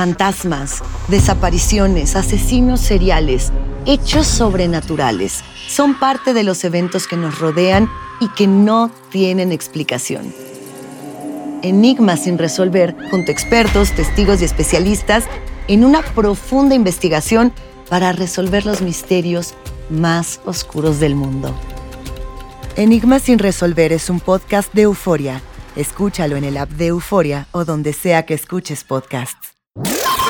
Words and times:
Fantasmas, 0.00 0.82
desapariciones, 1.08 2.16
asesinos 2.16 2.80
seriales, 2.80 3.52
hechos 3.84 4.26
sobrenaturales 4.26 5.44
son 5.68 6.00
parte 6.00 6.32
de 6.32 6.42
los 6.42 6.64
eventos 6.64 7.06
que 7.06 7.18
nos 7.18 7.38
rodean 7.38 7.86
y 8.18 8.28
que 8.28 8.46
no 8.46 8.90
tienen 9.10 9.52
explicación. 9.52 10.32
Enigmas 11.60 12.24
sin 12.24 12.38
resolver, 12.38 12.96
junto 13.10 13.30
a 13.30 13.34
expertos, 13.34 13.92
testigos 13.92 14.40
y 14.40 14.46
especialistas, 14.46 15.24
en 15.68 15.84
una 15.84 16.00
profunda 16.00 16.74
investigación 16.74 17.52
para 17.90 18.12
resolver 18.12 18.64
los 18.64 18.80
misterios 18.80 19.52
más 19.90 20.40
oscuros 20.46 20.98
del 20.98 21.14
mundo. 21.14 21.54
Enigmas 22.76 23.20
sin 23.20 23.38
resolver 23.38 23.92
es 23.92 24.08
un 24.08 24.20
podcast 24.20 24.72
de 24.72 24.80
euforia. 24.80 25.42
Escúchalo 25.76 26.36
en 26.36 26.44
el 26.44 26.56
app 26.56 26.70
de 26.70 26.86
Euforia 26.86 27.48
o 27.52 27.66
donde 27.66 27.92
sea 27.92 28.24
que 28.24 28.32
escuches 28.32 28.82
podcasts. 28.82 29.49
Ah! 29.76 30.29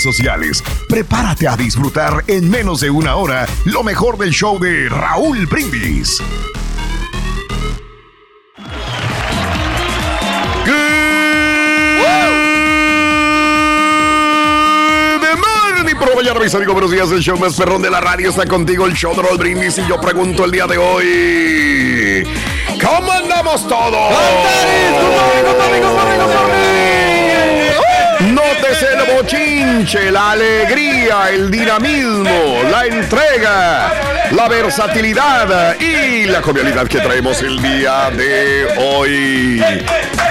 sociales. 0.01 0.63
Prepárate 0.87 1.47
a 1.47 1.55
disfrutar 1.55 2.23
en 2.27 2.49
menos 2.49 2.81
de 2.81 2.89
una 2.89 3.15
hora 3.15 3.47
lo 3.65 3.83
mejor 3.83 4.17
del 4.17 4.31
show 4.31 4.59
de 4.59 4.89
Raúl 4.89 5.45
Brindis. 5.45 6.21
Good 15.19 15.37
morning, 15.37 15.95
por 15.95 16.09
la 16.09 16.15
mañana, 16.15 16.39
mis 16.39 16.55
amigos, 16.55 16.73
buenos 16.73 16.91
días. 16.91 17.11
El 17.11 17.21
show 17.21 17.37
más 17.37 17.55
perrón 17.55 17.81
de 17.81 17.89
la 17.89 18.01
radio 18.01 18.29
está 18.29 18.45
contigo, 18.45 18.85
el 18.85 18.93
show 18.93 19.15
de 19.15 19.21
Raúl 19.21 19.37
Brindis. 19.37 19.77
Y 19.77 19.87
yo 19.87 19.99
pregunto 19.99 20.45
el 20.45 20.51
día 20.51 20.67
de 20.67 20.77
hoy: 20.77 22.23
¿Cómo 22.81 23.11
andamos 23.11 23.67
todos? 23.67 24.13
Nótese 28.29 28.87
el 28.93 29.15
bochinche, 29.15 30.11
la 30.11 30.31
alegría, 30.31 31.29
el 31.31 31.49
dinamismo, 31.49 32.61
la 32.69 32.85
entrega, 32.85 33.91
la 34.31 34.47
versatilidad 34.47 35.75
y 35.79 36.25
la 36.25 36.41
jovialidad 36.41 36.87
que 36.87 36.99
traemos 36.99 37.41
el 37.41 37.59
día 37.61 38.11
de 38.11 38.67
hoy. 38.77 39.63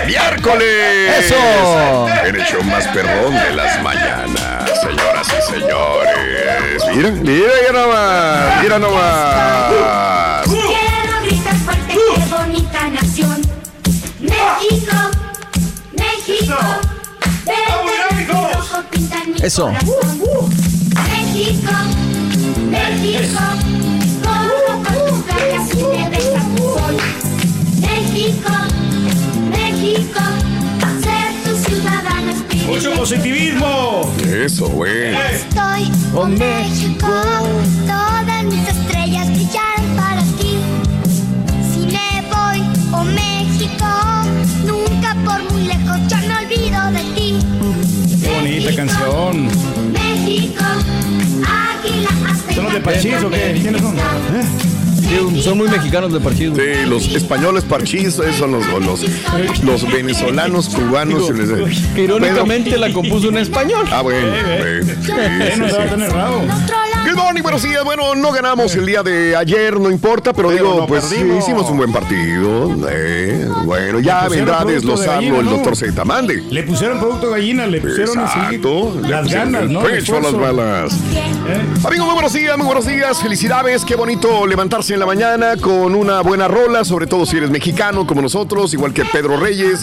Miércoles. 0.06 1.24
¡Eso! 1.24 2.06
En 2.24 2.36
el 2.36 2.44
show 2.44 2.62
más 2.62 2.86
perrón 2.88 3.34
de 3.34 3.50
las 3.54 3.82
mañanas, 3.82 4.70
señoras 4.80 5.26
y 5.26 5.52
señores. 5.52 6.82
Mira, 6.94 7.10
mira 7.10 7.52
ya 7.66 7.72
nomás, 7.72 8.62
mira 8.62 8.78
nomás. 8.78 10.29
Eso. 19.42 19.70
México, 21.08 21.72
México. 22.68 23.40
Como 24.22 24.82
tu 24.82 24.98
sol. 25.78 26.96
México, 27.80 28.52
México. 29.50 30.24
Ser 31.02 31.30
tu 31.42 31.52
ciudadano 31.56 32.30
espiritual. 32.32 32.74
Mucho 32.76 32.92
positivismo. 32.92 34.12
Eso, 34.30 34.68
güey. 34.68 35.14
Estoy 35.14 35.90
con 36.12 36.36
México, 36.36 37.08
todas 37.86 38.44
mis 38.44 38.68
bonita 48.62 48.76
canción. 48.76 49.48
México. 49.92 50.64
¿Son 52.54 52.64
los 52.64 52.74
de 52.74 52.80
Pachís 52.80 53.14
o 53.24 53.30
qué? 53.30 53.58
¿Quiénes 53.60 53.80
son? 53.82 53.96
Sí, 55.00 55.42
son 55.42 55.58
muy 55.58 55.68
mexicanos 55.68 56.12
de 56.12 56.20
partido. 56.20 56.54
Sí, 56.54 56.86
los 56.86 57.08
españoles 57.08 57.64
parchís, 57.64 58.06
esos 58.18 58.36
son 58.36 58.52
los, 58.52 58.64
los, 58.84 59.04
los 59.64 59.92
venezolanos, 59.92 60.68
cubanos. 60.68 61.34
Digo, 61.34 61.66
les- 61.66 61.96
irónicamente 61.96 62.78
la 62.78 62.92
compuso 62.92 63.28
en 63.30 63.38
español. 63.38 63.86
Ah, 63.90 64.02
bueno. 64.02 64.28
Eh, 64.28 64.80
eh, 64.86 64.96
sí, 65.04 65.10
Eh, 65.12 65.54
no 65.58 65.66
sí, 67.02 67.08
sí. 67.08 67.10
Good 67.10 67.16
morning, 67.22 67.42
buenos 67.42 67.62
días. 67.62 67.84
Bueno, 67.84 68.14
no 68.14 68.32
ganamos 68.32 68.74
el 68.76 68.86
día 68.86 69.02
de 69.02 69.36
ayer, 69.36 69.78
no 69.78 69.90
importa, 69.90 70.32
pero, 70.32 70.50
digo, 70.50 70.74
no 70.80 70.86
pues 70.86 71.04
perdimos. 71.04 71.38
hicimos 71.42 71.70
un 71.70 71.76
buen 71.78 71.92
partido. 71.92 72.70
eh, 72.90 73.48
bueno, 73.64 74.00
ya 74.00 74.28
vendrá 74.28 74.60
a 74.60 74.64
producto 74.64 74.96
de 74.96 75.28
el 75.28 75.44
doctor 75.46 75.76
Z. 75.76 76.04
Mande. 76.04 76.42
Le 76.50 76.62
pusieron 76.62 76.98
producto 76.98 77.30
gallina, 77.30 77.66
le 77.66 77.80
pusieron 77.80 78.18
así 78.18 78.38
Exacto. 78.38 78.96
le 79.02 79.08
las 79.08 79.22
pusieron 79.22 79.52
ganas, 79.52 79.62
el 79.62 79.72
¿no? 79.72 79.80
Pecho 79.82 80.16
a 80.16 80.20
las 80.20 80.32
balas. 80.34 80.92
¿Eh? 80.92 81.60
Amigos, 81.84 82.06
muy 82.06 82.14
buenos 82.14 82.32
días, 82.32 82.56
muy 82.56 82.66
buenos 82.66 82.86
días. 82.86 83.20
Felicidades, 83.20 83.84
qué 83.84 83.96
bonito 83.96 84.46
levantarse 84.46 84.94
en 84.94 85.00
la 85.00 85.06
mañana 85.06 85.56
con 85.56 85.94
una 85.94 86.20
buena 86.20 86.48
rola, 86.48 86.84
sobre 86.84 87.06
todo 87.06 87.26
si 87.26 87.36
eres 87.36 87.50
mexicano 87.50 88.06
como 88.06 88.22
nosotros, 88.22 88.72
igual 88.74 88.92
que 88.92 89.04
Pedro 89.04 89.36
Reyes. 89.38 89.82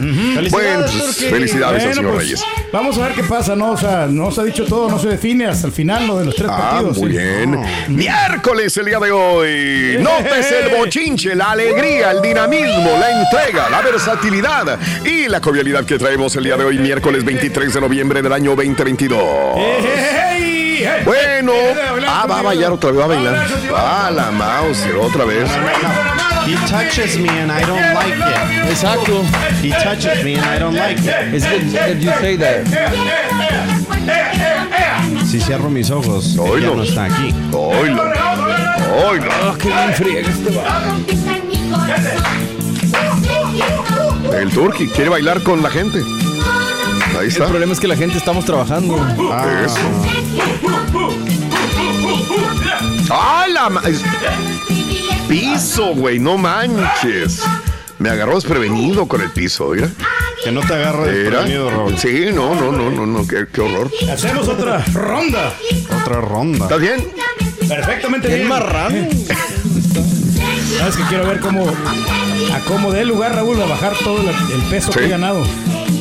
Bueno, 0.51 0.85
pues, 0.85 1.17
felicidades 1.17 1.83
al 1.83 1.87
Bueno, 1.89 1.93
señor 1.95 2.13
pues, 2.13 2.23
Reyes. 2.25 2.43
Vamos 2.71 2.97
a 2.97 3.07
ver 3.07 3.13
qué 3.13 3.23
pasa, 3.23 3.55
¿no? 3.55 3.71
O 3.71 3.77
sea, 3.77 4.07
no 4.07 4.31
se 4.31 4.41
ha 4.41 4.43
dicho 4.43 4.65
todo, 4.65 4.89
no 4.89 4.99
se 4.99 5.09
define 5.09 5.45
hasta 5.47 5.67
el 5.67 5.73
final 5.73 6.07
lo 6.07 6.19
de 6.19 6.25
los 6.25 6.35
tres 6.35 6.49
Ah, 6.51 6.57
partidos. 6.71 6.97
muy 6.97 7.06
bien. 7.07 7.59
Miércoles 7.87 8.75
el 8.77 8.85
día 8.85 8.99
de 8.99 9.11
hoy. 9.11 9.97
Notes 9.99 10.51
el 10.51 10.75
bochinche, 10.75 11.35
la 11.35 11.51
alegría, 11.51 12.11
el 12.11 12.21
dinamismo, 12.21 12.91
la 12.99 13.21
entrega, 13.21 13.69
la 13.69 13.81
versatilidad 13.81 14.79
y 15.05 15.27
la 15.27 15.39
jovialidad 15.41 15.85
que 15.85 15.97
traemos 15.97 16.35
el 16.35 16.43
día 16.45 16.57
de 16.57 16.65
hoy, 16.65 16.77
miércoles 16.79 17.23
23 17.23 17.73
de 17.73 17.81
noviembre 17.81 18.21
del 18.21 18.33
año 18.33 18.55
2022. 18.55 19.21
¡Ey, 19.57 19.85
ey, 19.85 20.83
ey! 20.83 21.03
Bueno, 21.05 21.53
Eh, 21.53 21.71
eh, 21.71 22.05
ah, 22.07 22.25
va 22.29 22.39
a 22.39 22.41
bailar 22.43 22.71
otra 22.71 22.91
vez, 22.91 22.99
va 22.99 23.05
a 23.05 23.07
bailar. 23.07 23.47
Ah, 23.73 24.11
la 24.13 24.31
mouse, 24.31 24.85
otra 25.01 25.25
vez. 25.25 25.49
He 26.45 26.55
touches 26.69 27.17
me 27.19 27.27
and 27.29 27.51
I 27.51 27.61
don't 27.65 27.93
like 27.93 28.15
it. 28.15 28.71
Exacto. 28.71 29.21
He 29.61 29.69
touches 29.71 30.23
me 30.23 30.35
and 30.35 30.45
I 30.45 30.59
don't 30.59 30.75
like 30.75 30.97
it. 30.99 31.33
It's 31.33 31.45
good 31.45 31.73
that 31.73 31.97
you 31.99 32.11
say 32.21 32.37
that. 32.37 32.65
Si 35.29 35.41
cierro 35.41 35.69
mis 35.69 35.89
ojos, 35.91 36.37
ella 36.55 36.71
no 36.75 36.83
está 36.83 37.05
aquí. 37.05 37.33
Oilo, 37.51 38.03
oilo. 39.09 39.29
Ah, 39.43 39.53
qué 39.59 39.67
bien 39.67 39.93
friega 39.95 40.29
este 40.29 40.55
va. 40.55 40.95
El 44.39 44.49
Turki 44.51 44.87
quiere 44.87 45.09
bailar 45.09 45.41
con 45.43 45.61
la 45.61 45.69
gente. 45.69 45.99
Ahí 45.99 47.25
El 47.25 47.27
está. 47.27 47.47
problema 47.47 47.73
es 47.73 47.79
que 47.79 47.87
la 47.87 47.95
gente 47.97 48.17
estamos 48.17 48.45
trabajando. 48.45 48.95
Eso. 49.65 49.79
¡Ah, 53.09 53.45
la 53.51 53.69
ma- 53.69 53.81
Piso, 55.27 55.87
güey, 55.95 56.19
no 56.19 56.37
manches. 56.37 57.41
Me 57.99 58.09
agarró 58.09 58.35
desprevenido 58.35 59.07
con 59.07 59.21
el 59.21 59.31
piso, 59.31 59.69
mira. 59.73 59.89
Que 60.47 60.53
no 60.53 60.61
te 60.61 60.75
agarre 60.75 61.11
desprevenido, 61.11 61.69
Raúl. 61.69 61.97
Sí, 61.97 62.27
no, 62.33 62.55
no, 62.55 62.71
no, 62.71 62.89
no, 62.89 63.05
no, 63.05 63.27
qué, 63.27 63.47
qué 63.51 63.59
horror. 63.59 63.91
Hacemos 64.09 64.47
otra 64.47 64.81
ronda. 64.93 65.51
Otra 66.01 66.21
ronda. 66.21 66.63
¿Estás 66.63 66.79
bien? 66.79 67.05
Perfectamente 67.67 68.29
bien. 68.29 68.47
marrano. 68.47 68.95
Sabes 70.77 70.95
que 70.95 71.03
quiero 71.09 71.27
ver 71.27 71.41
cómo 71.41 71.67
a 71.67 72.59
cómo 72.65 72.93
dé 72.93 73.03
lugar 73.03 73.35
Raúl 73.35 73.61
a 73.61 73.65
bajar 73.65 73.91
todo 74.01 74.21
el, 74.21 74.29
el 74.29 74.61
peso 74.69 74.93
Sí. 74.93 74.99
que 74.99 75.05
he 75.07 75.09
ganado. 75.09 75.43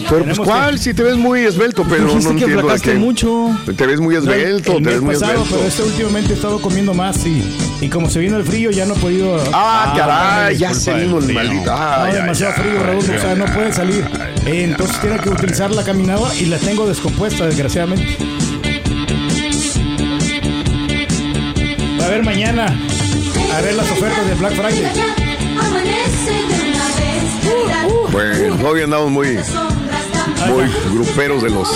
Pero 0.09 0.25
pues 0.25 0.39
cuál, 0.39 0.79
si 0.79 0.95
te 0.95 1.03
ves 1.03 1.17
muy 1.17 1.41
esbelto, 1.41 1.85
pero 1.89 2.05
no 2.05 2.13
que 2.21 2.29
entiendo 2.29 2.69
qué. 2.83 2.95
mucho. 2.95 3.49
Te 3.77 3.87
ves 3.87 4.01
muy 4.01 4.15
esbelto, 4.15 4.77
el 4.77 4.79
te 4.79 4.81
mes 4.85 4.95
ves 4.95 5.03
muy 5.03 5.15
pasado, 5.15 5.33
esbelto. 5.33 5.55
pero 5.57 5.69
este 5.69 5.83
últimamente 5.83 6.33
he 6.33 6.37
estado 6.37 6.61
comiendo 6.61 6.95
más 6.95 7.27
y, 7.27 7.43
y 7.81 7.89
como 7.89 8.09
se 8.09 8.21
vino 8.21 8.37
el 8.37 8.45
frío 8.45 8.71
ya 8.71 8.87
no 8.87 8.95
he 8.95 8.99
podido. 8.99 9.37
Ah, 9.53 9.93
Ah, 9.93 9.95
caray, 9.97 10.57
ya 10.59 10.73
se 10.75 10.95
vino 10.95 11.19
el 11.19 11.35
no, 11.35 12.13
demasiado 12.13 12.53
frío, 12.55 12.83
Raúl, 12.83 12.99
o 12.99 13.03
sea, 13.21 13.35
no 13.35 13.47
puede 13.47 13.73
salir. 13.73 14.05
Eh, 14.47 14.65
entonces 14.65 15.01
tiene 15.01 15.19
que 15.19 15.29
utilizar 15.31 15.71
la 15.73 15.83
caminadora 15.83 16.33
y 16.37 16.47
la 16.47 16.59
tengo 16.59 16.87
descompuesta, 16.87 17.47
desgraciadamente. 17.47 18.17
A 22.05 22.09
ver 22.09 22.23
mañana, 22.23 22.67
a 23.57 23.61
ver 23.61 23.75
las 23.75 23.91
ofertas 23.91 24.29
de 24.29 24.35
Black 24.37 24.53
Friday. 24.55 24.85
amanece 25.59 26.31
de 26.49 26.71
una 26.71 26.87
vez. 26.97 28.13
Bueno, 28.13 28.69
hoy 28.69 28.83
andamos 28.83 29.11
muy, 29.11 29.37
muy 30.49 30.65
gruperos 30.93 31.43
de 31.43 31.51
los 31.51 31.69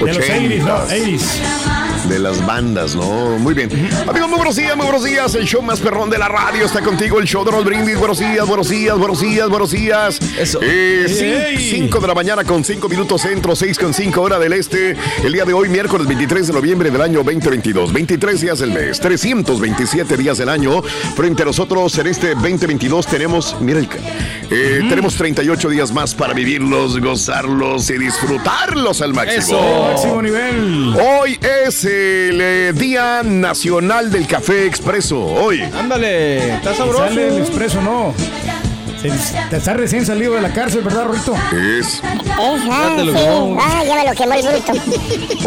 De 0.00 0.12
los 0.12 0.18
80s, 0.18 0.64
¿no? 0.64 0.78
80s, 0.86 1.18
80s. 1.18 1.83
De 2.08 2.18
las 2.18 2.44
bandas, 2.44 2.94
¿no? 2.94 3.38
Muy 3.38 3.54
bien. 3.54 3.70
Amigos, 4.06 4.28
muy 4.28 4.36
buenos 4.36 4.56
días, 4.56 4.76
muy 4.76 4.84
buenos 4.84 5.04
días. 5.04 5.34
El 5.34 5.46
show 5.46 5.62
más 5.62 5.80
perrón 5.80 6.10
de 6.10 6.18
la 6.18 6.28
radio 6.28 6.64
está 6.66 6.80
contigo, 6.82 7.18
el 7.18 7.26
show 7.26 7.44
de 7.44 7.50
Roll 7.50 7.64
Brindis. 7.64 7.98
Buenos 7.98 8.18
días, 8.18 8.46
buenos 8.46 8.68
días, 8.68 8.96
buenos 8.98 9.20
días, 9.20 9.48
buenos 9.48 9.70
días. 9.70 10.18
Eso. 10.38 10.60
5 10.60 12.00
de 12.00 12.06
la 12.06 12.14
mañana 12.14 12.44
con 12.44 12.64
5 12.64 12.88
minutos 12.88 13.22
centro, 13.22 13.56
6 13.56 13.78
con 13.78 13.94
5 13.94 14.20
hora 14.20 14.38
del 14.38 14.52
este. 14.52 14.96
El 15.22 15.32
día 15.32 15.44
de 15.44 15.52
hoy, 15.52 15.68
miércoles 15.68 16.06
23 16.06 16.48
de 16.48 16.52
noviembre 16.52 16.90
del 16.90 17.00
año 17.00 17.22
2022. 17.22 17.92
23 17.92 18.40
días 18.40 18.58
del 18.58 18.72
mes, 18.72 19.00
327 19.00 20.16
días 20.16 20.38
del 20.38 20.48
año. 20.48 20.82
Frente 21.16 21.42
a 21.42 21.46
nosotros 21.46 21.96
en 21.98 22.06
este 22.06 22.34
2022 22.34 23.06
tenemos, 23.06 23.56
mira 23.60 23.78
el... 23.78 23.88
eh, 24.50 24.82
Tenemos 24.88 25.14
38 25.16 25.68
días 25.68 25.92
más 25.92 26.14
para 26.14 26.34
vivirlos, 26.34 27.00
gozarlos 27.00 27.88
y 27.90 27.98
disfrutarlos 27.98 29.00
al 29.02 29.14
máximo. 29.14 29.58
Eso. 29.58 29.84
Máximo 29.90 30.22
nivel. 30.22 30.94
Hoy 31.00 31.38
es 31.66 31.84
el 31.94 32.40
eh, 32.40 32.72
Día 32.74 33.22
Nacional 33.22 34.10
del 34.10 34.26
Café 34.26 34.66
Expreso. 34.66 35.24
Hoy. 35.24 35.62
Ándale, 35.62 36.54
está 36.54 36.74
sabroso. 36.74 37.04
Sale 37.04 37.28
el 37.28 37.38
expreso, 37.38 37.80
¿no? 37.80 38.14
Te 39.50 39.56
está 39.58 39.74
recién 39.74 40.06
salido 40.06 40.34
de 40.34 40.40
la 40.40 40.50
cárcel, 40.52 40.80
¿verdad, 40.82 41.06
Rito? 41.12 41.34
Es, 41.52 42.00
lo 43.04 43.12
sí. 43.12 43.18
Ah, 43.60 43.82
ya 43.86 43.96
me 43.96 44.04
lo 44.08 44.14
quemó 44.16 44.32
el 44.34 44.42
bruto. 44.42 44.72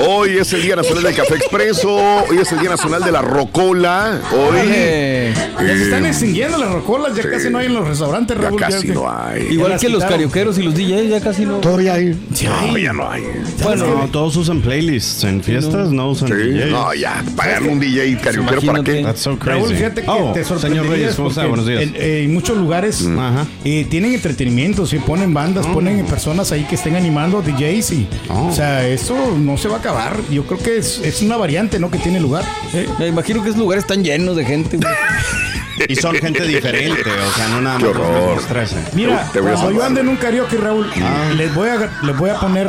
hoy 0.07 0.37
es 0.37 0.53
el 0.53 0.61
Día 0.61 0.75
Nacional 0.75 1.03
del 1.03 1.15
Café 1.15 1.35
Expreso. 1.35 1.95
Hoy 2.29 2.37
es 2.39 2.51
el 2.51 2.59
Día 2.59 2.69
Nacional 2.69 3.01
de 3.03 3.11
la 3.11 3.21
Rocola. 3.23 4.21
Hoy. 4.31 4.57
Ya 4.67 5.75
se 5.75 5.83
están 5.83 6.05
eh, 6.05 6.09
extinguiendo 6.09 6.57
las 6.59 6.71
rocolas, 6.71 7.15
ya 7.15 7.23
sí. 7.23 7.29
casi 7.29 7.49
no 7.49 7.57
hay 7.57 7.65
en 7.65 7.73
los 7.73 7.87
restaurantes, 7.87 8.37
ya 8.37 8.43
Raúl. 8.43 8.59
casi 8.59 8.87
que- 8.87 8.93
no 8.93 9.09
hay. 9.11 9.47
Igual 9.49 9.79
que 9.79 9.89
los 9.89 10.03
carioqueros 10.03 10.57
y 10.59 10.63
los 10.63 10.75
DJs, 10.75 11.09
ya 11.09 11.19
casi 11.19 11.45
no. 11.45 11.55
Todavía 11.57 11.95
hay. 11.95 12.15
Sí. 12.35 12.45
No, 12.45 12.77
ya 12.77 12.93
no 12.93 13.09
hay. 13.09 13.23
Bueno, 13.63 13.85
No, 13.87 14.07
todos 14.09 14.35
usan 14.37 14.61
playlists. 14.61 15.23
En 15.23 15.41
fiestas 15.41 15.89
no 15.91 16.11
usan 16.11 16.27
Sí, 16.29 16.33
DJs. 16.35 16.67
no, 16.71 16.93
ya. 16.93 17.23
Pagarle 17.35 17.69
un 17.69 17.79
DJ 17.79 18.17
carioquero 18.21 18.61
para 18.61 18.83
qué. 18.83 19.01
That's 19.03 19.21
so 19.21 19.37
crazy. 19.39 19.59
Raúl, 19.59 19.75
fíjate 19.75 20.01
que 20.03 20.07
Oh, 20.09 20.31
te 20.33 20.43
señor 20.43 20.45
sorprenderías 20.59 20.87
Reyes, 20.87 21.15
¿cómo 21.15 21.29
está? 21.29 21.45
Buenos 21.47 21.65
días. 21.65 21.81
En, 21.81 21.95
eh, 21.95 22.23
en 22.23 22.33
muchos 22.33 22.55
lugares 22.55 23.03
Ajá. 23.17 23.46
Eh, 23.65 23.85
tienen 23.89 24.13
entretenimiento, 24.13 24.85
sí, 24.85 24.97
ponen 24.99 25.33
bandas, 25.33 25.65
ponen 25.67 26.05
personas 26.05 26.51
ahí 26.51 26.63
que 26.63 26.75
estén 26.75 26.95
animando, 26.95 27.41
DJs 27.41 27.91
y, 27.91 28.07
Oh. 28.29 28.47
o 28.47 28.51
sea, 28.53 28.87
eso 28.87 29.15
no 29.37 29.57
se 29.57 29.67
va 29.67 29.77
a 29.77 29.79
acabar. 29.79 30.15
Yo 30.31 30.45
creo 30.45 30.59
que 30.59 30.77
es, 30.77 30.99
es 31.03 31.21
una 31.21 31.37
variante, 31.37 31.79
¿no? 31.79 31.89
Que 31.91 31.97
tiene 31.97 32.19
lugar. 32.19 32.43
¿eh? 32.73 32.87
me 32.99 33.07
imagino 33.07 33.41
que 33.43 33.49
esos 33.49 33.59
lugares 33.59 33.83
están 33.83 34.03
llenos 34.03 34.35
de 34.35 34.45
gente. 34.45 34.77
güey. 34.77 34.87
Y 35.87 35.95
son 35.95 36.15
gente 36.15 36.43
diferente, 36.43 37.01
o 37.01 37.31
sea, 37.35 37.47
no 37.49 37.61
nada 37.61 37.77
Qué 37.77 37.85
más 37.85 37.95
los 37.95 38.05
horror. 38.05 38.25
mismos 38.35 38.45
13. 38.47 38.75
Mira, 38.93 39.29
Te 39.31 39.39
voy 39.39 39.49
a 39.51 39.53
cuando 39.53 39.71
yo 39.71 39.77
salvar. 39.77 39.87
ande 39.87 40.01
en 40.01 40.07
un 40.09 40.15
karaoke, 40.17 40.57
Raúl, 40.57 40.87
les 41.35 41.53
voy 41.55 41.69
a 41.69 41.91
les 42.03 42.17
voy 42.17 42.29
a 42.29 42.39
poner 42.39 42.67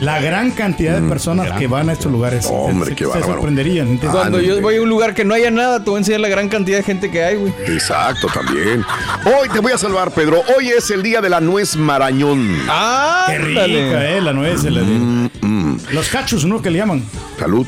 la 0.00 0.20
gran 0.20 0.50
cantidad 0.50 1.00
de 1.00 1.08
personas 1.08 1.52
que 1.58 1.66
van 1.66 1.88
a 1.88 1.92
estos 1.92 2.10
lugares. 2.12 2.46
Hombre, 2.50 2.90
se, 2.90 2.96
qué 2.96 3.04
se 3.04 3.10
bárbaro. 3.10 3.32
sorprenderían. 3.34 3.88
Entonces, 3.88 4.10
Cuando 4.18 4.40
yo 4.40 4.60
voy 4.60 4.76
a 4.76 4.82
un 4.82 4.88
lugar 4.88 5.14
que 5.14 5.24
no 5.24 5.34
haya 5.34 5.50
nada, 5.50 5.78
te 5.82 5.90
voy 5.90 5.96
a 5.96 5.98
enseñar 5.98 6.20
la 6.20 6.28
gran 6.28 6.48
cantidad 6.48 6.78
de 6.78 6.82
gente 6.84 7.10
que 7.10 7.22
hay, 7.24 7.36
güey. 7.36 7.52
Exacto, 7.66 8.28
también. 8.32 8.84
Hoy 9.24 9.48
te 9.48 9.58
voy 9.60 9.72
a 9.72 9.78
salvar, 9.78 10.10
Pedro. 10.12 10.42
Hoy 10.56 10.68
es 10.68 10.90
el 10.90 11.02
Día 11.02 11.20
de 11.20 11.28
la 11.30 11.40
Nuez 11.40 11.76
Marañón. 11.76 12.56
Ah, 12.68 13.24
qué 13.28 13.38
rica, 13.38 13.64
eh, 13.66 14.20
la 14.20 14.32
nuez. 14.32 14.64
la 14.64 14.80
de- 14.80 15.76
Los 15.92 16.08
cachos, 16.08 16.44
¿no? 16.44 16.60
Que 16.62 16.70
le 16.70 16.78
llaman. 16.78 17.02
Salud. 17.38 17.66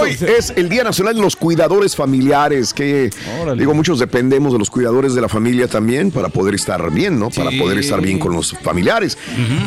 Hoy 0.00 0.16
es 0.20 0.52
el 0.56 0.68
Día 0.68 0.84
Nacional 0.84 1.14
de 1.14 1.20
los 1.20 1.36
Cuidadores 1.36 1.96
Familiares, 1.96 2.72
que 2.72 3.10
Órale. 3.42 3.60
digo, 3.60 3.74
muchos 3.74 3.98
dependemos 3.98 4.52
de 4.52 4.58
los 4.58 4.70
cuidadores 4.70 5.14
de 5.14 5.20
la 5.20 5.28
familia 5.28 5.68
también 5.68 6.10
para 6.10 6.28
poder 6.28 6.54
estar 6.54 6.90
bien, 6.92 7.18
¿no? 7.18 7.30
Para 7.30 7.50
poder 7.50 7.78
estar 7.78 8.00
bien 8.00 8.18
con 8.18 8.32
los 8.32 8.52
familiares. 8.62 9.18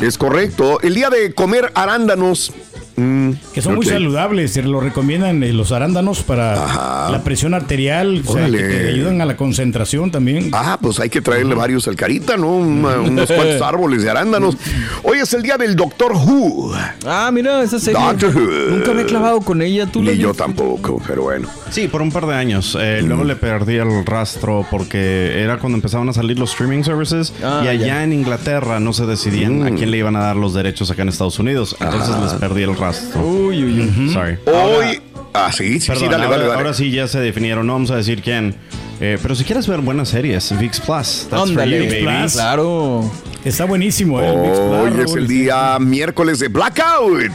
Es 0.02 0.18
correcto. 0.18 0.80
El 0.82 0.94
día 0.96 1.10
de 1.10 1.34
comer 1.34 1.72
arándanos. 1.76 2.52
Mm, 2.96 3.32
Que 3.54 3.62
son 3.62 3.76
muy 3.76 3.86
ok. 3.86 3.92
saludables, 3.94 4.52
se 4.54 4.64
lo 4.64 4.80
recomiendan 4.80 5.44
eh, 5.44 5.54
los 5.54 5.72
arándanos 5.72 6.24
para 6.24 6.64
Ajá. 6.64 7.12
la 7.12 7.24
presión 7.24 7.54
arterial, 7.54 8.22
o 8.26 8.34
sea, 8.34 8.46
que 8.50 8.58
te 8.58 8.90
ayudan 8.90 9.22
a 9.22 9.26
la 9.26 9.36
concentración 9.38 10.12
también. 10.12 10.50
Ah, 10.54 10.78
pues 10.82 11.00
hay 11.00 11.10
que 11.10 11.22
traerle 11.22 11.56
varios 11.56 11.88
al 11.88 11.96
carita, 11.96 12.38
¿no? 12.38 12.50
Unos 12.56 13.32
cuantos 13.32 13.62
árboles 13.62 14.04
de 14.04 14.10
arándanos. 14.10 14.58
Hoy 15.04 15.20
es 15.20 15.34
el 15.34 15.42
día 15.42 15.58
del 15.58 15.76
Doctor 15.76 16.14
Who. 16.14 16.74
Ah, 17.06 17.30
mira, 17.34 17.62
esa 17.64 17.80
serie. 17.80 18.00
Doctor 18.00 18.36
Who. 18.36 18.72
Nunca 18.76 18.94
me 18.94 19.02
he 19.02 19.06
clavado 19.06 19.42
con 19.42 19.62
ella, 19.62 19.86
tú 19.86 20.02
Ni 20.02 20.18
yo 20.18 20.34
tampoco, 20.34 21.02
pero 21.08 21.24
bueno. 21.24 21.48
Sí, 21.70 21.88
por 21.88 22.02
un 22.02 22.12
par 22.12 22.26
de 22.28 22.36
años. 22.36 22.78
Eh, 22.80 23.02
Luego 23.04 23.24
le 23.24 23.36
perdí 23.36 23.76
el 23.76 24.06
rastro 24.06 24.66
porque 24.72 25.42
era 25.44 25.58
cuando 25.58 25.78
empezaban 25.78 26.08
a 26.10 26.14
salir 26.14 26.38
los 26.40 26.52
streaming 26.52 26.84
services 26.84 27.34
Ah, 27.44 27.62
y 27.66 27.68
allá 27.68 27.86
ya. 27.88 28.04
en 28.04 28.14
Inglaterra 28.14 28.80
no 28.80 28.94
se 28.94 29.06
decidían 29.06 29.64
a 29.64 29.72
quién 29.72 29.92
le 29.92 29.98
iban 29.98 30.16
a 30.16 30.20
dar 30.20 30.36
los 30.36 30.54
derechos 30.54 30.90
acá 30.92 31.02
en 31.02 31.10
Estados 31.10 31.40
Unidos. 31.40 31.76
Entonces 31.80 32.16
les 32.22 32.34
perdí 32.34 32.64
el 32.64 32.70
rastro. 32.70 32.85
Uy, 33.16 33.64
uy, 33.64 33.80
uy. 33.80 34.10
Sorry. 34.14 34.38
Hoy. 34.46 35.02
Ah, 35.36 35.52
sí, 35.52 35.80
sí, 35.80 35.88
Perdón, 35.88 36.04
sí, 36.06 36.10
dale, 36.12 36.24
ahora, 36.26 36.38
dale, 36.38 36.48
dale. 36.50 36.58
ahora 36.60 36.74
sí 36.74 36.92
ya 36.92 37.08
se 37.08 37.20
definieron, 37.20 37.68
no 37.68 37.74
vamos 37.74 37.92
a 37.92 37.98
decir 37.98 38.22
quién. 38.22 38.56
Eh, 39.02 39.18
pero 39.22 39.36
si 39.36 39.44
quieres 39.44 39.68
ver 39.68 39.82
buenas 39.82 40.08
series, 40.08 40.58
VIX 40.58 40.80
Plus. 40.80 41.28
That's 41.30 41.30
for 41.30 41.40
Ándale, 41.50 41.84
you, 41.86 41.92
baby. 41.92 42.04
Plus. 42.06 42.34
Claro. 42.34 43.12
Está 43.44 43.66
buenísimo, 43.66 44.22
¿eh? 44.22 44.32
Plus, 44.34 44.58
Hoy 44.58 45.04
es 45.06 45.16
el 45.16 45.28
día 45.28 45.78
miércoles 45.80 46.40
de 46.40 46.48
Blackout. 46.48 47.32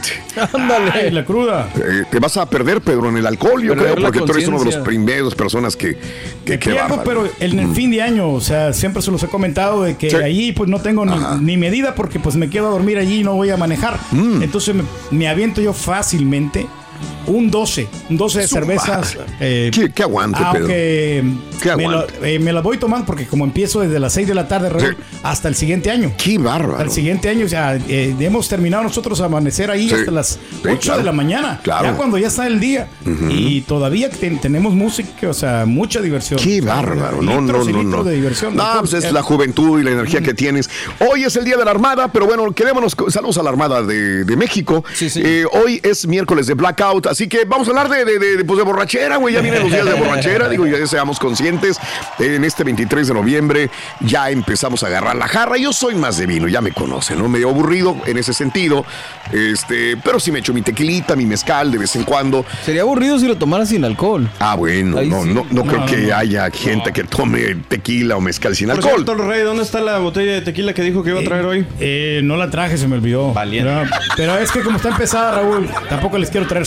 Ay, 0.93 1.11
la 1.11 1.23
cruda. 1.23 1.69
Eh, 1.75 2.03
te 2.09 2.19
vas 2.19 2.35
a 2.37 2.49
perder, 2.49 2.81
Pedro, 2.81 3.09
en 3.09 3.17
el 3.17 3.25
alcohol, 3.27 3.61
yo 3.63 3.69
Perder 3.75 3.91
creo, 3.93 3.95
la 3.97 4.07
porque 4.11 4.19
tú 4.21 4.31
eres 4.33 4.47
uno 4.47 4.59
de 4.59 4.65
los 4.65 4.75
conciencia. 4.75 4.83
primeros 4.83 5.35
personas 5.35 5.75
que, 5.77 5.95
que, 6.43 6.53
Me 6.53 6.59
que 6.59 6.71
pierdo, 6.71 6.97
bárbaro. 6.97 7.03
pero 7.05 7.29
en 7.39 7.59
el 7.59 7.73
fin 7.75 7.91
de 7.91 8.01
año, 8.01 8.29
o 8.29 8.41
sea, 8.41 8.73
siempre 8.73 9.01
se 9.01 9.11
los 9.11 9.21
he 9.23 9.27
comentado 9.27 9.83
de 9.83 9.95
que 9.95 10.09
Sí. 10.09 10.15
allí 10.17 10.51
pues 10.51 10.67
no 10.69 10.79
tengo 10.81 11.05
ni, 11.05 11.15
ni 11.41 11.57
medida 11.57 11.95
porque 11.95 12.19
pues 12.19 12.35
me 12.35 12.49
quedo 12.49 12.67
a 12.67 12.71
dormir 12.71 12.97
allí 12.97 13.19
y 13.19 13.23
no 13.23 13.35
voy 13.35 13.49
a 13.51 13.55
manejar. 13.57 13.97
Mm. 14.11 14.41
Entonces 14.41 14.75
me, 14.75 14.83
me 15.11 15.29
aviento 15.29 15.61
yo 15.61 15.71
fácilmente 15.73 16.65
un 17.27 17.51
12, 17.51 17.87
un 18.09 18.17
12 18.17 18.39
de 18.39 18.47
Su 18.47 18.55
cervezas. 18.55 19.17
eh, 19.39 19.69
¿Qué- 19.73 19.91
qué 19.91 20.03
aguante, 20.03 20.39
aunque 20.43 21.23
¿Qué 21.61 21.75
me, 21.75 21.83
lo- 21.83 21.89
aguante? 21.99 22.35
eh, 22.35 22.39
me 22.39 22.51
las 22.53 22.63
voy 22.63 22.77
tomando 22.77 23.05
porque 23.05 23.25
como 23.27 23.43
empiezo 23.45 23.81
desde 23.81 23.99
las 23.99 24.13
6 24.13 24.27
de 24.27 24.33
la 24.35 24.47
tarde 24.47 24.69
Raúl, 24.69 24.95
Sí. 24.97 25.03
hasta 25.23 25.47
el 25.47 25.55
siguiente 25.55 25.91
año. 25.91 26.11
Qué 26.17 26.37
bárbaro. 26.37 26.73
Hasta 26.73 26.83
el 26.83 26.91
siguiente 26.91 27.29
año, 27.29 27.45
o 27.45 27.49
sea, 27.49 27.75
eh, 27.75 28.15
hemos 28.19 28.47
terminado 28.49 28.83
nosotros 28.83 29.21
a 29.21 29.25
amanecer 29.25 29.69
ahí 29.71 29.87
Sí. 29.89 29.95
hasta 29.95 30.11
las 30.11 30.27
Sí, 30.29 30.39
8 30.63 30.79
claro. 30.81 30.97
de 30.99 31.03
la 31.05 31.11
mañana. 31.11 31.59
Claro. 31.63 31.85
Ya 31.85 31.93
cuando 31.95 32.17
ya 32.17 32.27
está 32.27 32.47
el 32.47 32.59
día. 32.59 32.87
Y 33.29 33.61
todavía 33.61 34.09
ten- 34.09 34.39
tenemos 34.39 34.73
música, 34.73 35.29
o 35.29 35.33
sea, 35.33 35.65
mucha 35.65 36.01
diversión. 36.01 36.39
Qué 36.39 36.61
bárbaro, 36.61 37.21
no, 37.21 37.39
no, 37.39 37.41
Litros 37.41 37.67
y 37.69 37.71
no, 37.73 37.83
litros 37.83 38.03
no. 38.05 38.09
de 38.09 38.15
diversión. 38.15 38.55
No, 38.55 38.65
pues 38.79 38.93
es 38.93 39.03
eh, 39.05 39.11
la 39.11 39.21
juventud 39.21 39.79
y 39.79 39.83
la 39.83 39.91
energía 39.91 40.21
que 40.21 40.33
tienes. 40.33 40.69
Hoy 40.99 41.23
es 41.23 41.35
el 41.35 41.45
día 41.45 41.57
de 41.57 41.65
la 41.65 41.71
Armada, 41.71 42.07
pero 42.11 42.25
bueno, 42.25 42.51
quedémonos, 42.53 42.95
saludos 43.09 43.37
a 43.37 43.43
la 43.43 43.49
Armada 43.51 43.83
de, 43.83 44.23
de 44.25 44.35
México. 44.35 44.83
Sí, 44.93 45.09
sí. 45.09 45.21
Eh, 45.23 45.45
hoy 45.51 45.79
es 45.83 46.07
miércoles 46.07 46.47
de 46.47 46.53
Blackout, 46.55 46.90
así 47.09 47.27
que 47.27 47.45
vamos 47.45 47.67
a 47.67 47.71
hablar 47.71 47.89
de, 47.89 48.05
de, 48.05 48.19
de, 48.37 48.45
pues 48.45 48.57
de 48.57 48.63
borrachera, 48.63 49.17
güey. 49.17 49.33
Ya 49.33 49.41
vienen 49.41 49.61
los 49.63 49.71
días 49.71 49.85
de 49.85 49.93
borrachera, 49.93 50.49
digo, 50.49 50.65
ya 50.65 50.85
seamos 50.87 51.19
conscientes. 51.19 51.77
En 52.19 52.43
este 52.43 52.63
23 52.63 53.07
de 53.07 53.13
noviembre 53.13 53.69
ya 54.01 54.29
empezamos 54.29 54.83
a 54.83 54.87
agarrar 54.87 55.15
la 55.15 55.27
jarra. 55.27 55.57
Yo 55.57 55.73
soy 55.73 55.95
más 55.95 56.17
de 56.17 56.25
vino, 56.25 56.47
ya 56.47 56.61
me 56.61 56.71
conocen, 56.71 57.19
¿no? 57.19 57.29
Medio 57.29 57.49
aburrido 57.49 57.95
en 58.05 58.17
ese 58.17 58.33
sentido, 58.33 58.85
este, 59.31 59.97
pero 59.97 60.19
sí 60.19 60.31
me 60.31 60.39
echo 60.39 60.53
mi 60.53 60.61
tequilita, 60.61 61.15
mi 61.15 61.25
mezcal 61.25 61.71
de 61.71 61.77
vez 61.77 61.95
en 61.95 62.03
cuando. 62.03 62.45
Sería 62.65 62.81
aburrido 62.81 63.19
si 63.19 63.27
lo 63.27 63.37
tomaras 63.37 63.69
sin 63.69 63.83
alcohol. 63.85 64.29
Ah, 64.39 64.55
bueno, 64.55 64.97
Ahí 64.97 65.09
no, 65.09 65.23
sí. 65.23 65.29
no, 65.33 65.45
no 65.49 65.63
creo 65.63 65.81
No, 65.81 65.85
que 65.85 66.13
haya 66.13 66.49
gente 66.51 66.91
que 66.91 67.03
tome 67.03 67.55
tequila 67.67 68.17
o 68.17 68.21
mezcal 68.21 68.55
sin 68.55 68.67
Por 68.67 68.77
alcohol. 68.77 68.93
cierto, 69.05 69.15
Rey, 69.15 69.41
¿dónde 69.43 69.63
está 69.63 69.79
la 69.81 69.99
botella 69.99 70.33
de 70.33 70.41
tequila 70.41 70.73
que 70.73 70.81
dijo 70.81 71.03
que 71.03 71.11
iba 71.11 71.19
a 71.19 71.23
traer 71.23 71.45
hoy? 71.45 71.65
eh, 71.79 72.21
no 72.23 72.35
la 72.37 72.49
traje, 72.49 72.77
se 72.77 72.87
me 72.87 72.95
olvidó. 72.95 73.33
Valiente. 73.33 73.69
Pero, 73.71 73.89
pero 74.15 74.37
es 74.37 74.51
que 74.51 74.61
como 74.61 74.77
está 74.77 74.89
empezada, 74.89 75.31
Raúl, 75.41 75.69
tampoco 75.89 76.17
les 76.17 76.29
quiero 76.29 76.47
traer 76.47 76.65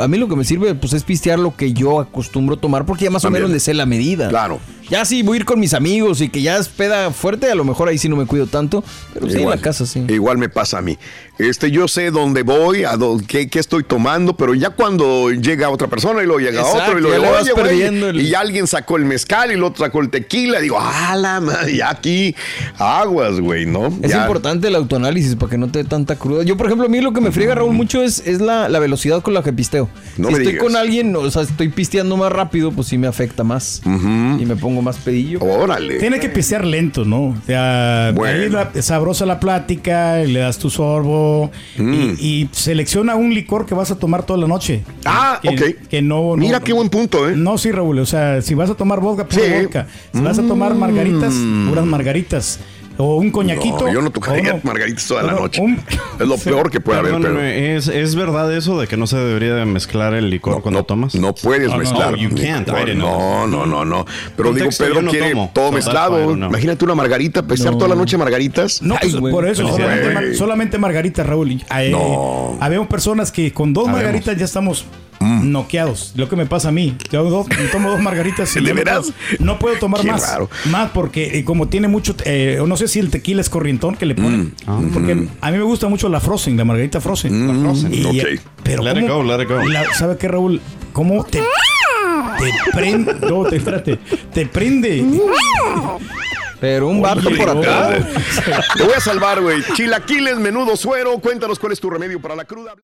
A 0.00 0.08
mí 0.08 0.18
lo 0.18 0.28
que 0.28 0.36
me 0.36 0.44
sirve, 0.44 0.74
pues, 0.74 0.92
es 0.92 1.02
pistear 1.04 1.38
lo 1.38 1.54
que 1.54 1.72
yo 1.72 2.00
acostumbro 2.00 2.56
tomar, 2.56 2.86
porque 2.86 3.04
ya 3.04 3.10
más 3.10 3.22
También. 3.22 3.44
o 3.44 3.46
menos 3.46 3.54
le 3.54 3.60
sé 3.60 3.74
la 3.74 3.86
medida. 3.86 4.28
Claro. 4.28 4.58
Ya 4.90 5.04
sí, 5.04 5.22
voy 5.22 5.36
a 5.36 5.40
ir 5.40 5.44
con 5.44 5.60
mis 5.60 5.74
amigos 5.74 6.20
y 6.20 6.28
que 6.28 6.40
ya 6.42 6.56
es 6.56 6.68
peda 6.68 7.10
fuerte, 7.10 7.50
a 7.50 7.54
lo 7.54 7.64
mejor 7.64 7.88
ahí 7.88 7.98
sí 7.98 8.08
no 8.08 8.16
me 8.16 8.26
cuido 8.26 8.46
tanto. 8.46 8.82
Pero 9.14 9.28
sí, 9.28 9.38
en 9.42 9.50
la 9.50 9.58
casa 9.58 9.84
sí. 9.86 10.04
Igual 10.08 10.38
me 10.38 10.48
pasa 10.48 10.78
a 10.78 10.82
mí. 10.82 10.98
Este, 11.38 11.70
yo 11.70 11.86
sé 11.86 12.10
dónde 12.10 12.42
voy, 12.42 12.82
a 12.84 12.96
dónde, 12.96 13.24
qué, 13.26 13.48
qué 13.48 13.58
estoy 13.60 13.84
tomando, 13.84 14.36
pero 14.36 14.54
ya 14.54 14.70
cuando 14.70 15.30
llega 15.30 15.70
otra 15.70 15.86
persona 15.86 16.22
y 16.22 16.26
luego 16.26 16.40
llega 16.40 16.62
Exacto, 16.62 16.82
otro 16.96 16.98
y 16.98 17.02
ya 17.02 17.18
luego 17.18 17.32
vas 17.32 17.42
oye, 17.42 17.52
güey", 17.52 17.64
perdiendo 17.64 18.08
el- 18.08 18.20
y 18.20 18.30
ya 18.30 18.40
alguien 18.40 18.66
sacó 18.66 18.96
el 18.96 19.04
mezcal 19.04 19.50
y 19.50 19.54
el 19.54 19.62
otro 19.62 19.84
sacó 19.84 20.00
el 20.00 20.10
tequila, 20.10 20.58
digo, 20.58 20.78
ah, 20.80 21.14
la 21.16 21.40
madre, 21.40 21.76
ya 21.76 21.90
aquí 21.90 22.34
aguas, 22.78 23.40
güey, 23.40 23.66
¿no? 23.66 23.86
Es 24.02 24.10
Ya- 24.10 24.22
importante 24.22 24.68
el 24.68 24.74
autoanálisis 24.74 25.36
para 25.36 25.50
que 25.50 25.58
no 25.58 25.68
te 25.68 25.82
dé 25.82 25.84
tanta 25.88 26.16
cruda. 26.16 26.42
Yo, 26.42 26.56
por 26.56 26.66
ejemplo, 26.66 26.86
a 26.86 26.90
mí 26.90 27.00
lo 27.00 27.12
que 27.12 27.20
me 27.20 27.30
friega, 27.30 27.54
Raúl, 27.54 27.72
mucho 27.74 28.02
es, 28.02 28.22
es 28.26 28.40
la, 28.40 28.68
la 28.68 28.78
velocidad 28.78 29.22
con 29.22 29.32
la 29.34 29.42
que 29.42 29.52
pisteo. 29.52 29.88
No 30.16 30.28
si 30.28 30.34
me 30.34 30.38
estoy 30.40 30.52
digas. 30.54 30.64
con 30.64 30.76
alguien, 30.76 31.14
o 31.14 31.30
sea, 31.30 31.42
estoy 31.42 31.68
pisteando 31.68 32.16
más 32.16 32.32
rápido, 32.32 32.72
pues 32.72 32.88
sí 32.88 32.98
me 32.98 33.06
afecta 33.06 33.44
más. 33.44 33.80
Y 33.84 34.44
me 34.44 34.56
pongo 34.56 34.77
más 34.82 34.96
pedillo. 34.98 35.40
Órale. 35.40 35.98
Tiene 35.98 36.18
que 36.20 36.28
pistear 36.28 36.64
lento, 36.64 37.04
¿no? 37.04 37.28
O 37.28 37.36
sea, 37.46 38.12
Bueno. 38.14 38.42
ahí 38.42 38.48
la- 38.74 38.82
sabrosa 38.82 39.26
la 39.26 39.40
plática, 39.40 40.22
y 40.22 40.32
le 40.32 40.40
das 40.40 40.58
tu 40.58 40.70
sorbo 40.70 41.50
Mm. 41.76 41.92
y, 41.94 41.98
y 42.20 42.48
selecciona 42.52 43.14
un 43.16 43.32
licor 43.34 43.66
que 43.66 43.74
vas 43.74 43.90
a 43.90 43.98
tomar 43.98 44.24
toda 44.24 44.38
la 44.40 44.46
noche. 44.46 44.82
Ah, 45.04 45.38
que, 45.42 45.48
ok. 45.48 45.88
Que 45.88 46.02
no, 46.02 46.30
no- 46.30 46.36
Mira 46.36 46.60
qué 46.60 46.72
buen 46.72 46.88
punto, 46.88 47.28
¿eh? 47.28 47.34
No, 47.36 47.58
sí, 47.58 47.70
Raúl. 47.72 47.98
O 47.98 48.06
sea, 48.06 48.42
si 48.42 48.54
vas 48.54 48.70
a 48.70 48.74
tomar 48.74 49.00
vodka, 49.00 49.24
pura 49.26 49.42
Sí. 49.44 49.62
vodka. 49.64 49.86
Si 50.12 50.20
vas 50.20 50.38
a 50.38 50.42
tomar 50.42 50.74
margaritas, 50.74 51.34
puras 51.68 51.84
margaritas. 51.86 52.60
O 53.00 53.16
un 53.16 53.30
coñaquito. 53.30 53.86
No, 53.86 53.92
yo 53.92 54.02
no 54.02 54.10
tocaría 54.10 54.54
no. 54.54 54.60
margaritas 54.64 55.06
toda 55.06 55.22
la 55.22 55.32
No, 55.32 55.40
noche. 55.40 55.60
un- 55.60 55.80
Es 56.18 56.26
lo 56.26 56.36
peor 56.36 56.70
que 56.70 56.80
puede 56.80 56.98
haber, 56.98 57.14
pero 57.20 57.40
¿es, 57.42 57.86
¿es 57.88 58.14
verdad 58.16 58.52
eso 58.54 58.78
de 58.80 58.88
que 58.88 58.96
no 58.96 59.06
se 59.06 59.16
debería 59.16 59.54
de 59.54 59.64
mezclar 59.64 60.14
el 60.14 60.30
licor 60.30 60.60
cuando 60.62 60.82
tomas? 60.82 61.14
no 61.14 61.32
puedes 61.34 61.70
no, 61.70 61.76
mezclar. 61.78 62.10
no, 62.12 62.16
you 62.18 62.30
can't, 62.30 62.68
I 62.68 62.94
No, 62.96 63.46
no, 63.46 63.84
no. 63.84 64.04
Pero 64.36 64.52
digo, 64.52 64.68
Pedro 64.76 65.00
quiere 65.08 65.30
tomo, 65.30 65.50
todo 65.54 65.72
mezclado. 65.72 66.32
Imagínate 66.32 66.84
una 66.84 66.94
margarita, 66.94 67.42
pesar 67.42 67.74
toda 67.76 67.88
la 67.88 67.94
noche 67.94 68.18
margaritas. 68.18 68.82
No, 68.82 68.96
pues, 69.00 69.14
Ay, 69.14 69.20
por 69.20 69.46
eso, 69.46 69.66
solamente, 69.68 70.10
mar- 70.14 70.24
Güey. 70.24 70.36
solamente 70.36 70.78
margaritas, 70.78 71.26
Raúl. 71.26 71.50
Eh, 71.52 71.90
No. 71.90 72.56
Habemos 72.60 72.88
personas 72.88 73.30
que 73.30 73.52
con 73.52 73.72
dos 73.72 73.86
margaritas 73.88 74.36
ya 74.36 74.44
estamos 74.44 74.84
Mm. 75.20 75.50
noqueados. 75.50 76.12
Lo 76.16 76.28
que 76.28 76.36
me 76.36 76.46
pasa 76.46 76.68
a 76.68 76.72
mí. 76.72 76.96
Yo 77.10 77.24
dos- 77.24 77.46
tomo 77.72 77.90
dos 77.90 78.00
margaritas 78.00 78.54
y 78.56 78.60
¿De 78.60 78.68
no 78.70 78.74
veras? 78.76 78.98
puedo- 79.06 79.44
No 79.44 79.58
puedo 79.58 79.76
tomar 79.78 80.00
Qué 80.00 80.08
más. 80.12 80.22
raro. 80.28 80.48
Más 80.70 80.90
porque 80.90 81.38
eh, 81.38 81.44
como 81.44 81.68
tiene 81.68 81.88
mucho, 81.88 82.14
eh, 82.24 82.60
no 82.66 82.76
sé 82.76 82.88
si 82.88 82.98
el 83.00 83.10
tequila 83.10 83.40
es 83.40 83.48
corrientón 83.50 83.96
que 83.96 84.06
le 84.06 84.14
ponen. 84.14 84.54
Mm. 84.66 84.88
Porque 84.92 85.28
a 85.40 85.50
mí 85.50 85.58
me 85.58 85.64
gusta 85.64 85.88
mucho 85.88 86.08
la 86.08 86.20
Frozen, 86.20 86.56
la 86.56 86.64
margarita 86.64 87.00
Frozen. 87.00 87.48
La 87.48 87.54
Frozen. 87.62 87.94
Y, 87.94 88.04
ok. 88.04 88.14
eh, 88.14 88.40
Pero 88.62 88.82
Let 88.82 88.92
it 89.00 89.08
¿cómo- 89.08 89.22
go, 89.22 89.36
let 89.36 89.42
it 89.42 89.48
go. 89.48 89.62
la- 89.62 89.92
¿Sabe 89.94 90.16
qué, 90.18 90.28
Raúl? 90.28 90.60
¿Cómo 90.92 91.24
te, 91.24 91.38
te 91.40 92.72
prende? 92.72 93.14
No, 93.28 93.44
te, 93.44 93.56
espérate. 93.56 93.98
Te 94.32 94.46
prende. 94.46 95.04
Pero 96.60 96.88
un 96.88 97.00
barco 97.00 97.30
por 97.36 97.48
atrás. 97.48 98.04
Te 98.76 98.82
voy 98.82 98.94
a 98.94 99.00
salvar, 99.00 99.40
güey. 99.40 99.62
Chilaquiles, 99.74 100.36
menudo, 100.38 100.76
suero. 100.76 101.18
Cuéntanos 101.18 101.58
cuál 101.58 101.72
es 101.72 101.80
tu 101.80 101.88
remedio 101.90 102.20
para 102.20 102.34
la 102.34 102.44
cruda. 102.44 102.74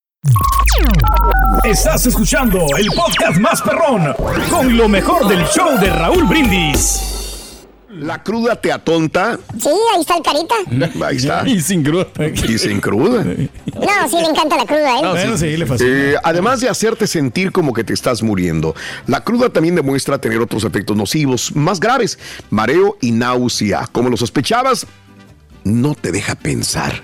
Estás 1.64 2.06
escuchando 2.06 2.66
el 2.78 2.86
podcast 2.88 3.38
más 3.38 3.62
perrón 3.62 4.14
con 4.50 4.76
lo 4.76 4.88
mejor 4.88 5.28
del 5.28 5.44
show 5.46 5.78
de 5.78 5.90
Raúl 5.90 6.24
Brindis. 6.24 7.13
La 7.96 8.22
cruda 8.22 8.56
te 8.56 8.72
atonta. 8.72 9.38
Sí, 9.58 9.68
ahí 9.94 10.00
está 10.00 10.16
el 10.16 10.22
carita. 10.22 10.54
Ahí 11.06 11.16
está. 11.16 11.48
Y 11.48 11.60
sin 11.60 11.82
cruda. 11.84 12.06
Y 12.48 12.58
sin 12.58 12.80
cruda. 12.80 13.24
No, 13.24 14.08
sí 14.08 14.16
le 14.16 14.26
encanta 14.26 14.56
la 14.56 14.66
cruda, 14.66 14.98
¿eh? 14.98 15.08
Bueno, 15.08 15.36
sí, 15.36 15.56
le 15.56 15.66
fascina. 15.66 15.90
Eh, 15.90 16.16
además 16.22 16.60
de 16.60 16.68
hacerte 16.68 17.06
sentir 17.06 17.52
como 17.52 17.72
que 17.72 17.84
te 17.84 17.92
estás 17.92 18.22
muriendo, 18.22 18.74
la 19.06 19.22
cruda 19.22 19.48
también 19.50 19.74
demuestra 19.74 20.18
tener 20.18 20.40
otros 20.40 20.64
efectos 20.64 20.96
nocivos 20.96 21.54
más 21.54 21.80
graves, 21.80 22.18
mareo 22.50 22.96
y 23.00 23.12
náusea. 23.12 23.88
Como 23.92 24.08
lo 24.08 24.16
sospechabas, 24.16 24.86
no 25.64 25.94
te 25.94 26.12
deja 26.12 26.34
pensar. 26.34 27.02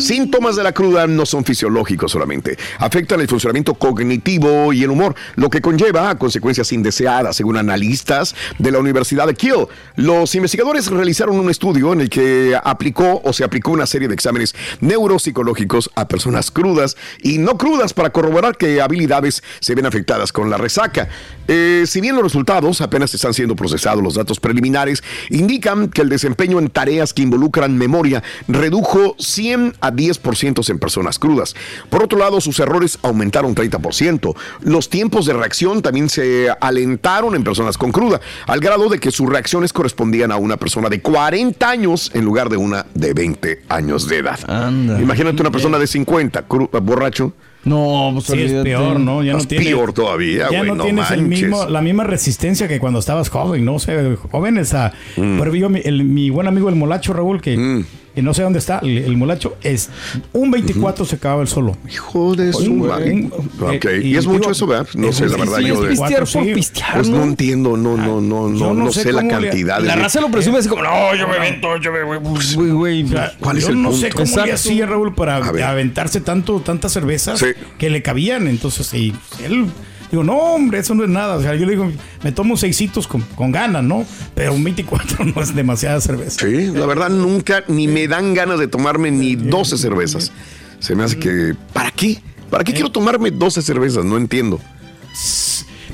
Síntomas 0.00 0.56
de 0.56 0.62
la 0.62 0.72
cruda 0.72 1.06
no 1.06 1.26
son 1.26 1.44
fisiológicos 1.44 2.10
solamente, 2.10 2.58
afectan 2.78 3.20
el 3.20 3.28
funcionamiento 3.28 3.74
cognitivo 3.74 4.72
y 4.72 4.82
el 4.82 4.90
humor, 4.90 5.14
lo 5.36 5.50
que 5.50 5.60
conlleva 5.60 6.10
a 6.10 6.18
consecuencias 6.18 6.72
indeseadas, 6.72 7.36
según 7.36 7.58
analistas 7.58 8.34
de 8.58 8.72
la 8.72 8.78
Universidad 8.78 9.26
de 9.26 9.34
Kiel. 9.34 9.66
Los 9.96 10.34
investigadores 10.34 10.90
realizaron 10.90 11.38
un 11.38 11.50
estudio 11.50 11.92
en 11.92 12.00
el 12.00 12.10
que 12.10 12.58
aplicó 12.62 13.20
o 13.22 13.32
se 13.32 13.44
aplicó 13.44 13.72
una 13.72 13.86
serie 13.86 14.08
de 14.08 14.14
exámenes 14.14 14.54
neuropsicológicos 14.80 15.90
a 15.94 16.08
personas 16.08 16.50
crudas 16.50 16.96
y 17.22 17.38
no 17.38 17.58
crudas 17.58 17.92
para 17.92 18.10
corroborar 18.10 18.56
qué 18.56 18.80
habilidades 18.80 19.42
se 19.60 19.74
ven 19.74 19.86
afectadas 19.86 20.32
con 20.32 20.48
la 20.48 20.56
resaca. 20.56 21.08
Eh, 21.46 21.84
si 21.86 22.00
bien 22.00 22.14
los 22.14 22.24
resultados 22.24 22.80
apenas 22.80 23.12
están 23.14 23.34
siendo 23.34 23.56
procesados, 23.56 24.02
los 24.02 24.14
datos 24.14 24.40
preliminares 24.40 25.02
indican 25.30 25.88
que 25.88 26.02
el 26.02 26.08
desempeño 26.08 26.58
en 26.58 26.68
tareas 26.68 27.12
que 27.12 27.22
involucran 27.22 27.57
memoria 27.66 28.22
redujo 28.46 29.14
100 29.18 29.74
a 29.80 29.90
10% 29.92 30.68
en 30.70 30.78
personas 30.78 31.18
crudas. 31.18 31.54
Por 31.90 32.02
otro 32.02 32.18
lado, 32.18 32.40
sus 32.40 32.58
errores 32.60 32.98
aumentaron 33.02 33.54
30%. 33.54 34.34
Los 34.62 34.88
tiempos 34.88 35.26
de 35.26 35.32
reacción 35.32 35.82
también 35.82 36.08
se 36.08 36.48
alentaron 36.60 37.34
en 37.34 37.44
personas 37.44 37.78
con 37.78 37.92
cruda, 37.92 38.20
al 38.46 38.60
grado 38.60 38.88
de 38.88 38.98
que 38.98 39.10
sus 39.10 39.28
reacciones 39.28 39.72
correspondían 39.72 40.32
a 40.32 40.36
una 40.36 40.56
persona 40.56 40.88
de 40.88 41.00
40 41.00 41.68
años 41.68 42.10
en 42.14 42.24
lugar 42.24 42.48
de 42.48 42.56
una 42.56 42.86
de 42.94 43.12
20 43.14 43.62
años 43.68 44.08
de 44.08 44.18
edad. 44.18 44.38
Anda. 44.48 45.00
Imagínate 45.00 45.40
una 45.40 45.50
persona 45.50 45.78
de 45.78 45.86
50, 45.86 46.46
cru- 46.48 46.68
borracho. 46.82 47.32
No, 47.68 48.10
pues 48.14 48.26
Sí, 48.26 48.40
es 48.42 48.52
peor, 48.62 48.98
¿no? 49.00 49.22
Ya 49.22 49.34
no 49.34 49.44
tiene, 49.44 49.64
peor 49.66 49.92
todavía, 49.92 50.48
Ya 50.50 50.62
no, 50.62 50.74
no 50.74 50.84
tienes 50.84 51.10
el 51.10 51.22
mismo, 51.22 51.66
la 51.66 51.80
misma 51.82 52.04
resistencia 52.04 52.66
que 52.68 52.78
cuando 52.80 52.98
estabas 52.98 53.28
joven, 53.28 53.64
¿no? 53.64 53.74
O 53.74 53.78
sea, 53.78 54.02
jóvenes 54.30 54.74
a... 54.74 54.92
Mm. 55.16 55.38
Pero 55.38 55.54
yo, 55.54 55.68
mi, 55.68 55.80
el- 55.84 56.04
mi 56.04 56.30
buen 56.30 56.46
amigo 56.48 56.68
el 56.68 56.74
molacho, 56.76 57.12
Raúl, 57.12 57.40
que, 57.40 57.84
que 58.18 58.22
no 58.22 58.34
sé 58.34 58.42
dónde 58.42 58.58
está, 58.58 58.80
el, 58.80 58.98
el 58.98 59.16
molacho, 59.16 59.56
es 59.62 59.90
un 60.32 60.50
24 60.50 61.04
se 61.04 61.14
acababa 61.14 61.40
el 61.42 61.46
solo. 61.46 61.76
Hijo 61.88 62.34
de 62.34 62.52
su 62.52 62.72
Un- 62.72 63.30
Ok, 63.60 63.84
eh, 63.84 64.00
y 64.02 64.16
es 64.16 64.22
digo, 64.22 64.32
mucho 64.32 64.50
eso, 64.50 64.66
¿verdad? 64.66 64.88
No 64.94 65.12
sé, 65.12 65.26
la 65.28 65.36
verdad, 65.36 65.58
yo 65.60 65.80
de- 65.82 65.90
Pistear 65.90 66.18
por 66.18 66.26
sí. 66.28 66.50
pistear, 66.52 66.94
Pues 66.94 67.08
no 67.08 67.18
¿no? 67.18 67.22
entiendo, 67.22 67.76
no, 67.76 67.96
no, 67.96 68.20
no, 68.20 68.48
yo 68.52 68.66
no, 68.66 68.74
no 68.74 68.84
no 68.86 68.90
sé 68.92 69.12
la 69.12 69.24
cantidad. 69.28 69.80
La 69.80 69.94
raza 69.94 70.20
lo 70.20 70.32
presume 70.32 70.58
así 70.58 70.68
como, 70.68 70.82
no, 70.82 71.14
yo 71.14 71.28
me 71.28 71.38
vento, 71.38 71.76
yo 71.76 71.92
me 71.92 72.02
voy. 72.02 72.18
Güey, 72.56 73.06
¿Cuál 73.38 73.58
es 73.58 73.62
yo 73.66 73.70
el 73.70 73.80
no 73.82 73.90
punto? 73.90 74.04
sé 74.04 74.10
cómo 74.12 74.44
le 74.46 74.52
hacía 74.52 74.86
Raúl 74.86 75.14
para 75.14 75.36
aventarse 75.36 76.20
tanto, 76.20 76.58
tantas 76.58 76.90
cervezas 76.92 77.44
que 77.78 77.88
le 77.88 78.02
cabían. 78.02 78.48
Entonces, 78.48 78.88
sí, 78.88 79.14
él 79.44 79.66
digo, 80.10 80.24
no, 80.24 80.36
hombre, 80.36 80.78
eso 80.78 80.94
no 80.94 81.04
es 81.04 81.10
nada. 81.10 81.36
O 81.36 81.42
sea, 81.42 81.54
yo 81.54 81.66
le 81.66 81.72
digo, 81.72 81.90
me 82.22 82.32
tomo 82.32 82.56
seisitos 82.56 83.06
con, 83.06 83.22
con 83.34 83.52
ganas, 83.52 83.82
¿no? 83.82 84.04
Pero 84.34 84.54
un 84.54 84.64
24 84.64 85.24
no 85.34 85.42
es 85.42 85.54
demasiada 85.54 86.00
cerveza. 86.00 86.46
Sí, 86.46 86.70
la 86.72 86.86
verdad 86.86 87.10
nunca 87.10 87.64
ni 87.68 87.88
me 87.88 88.08
dan 88.08 88.34
ganas 88.34 88.58
de 88.58 88.68
tomarme 88.68 89.10
ni 89.10 89.36
12 89.36 89.78
cervezas. 89.78 90.32
Se 90.80 90.94
me 90.94 91.04
hace 91.04 91.18
que, 91.18 91.54
¿para 91.72 91.90
qué? 91.90 92.20
¿Para 92.50 92.64
qué 92.64 92.72
quiero 92.72 92.90
tomarme 92.90 93.30
12 93.30 93.62
cervezas? 93.62 94.04
No 94.04 94.16
entiendo. 94.16 94.60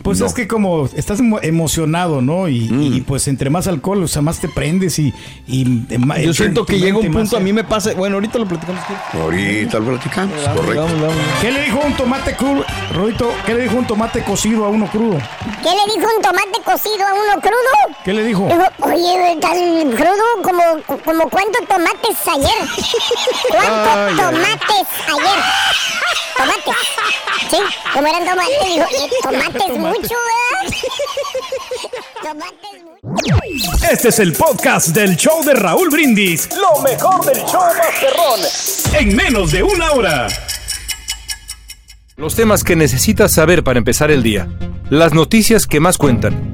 Pues 0.04 0.20
No. 0.20 0.26
es 0.26 0.34
que 0.34 0.46
como 0.46 0.84
estás 0.94 1.18
emo- 1.20 1.40
emocionado, 1.42 2.20
¿no? 2.20 2.46
Y, 2.48 2.68
Mm. 2.68 2.92
y, 2.94 3.00
pues 3.00 3.26
entre 3.26 3.48
más 3.48 3.66
alcohol, 3.66 4.02
o 4.02 4.06
sea, 4.06 4.20
más 4.20 4.38
te 4.38 4.48
prendes 4.50 4.98
y... 4.98 5.14
y 5.48 5.64
Yo 6.22 6.34
siento 6.34 6.66
que 6.66 6.78
llega 6.78 6.98
un 6.98 7.08
más 7.08 7.22
punto, 7.22 7.36
a 7.38 7.40
mí 7.40 7.52
me 7.54 7.64
pasa. 7.64 7.94
Bueno, 7.94 8.16
ahorita 8.16 8.38
lo 8.38 8.46
platicamos. 8.46 8.82
¿qué? 8.84 9.18
Ahorita 9.18 9.78
lo 9.78 9.84
platicamos, 9.86 10.36
Vamos, 10.44 10.60
correcto. 10.60 10.82
vamos, 10.84 11.00
vamos. 11.00 11.16
¿Qué 11.40 11.50
le 11.50 11.62
dijo 11.64 11.80
un 11.84 11.94
tomate 11.94 12.36
crudo, 12.36 12.64
Rodito? 12.92 13.32
¿Qué 13.46 13.54
le 13.54 13.62
dijo 13.62 13.76
un 13.78 13.86
tomate 13.86 14.22
cocido 14.24 14.66
a 14.66 14.68
uno 14.68 14.86
crudo? 14.88 15.18
¿Qué 15.62 15.70
le 15.70 15.94
dijo 15.98 16.06
un 16.16 16.22
tomate 16.22 16.60
cocido 16.64 17.06
a 17.06 17.12
uno 17.14 17.40
crudo? 17.40 17.96
¿Qué 18.04 18.12
le 18.12 18.24
dijo? 18.24 18.46
Dijo, 18.46 18.62
oye, 18.80 19.32
¿estás 19.32 19.56
crudo? 19.96 20.24
¿Como, 20.42 21.00
como 21.02 21.30
cuántos 21.30 21.66
tomates 21.66 22.16
ayer? 22.30 22.68
¿Cuántos 23.50 23.94
Ay, 23.94 23.96
ay, 23.96 24.10
ay. 24.10 24.16
tomates 24.16 24.88
ayer? 25.08 25.44
Tomates. 26.36 26.74
Sí, 27.50 27.56
como 27.92 28.06
eran 28.08 28.24
tomates, 28.26 28.64
dijo, 28.66 28.84
"Eh, 28.84 29.10
tomates 29.22 29.78
mucho, 29.78 30.14
¿verdad? 30.24 30.76
tomates 32.22 32.82
mucho. 33.02 33.36
Este 33.90 34.08
es 34.08 34.18
el 34.18 34.32
podcast 34.32 34.88
del 34.88 35.16
show 35.16 35.44
de 35.44 35.54
Raúl 35.54 35.90
Brindis. 35.90 36.48
Lo 36.56 36.80
mejor 36.82 37.24
del 37.24 37.38
show 37.44 37.60
más 37.60 37.90
perrón. 38.00 38.40
En 39.00 39.14
menos 39.16 39.52
de 39.52 39.62
una 39.62 39.92
hora. 39.92 40.28
Los 42.16 42.34
temas 42.34 42.64
que 42.64 42.76
necesitas 42.76 43.32
saber 43.32 43.62
para 43.64 43.78
empezar 43.78 44.10
el 44.10 44.22
día. 44.22 44.48
Las 44.90 45.12
noticias 45.12 45.66
que 45.66 45.80
más 45.80 45.98
cuentan. 45.98 46.53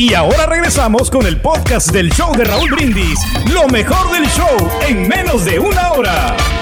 Y 0.00 0.14
ahora 0.14 0.46
regresamos 0.46 1.10
con 1.10 1.26
el 1.26 1.36
podcast 1.36 1.90
del 1.90 2.10
show 2.10 2.34
de 2.34 2.44
Raúl 2.44 2.70
Brindis. 2.70 3.20
Lo 3.52 3.68
mejor 3.68 4.10
del 4.10 4.26
show 4.30 4.70
en 4.88 5.06
menos 5.06 5.44
de 5.44 5.58
una 5.58 5.92
hora. 5.92 6.59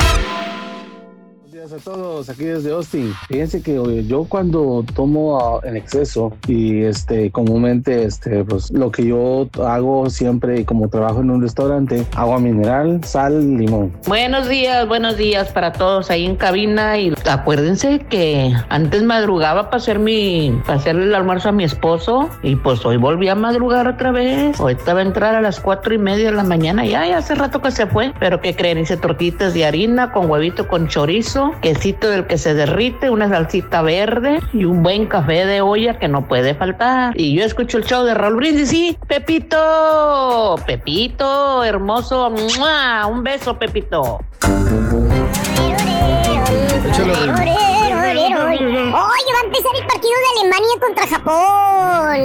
Días 1.68 1.82
a 1.82 1.84
todos, 1.84 2.30
aquí 2.30 2.44
desde 2.44 2.70
Austin. 2.70 3.12
Fíjense 3.28 3.60
que 3.62 4.04
yo 4.06 4.24
cuando 4.24 4.84
tomo 4.94 5.38
ah, 5.38 5.60
en 5.64 5.76
exceso 5.76 6.32
y 6.46 6.84
este 6.84 7.30
comúnmente 7.30 8.04
este 8.04 8.42
pues 8.44 8.70
lo 8.70 8.90
que 8.90 9.04
yo 9.04 9.48
hago 9.62 10.08
siempre 10.08 10.64
como 10.64 10.88
trabajo 10.88 11.20
en 11.20 11.30
un 11.30 11.42
restaurante, 11.42 12.06
agua 12.14 12.38
mineral, 12.38 13.04
sal, 13.04 13.58
limón. 13.58 13.92
Buenos 14.06 14.48
días, 14.48 14.88
buenos 14.88 15.18
días 15.18 15.50
para 15.52 15.72
todos 15.72 16.10
ahí 16.10 16.24
en 16.24 16.36
cabina 16.36 16.96
y 16.96 17.12
acuérdense 17.28 17.98
que 18.08 18.54
antes 18.70 19.02
madrugaba 19.02 19.64
para 19.64 19.76
hacer 19.76 19.98
mi, 19.98 20.58
para 20.64 20.78
hacerle 20.78 21.04
el 21.04 21.14
almuerzo 21.14 21.50
a 21.50 21.52
mi 21.52 21.64
esposo 21.64 22.30
y 22.42 22.56
pues 22.56 22.86
hoy 22.86 22.96
volví 22.96 23.28
a 23.28 23.34
madrugar 23.34 23.88
otra 23.88 24.10
vez. 24.10 24.58
Hoy 24.58 24.72
estaba 24.72 25.00
a 25.00 25.02
entrar 25.02 25.34
a 25.34 25.42
las 25.42 25.60
cuatro 25.60 25.92
y 25.92 25.98
media 25.98 26.30
de 26.30 26.36
la 26.36 26.44
mañana, 26.44 26.86
ya, 26.86 27.06
ya 27.06 27.18
hace 27.18 27.34
rato 27.34 27.60
que 27.60 27.70
se 27.72 27.86
fue, 27.86 28.14
pero 28.18 28.40
que 28.40 28.56
creen, 28.56 28.78
hice 28.78 28.96
tortitas 28.96 29.52
de 29.52 29.66
harina 29.66 30.12
con 30.12 30.30
huevito 30.30 30.66
con 30.66 30.88
chorizo, 30.88 31.52
quesito 31.60 32.08
del 32.08 32.26
que 32.26 32.38
se 32.38 32.54
derrite, 32.54 33.10
una 33.10 33.28
salsita 33.28 33.82
verde 33.82 34.40
y 34.52 34.64
un 34.64 34.82
buen 34.82 35.06
café 35.06 35.46
de 35.46 35.60
olla 35.60 35.98
que 35.98 36.08
no 36.08 36.26
puede 36.26 36.54
faltar. 36.54 37.12
Y 37.18 37.34
yo 37.34 37.44
escucho 37.44 37.78
el 37.78 37.84
show 37.84 38.04
de 38.04 38.14
Raúl 38.14 38.36
Brindis 38.36 38.72
y 38.72 38.98
Pepito, 39.06 40.56
Pepito, 40.66 41.64
hermoso, 41.64 42.30
¡mua! 42.30 43.06
un 43.06 43.22
beso, 43.22 43.58
Pepito. 43.58 44.20
Oye, 48.58 49.32
va 49.34 49.40
a 49.40 49.44
empezar 49.44 49.72
el 49.76 49.86
partido 49.86 50.14
de 50.14 50.26
Alemania 50.40 50.76
contra 50.80 51.06
Japón. 51.06 52.18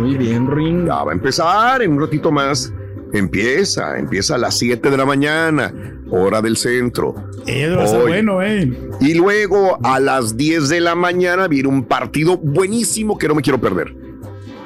Muy 0.00 0.16
bien, 0.16 0.50
Ring. 0.50 0.86
Ya 0.86 1.02
va 1.04 1.12
a 1.12 1.14
empezar 1.14 1.82
en 1.82 1.92
un 1.92 2.00
ratito 2.00 2.30
más. 2.30 2.72
Empieza, 3.12 3.98
empieza 3.98 4.36
a 4.36 4.38
las 4.38 4.58
7 4.58 4.90
de 4.90 4.96
la 4.96 5.04
mañana, 5.04 5.72
hora 6.10 6.40
del 6.40 6.56
centro. 6.56 7.14
Hoy. 7.46 8.08
bueno, 8.08 8.42
eh. 8.42 8.72
Y 9.00 9.14
luego 9.14 9.78
a 9.82 10.00
las 10.00 10.36
10 10.36 10.68
de 10.68 10.80
la 10.80 10.94
mañana 10.94 11.48
viene 11.48 11.68
un 11.68 11.84
partido 11.84 12.38
buenísimo 12.38 13.18
que 13.18 13.28
no 13.28 13.34
me 13.34 13.42
quiero 13.42 13.60
perder. 13.60 13.94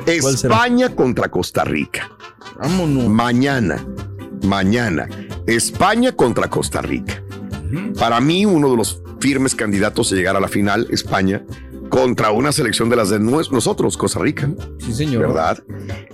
España 0.07 0.95
contra 0.95 1.29
Costa 1.29 1.65
Rica. 1.65 2.11
Vámonos. 2.59 3.09
Mañana, 3.09 3.85
mañana, 4.45 5.09
España 5.47 6.13
contra 6.13 6.49
Costa 6.49 6.81
Rica. 6.81 7.23
Para 7.99 8.21
mí, 8.21 8.47
uno 8.47 8.71
de 8.71 8.77
los 8.77 9.03
firmes 9.21 9.55
candidatos 9.55 10.13
a 10.13 10.15
llegar 10.15 10.37
a 10.37 10.41
la 10.41 10.49
final, 10.49 10.87
España, 10.91 11.45
contra 11.97 12.31
una 12.31 12.53
selección 12.53 12.91
de 12.91 12.97
las 12.97 13.09
de 13.09 13.19
nosotros, 13.19 13.97
Costa 13.97 14.19
Rica. 14.19 14.51
Sí, 14.85 14.93
señor. 14.93 15.29
¿Verdad? 15.29 15.65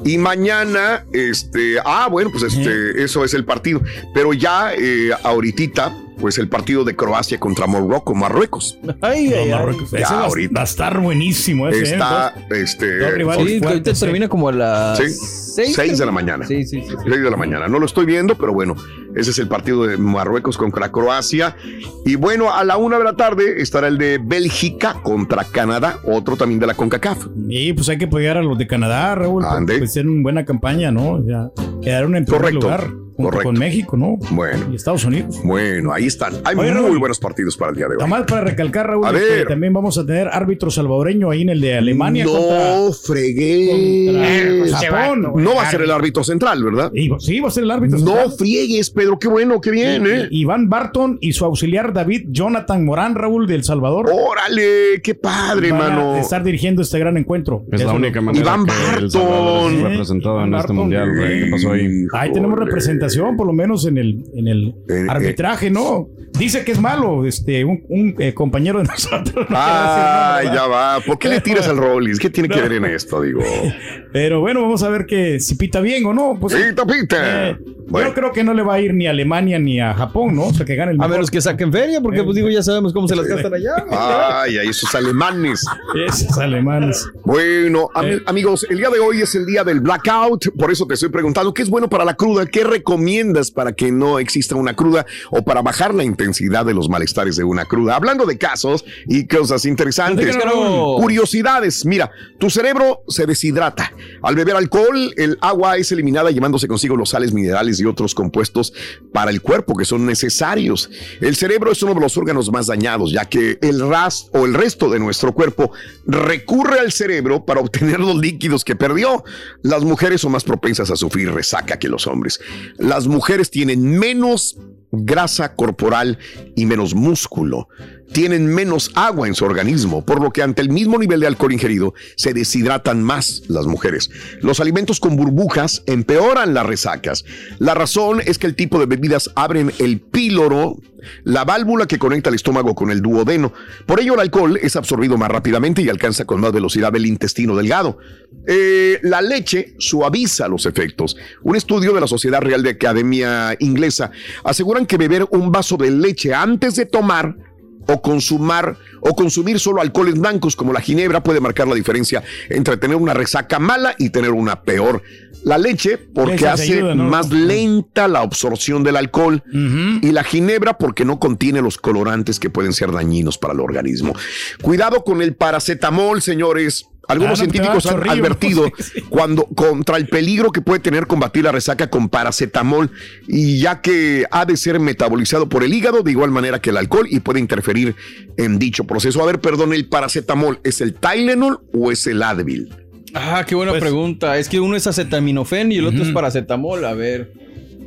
Y 0.05 0.17
mañana, 0.17 1.05
este, 1.13 1.75
ah, 1.85 2.07
bueno, 2.09 2.31
pues 2.31 2.45
este, 2.45 3.03
eso 3.03 3.25
es 3.25 3.35
el 3.35 3.45
partido. 3.45 3.81
Pero 4.15 4.33
ya, 4.33 4.75
eh, 4.79 5.11
ahorita, 5.25 5.93
pues 6.21 6.39
el 6.39 6.49
partido 6.49 6.85
de 6.85 6.95
Croacia 6.95 7.41
contra 7.41 7.67
Morocco, 7.67 8.15
Marruecos. 8.15 8.79
Ay, 9.01 9.27
ay, 9.27 9.35
ay. 9.35 9.51
Marruecos. 9.51 9.91
Ya, 9.91 9.99
Ese 9.99 10.15
va, 10.15 10.25
ahorita. 10.27 10.55
va 10.55 10.61
a 10.61 10.65
estar 10.65 11.01
buenísimo 11.01 11.69
ese. 11.69 11.81
¿eh? 11.81 11.93
Está, 11.95 12.33
este, 12.53 12.99
Sí, 13.01 13.61
que 13.61 13.67
ahorita 13.67 13.93
sí. 13.93 14.01
termina 14.05 14.29
como 14.29 14.51
a 14.51 14.53
las 14.53 14.99
Sí, 14.99 15.09
seis, 15.09 15.75
seis 15.75 15.99
de 15.99 16.07
la 16.07 16.13
mañana. 16.13 16.47
Sí, 16.47 16.65
sí, 16.65 16.81
sí. 16.81 16.95
6 17.05 17.23
de 17.23 17.29
la 17.31 17.37
mañana. 17.37 17.67
No 17.67 17.81
lo 17.81 17.87
estoy 17.87 18.07
viendo, 18.07 18.37
pero 18.39 18.53
bueno, 18.53 18.77
ese 19.15 19.31
es 19.31 19.39
el 19.39 19.49
partido 19.49 19.87
de 19.87 19.97
Marruecos 19.97 20.57
contra 20.59 20.91
Croacia. 20.91 21.57
Y 22.05 22.17
bueno, 22.17 22.53
a 22.53 22.65
la 22.65 22.77
una 22.77 22.99
de 22.99 23.05
la 23.05 23.17
tarde 23.17 23.61
estará 23.63 23.89
el 23.89 23.99
de 23.99 24.19
Bélgica 24.23 24.97
contra 25.03 25.45
Canadá, 25.45 25.99
otro 26.05 26.37
también 26.37 26.61
de 26.61 26.67
la 26.67 26.75
CONCACAF. 26.75 27.27
Y 27.49 27.73
pues 27.73 27.89
hay 27.89 27.99
que 27.99 28.07
apoyar 28.07 28.37
a 28.37 28.43
los 28.43 28.59
de 28.59 28.67
Canadá, 28.67 29.15
Raúl. 29.15 29.45
Ande. 29.45 29.79
Pues 29.79 29.91
hicieron 29.91 30.13
una 30.13 30.23
buena 30.23 30.45
campaña, 30.45 30.91
¿no? 30.91 31.25
Ya 31.27 31.51
quedaron 31.83 32.15
en 32.17 32.25
primer 32.25 32.41
Correcto, 32.43 32.61
lugar 32.67 32.81
junto 33.15 33.31
correcto. 33.31 33.49
con 33.51 33.59
México, 33.59 33.97
¿no? 33.97 34.17
Bueno, 34.31 34.69
Y 34.73 34.77
Estados 34.77 35.05
Unidos. 35.05 35.39
bueno, 35.45 35.93
ahí 35.93 36.07
están. 36.07 36.33
Hay 36.45 36.57
Oye, 36.57 36.73
muy 36.73 36.81
Raúl. 36.83 36.99
buenos 36.99 37.19
partidos 37.19 37.57
para 37.59 37.71
el 37.73 37.77
día 37.77 37.87
de 37.89 37.97
hoy. 38.03 38.09
Nada 38.09 38.25
para 38.25 38.41
recalcar, 38.43 38.87
Raúl, 38.87 39.05
A 39.07 39.13
que 39.13 39.19
ver. 39.19 39.47
también 39.49 39.73
vamos 39.75 39.99
a 39.99 40.07
tener 40.07 40.29
árbitro 40.29 40.71
salvadoreño 40.71 41.31
ahí 41.31 41.43
en 41.43 41.51
el 41.51 41.61
de 41.61 41.77
Alemania 41.77 42.25
no 42.25 42.33
contra, 42.33 42.75
fregué. 43.05 44.61
contra 44.71 44.79
Japón. 44.79 45.33
No 45.37 45.55
va 45.55 45.63
a 45.63 45.71
ser 45.71 45.83
el 45.83 45.91
árbitro 45.91 46.25
central, 46.25 46.65
¿verdad? 46.65 46.91
Sí, 47.19 47.41
va 47.41 47.49
a 47.49 47.51
ser 47.51 47.65
el 47.65 47.71
árbitro. 47.71 47.99
No 47.99 48.07
central. 48.13 48.33
friegues, 48.39 48.91
Pedro. 49.03 49.19
Qué 49.19 49.29
bueno, 49.29 49.61
qué 49.61 49.71
bien, 49.71 50.07
¿eh? 50.07 50.29
Iván 50.31 50.69
Barton 50.69 51.19
y 51.21 51.33
su 51.33 51.45
auxiliar 51.45 51.93
David 51.93 52.27
Jonathan 52.31 52.85
Morán, 52.85 53.15
Raúl, 53.15 53.47
del 53.47 53.65
Salvador. 53.65 54.07
Órale, 54.13 55.01
qué 55.03 55.15
padre, 55.15 55.71
van 55.73 55.79
mano. 55.81 56.13
a 56.15 56.21
estar 56.21 56.43
dirigiendo 56.45 56.83
este 56.83 56.99
gran 56.99 57.17
encuentro. 57.17 57.65
Es 57.73 57.81
la 57.81 57.87
Eso 57.87 57.97
única 57.97 58.21
manera 58.21 58.45
Iván 58.45 58.65
que 58.67 58.73
El 58.73 58.79
Barton. 58.79 59.11
Salvador 59.11 59.73
es 59.73 59.79
Sí, 59.79 59.83
representado 59.85 60.41
en 60.43 60.49
Iván 60.49 60.55
este 60.55 60.57
Barton. 60.57 60.77
mundial, 60.77 61.17
güey. 61.17 61.45
¿Qué 61.45 61.51
pasó 61.51 61.73
ahí? 61.73 61.87
Ahí 62.15 62.33
tenemos 62.33 62.53
Híjole. 62.57 62.67
representación, 62.67 63.37
por 63.37 63.47
lo 63.47 63.53
menos 63.53 63.87
en 63.87 63.99
el, 63.99 64.25
en 64.35 64.49
el 64.49 64.75
Eh, 64.89 65.07
arbitraje, 65.09 65.71
¿no? 65.71 66.09
Dice 66.39 66.65
que 66.65 66.73
es 66.73 66.81
malo, 66.81 67.27
este, 67.27 67.65
un, 67.65 67.83
un, 67.89 68.15
eh, 68.19 68.33
compañero 68.33 68.79
de 68.79 68.85
nosotros. 68.87 69.35
no 69.51 69.57
Ah, 69.57 70.39
quiero 70.41 70.51
decir 70.55 70.61
ya 70.63 70.67
va. 70.69 71.01
¿Por 71.07 71.19
qué 71.19 71.29
le 71.29 71.41
tiras 71.41 71.69
al 71.69 71.77
Rollins? 71.77 72.19
¿Qué 72.19 72.31
tiene 72.31 72.49
que 72.49 72.61
ver 72.61 72.73
en 72.73 72.85
esto, 72.87 73.21
digo? 73.21 73.41
Pero 74.13 74.41
bueno, 74.41 74.63
vamos 74.63 74.83
a 74.83 74.89
ver 74.89 75.07
que 75.07 75.41
si 75.41 75.55
pita 75.57 75.81
bien 75.81 76.05
o 76.07 76.13
no. 76.15 76.39
Pues, 76.41 76.55
Pita, 76.55 76.87
pita. 76.87 77.51
eh, 77.51 77.57
Bueno. 77.89 78.09
Yo 78.09 78.15
creo 78.15 78.33
que 78.33 78.43
no 78.45 78.55
le 78.55 78.63
va 78.63 78.75
a 78.75 78.81
ir 78.81 78.95
ni 78.95 79.07
a 79.07 79.11
Alemania 79.11 79.59
ni 79.59 79.81
a 79.81 79.93
Japón, 79.95 80.35
¿no? 80.35 80.45
O 80.47 80.55
sea, 80.55 80.65
que 80.65 80.75
gane 80.77 80.93
el 80.93 80.97
A 80.97 81.01
mejor. 81.03 81.11
menos 81.11 81.31
que 81.31 81.41
saquen 81.41 81.71
feria, 81.73 82.01
porque 82.01 82.23
pues 82.23 82.37
digo, 82.37 82.49
ya 82.49 82.63
sabemos 82.63 82.93
cómo 82.93 83.07
se 83.09 83.17
las 83.17 83.27
gastan 83.27 83.53
allá. 83.55 83.85
Ay, 83.91 84.57
ay, 84.59 84.69
esos 84.69 84.95
alemanes. 84.95 85.65
Esos 86.07 86.39
alemanes. 86.39 87.07
Bueno, 87.25 87.89
am- 87.95 88.07
Eh. 88.07 88.21
amigos, 88.27 88.67
el 88.71 88.79
día 88.79 88.89
de 88.91 88.99
hoy 88.99 89.21
es 89.23 89.35
el 89.35 89.45
día 89.47 89.63
del 89.65 89.81
blackout, 89.81 90.49
por 90.59 90.71
eso 90.71 90.87
te 90.87 90.95
estoy 90.95 91.11
preguntando, 91.11 91.53
¿qué 91.53 91.63
es 91.63 91.69
bueno 91.71 91.89
para 91.89 92.05
la 92.05 92.15
cruda? 92.15 92.47
¿Qué 92.47 92.65
recomiendas 92.65 93.51
para 93.51 93.73
que 93.73 93.91
no 93.93 94.19
exista 94.19 94.55
una 94.57 94.75
cruda 94.75 95.05
o 95.31 95.43
para 95.43 95.61
bajar 95.63 95.95
la 95.95 96.05
intensidad 96.05 96.65
de 96.65 96.75
los 96.75 96.89
malestares 96.89 97.37
de 97.37 97.45
una 97.45 97.65
cruda? 97.67 97.97
Hablando 97.97 98.25
de 98.27 98.39
casos 98.39 98.85
y 99.07 99.27
cosas 99.27 99.65
interesantes, 99.67 100.25
Platícanos. 100.37 101.01
curiosidades. 101.01 101.85
Mira, 101.85 102.11
tu 102.39 102.49
cerebro 102.51 103.03
se 103.09 103.27
deshidrata. 103.27 103.93
Al 104.23 104.35
beber 104.37 104.57
alcohol, 104.57 105.13
el 105.17 105.37
agua 105.41 105.77
es 105.77 105.93
eliminada 105.93 106.31
llevándose 106.31 106.67
consigo 106.69 106.97
los 106.97 107.11
sales 107.11 107.33
minerales 107.33 107.72
y 107.81 107.87
otros 107.87 108.15
compuestos 108.15 108.73
para 109.13 109.31
el 109.31 109.43
cuerpo 109.43 109.77
que 109.77 109.85
son 109.85 110.07
necesarios. 110.07 110.91
El 111.21 111.37
cerebro 111.37 111.73
es 111.73 111.83
uno 111.83 111.95
de 111.95 112.01
los 112.01 112.17
órganos 112.17 112.51
más 112.51 112.67
dañados, 112.67 113.13
ya 113.13 113.25
que 113.27 113.59
el 113.63 113.81
ras 113.89 114.29
o 114.33 114.45
el 114.45 114.55
resto 114.55 114.91
de 114.91 114.99
nuestro 114.99 115.33
cuerpo 115.33 115.73
recurre 116.07 116.81
al 116.81 116.93
cerebro 116.93 117.45
para 117.45 117.61
obtener 117.61 118.01
los 118.01 118.17
líquidos 118.17 118.65
que 118.65 118.77
perdió. 118.77 119.25
Las 119.63 119.85
mujeres 119.85 120.21
son 120.21 120.33
más 120.33 120.45
propensas 120.45 120.91
a 120.91 120.97
sufrir 120.97 121.33
resaca 121.33 121.79
que 121.79 121.89
los 121.89 122.07
hombres. 122.07 122.41
Las 122.79 123.07
mujeres 123.07 123.51
tienen 123.51 123.99
menos 123.99 124.57
grasa 124.93 125.55
corporal 125.55 126.19
y 126.55 126.67
menos 126.67 126.95
músculo. 126.95 127.69
Tienen 128.13 128.47
menos 128.47 128.91
agua 128.95 129.27
en 129.27 129.35
su 129.35 129.45
organismo, 129.45 130.05
por 130.05 130.23
lo 130.23 130.31
que 130.33 130.43
ante 130.43 130.61
el 130.61 130.69
mismo 130.69 130.99
nivel 130.99 131.21
de 131.21 131.27
alcohol 131.27 131.53
ingerido 131.53 131.95
se 132.17 132.35
deshidratan 132.35 133.03
más 133.03 133.43
las 133.49 133.67
mujeres. 133.67 134.11
Los 134.41 134.61
alimentos 134.61 135.01
con 135.01 135.17
burbujas 135.17 135.83
empeoran 135.87 136.53
las 136.53 136.67
resacas. 136.67 137.25
La 137.59 137.73
razón 137.75 138.21
es 138.25 138.39
que 138.39 138.47
el 138.47 138.55
tipo 138.55 138.79
de 138.79 138.87
bebidas 138.87 139.31
abren 139.35 139.73
el 139.79 140.01
píloro, 140.01 140.77
la 141.25 141.45
válvula 141.45 141.87
que 141.87 141.99
conecta 141.99 142.29
el 142.29 142.37
estómago 142.37 142.75
con 142.75 142.91
el 142.91 143.01
duodeno. 143.01 143.53
Por 143.87 144.01
ello 144.01 144.15
el 144.15 144.21
alcohol 144.21 144.59
es 144.61 144.77
absorbido 144.77 145.17
más 145.17 145.31
rápidamente 145.31 145.81
y 145.81 145.89
alcanza 145.89 146.27
con 146.27 146.41
más 146.41 146.53
velocidad 146.53 146.95
el 146.95 147.07
intestino 147.07 147.57
delgado. 147.57 147.99
Eh, 148.47 148.99
la 149.03 149.23
leche 149.23 149.75
suaviza 149.79 150.49
los 150.49 150.67
efectos. 150.67 151.17
Un 151.43 151.57
estudio 151.57 151.95
de 151.95 152.01
la 152.01 152.07
Sociedad 152.07 152.43
Real 152.43 152.63
de 152.63 152.71
Academia 152.71 153.57
Inglesa 153.59 154.11
aseguran 154.45 154.85
que 154.85 154.99
beber 154.99 155.27
un 155.31 155.51
vaso 155.51 155.77
de 155.77 155.91
leche 155.91 156.35
antes 156.35 156.77
de 156.77 156.87
tomar 156.87 157.52
o 157.87 158.03
consumar 158.03 158.77
o 159.01 159.15
consumir 159.17 159.59
solo 159.59 159.81
alcoholes 159.81 160.19
blancos 160.19 160.57
como 160.57 160.73
la 160.73 160.81
ginebra 160.81 161.23
puede 161.23 161.41
marcar 161.41 161.67
la 161.69 161.75
diferencia 161.75 162.23
entre 162.49 162.77
tener 162.77 162.97
una 162.97 163.15
resaca 163.15 163.59
mala 163.59 163.95
y 163.99 164.11
tener 164.11 164.31
una 164.31 164.63
peor. 164.63 165.03
La 165.45 165.59
leche 165.59 165.99
porque 165.99 166.37
Esa 166.37 166.53
hace 166.53 166.75
ayuda, 166.75 166.95
¿no? 166.95 167.05
más 167.05 167.31
lenta 167.31 168.07
la 168.07 168.21
absorción 168.21 168.85
del 168.85 168.97
alcohol 168.97 169.43
y 169.53 170.13
la 170.13 170.23
ginebra 170.23 170.79
porque 170.79 171.05
no 171.05 171.19
contiene 171.19 171.61
los 171.61 171.79
colorantes 171.79 172.39
que 172.39 172.49
pueden 172.49 172.73
ser 172.73 172.93
dañinos 172.93 173.39
para 173.39 173.55
el 173.55 173.61
organismo. 173.61 174.15
Cuidado 174.61 175.03
con 175.03 175.21
el 175.21 175.35
paracetamol, 175.35 176.23
señores. 176.23 176.87
Algunos 177.09 177.41
Ah, 177.41 177.45
no, 177.45 177.51
científicos 177.51 177.87
han 177.87 177.93
chorrillo. 177.93 178.13
advertido 178.15 178.73
Sí, 178.79 179.01
cuando 179.09 179.45
contra 179.47 179.97
el 179.97 180.07
peligro 180.09 180.53
que 180.53 180.61
puede 180.61 180.81
tener 180.81 181.07
combatir 181.07 181.45
la 181.45 181.53
resaca 181.53 181.91
con 181.91 182.09
paracetamol 182.09 182.91
y 183.27 183.59
ya 183.61 183.81
que 183.81 184.25
ha 184.31 184.45
de 184.47 184.57
ser 184.57 184.79
metabolizado 184.81 185.49
por 185.49 185.65
el 185.65 185.75
hígado 185.75 186.03
de 186.03 186.11
igual 186.13 186.31
manera 186.31 186.61
que 186.61 186.71
el 186.71 186.77
alcohol 186.77 187.07
y 187.11 187.21
puede 187.21 187.41
interferir 187.41 187.95
en 188.37 188.59
dicho 188.59 188.85
proceso. 188.85 189.23
A 189.23 189.27
ver, 189.27 189.41
perdón, 189.41 189.73
el 189.73 189.89
paracetamol 189.89 190.61
es 190.65 190.81
el 190.81 190.95
Tylenol 190.95 191.61
o 191.75 191.91
es 191.91 192.07
el 192.07 192.23
Advil? 192.23 192.73
Ah, 193.15 193.45
qué 193.47 193.55
buena 193.55 193.73
Pues- 193.73 193.83
pregunta. 193.83 194.39
Es 194.39 194.49
que 194.49 194.61
uno 194.61 194.77
es 194.77 194.87
acetaminofén 194.87 195.71
y 195.73 195.77
el 195.77 195.87
otro 195.87 196.03
es 196.05 196.11
paracetamol. 196.13 196.85
A 196.85 196.95
ver. 196.95 197.33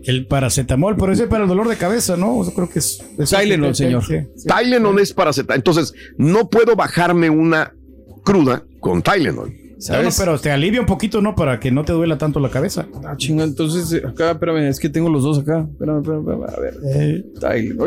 El 0.04 0.28
paracetamol, 0.28 0.96
pero 0.98 1.14
ese 1.14 1.24
es 1.24 1.30
para 1.30 1.44
el 1.46 1.50
dolor 1.50 1.68
de 1.68 1.78
cabeza, 1.78 2.16
¿no? 2.16 2.44
Yo 2.46 2.54
creo 2.54 2.70
que 2.70 2.78
es. 2.78 3.04
es 3.18 3.30
Tylenol, 3.32 3.74
sí, 3.76 3.86
señor. 3.86 4.06
sí, 4.06 4.16
sí. 4.36 4.48
Tylenol 4.48 5.00
es 5.00 5.14
paracetamol. 5.14 5.56
Entonces, 5.56 5.94
no 6.18 6.48
puedo 6.50 6.76
bajarme 6.76 7.32
una 7.32 7.74
cruda 8.26 8.64
con 8.82 9.02
Tylenol. 9.02 9.54
No, 9.90 10.02
no, 10.04 10.10
pero 10.18 10.40
te 10.40 10.50
alivia 10.52 10.80
un 10.80 10.86
poquito, 10.86 11.22
¿no? 11.22 11.36
Para 11.36 11.60
que 11.60 11.70
no 11.70 11.84
te 11.84 11.92
duela 11.92 12.18
tanto 12.18 12.40
la 12.40 12.50
cabeza. 12.50 12.88
Ah, 13.06 13.16
chinga, 13.18 13.44
entonces 13.44 13.92
eh, 13.92 14.02
acá, 14.08 14.32
espérame, 14.32 14.70
es 14.70 14.80
que 14.80 14.90
tengo 14.90 15.10
los 15.10 15.22
dos 15.24 15.40
acá. 15.40 15.68
Espérame, 15.70 16.00
espérame, 16.00 16.22
espérame, 16.22 16.44
a 16.50 16.60
ver. 16.62 16.74
Eh, 16.96 17.24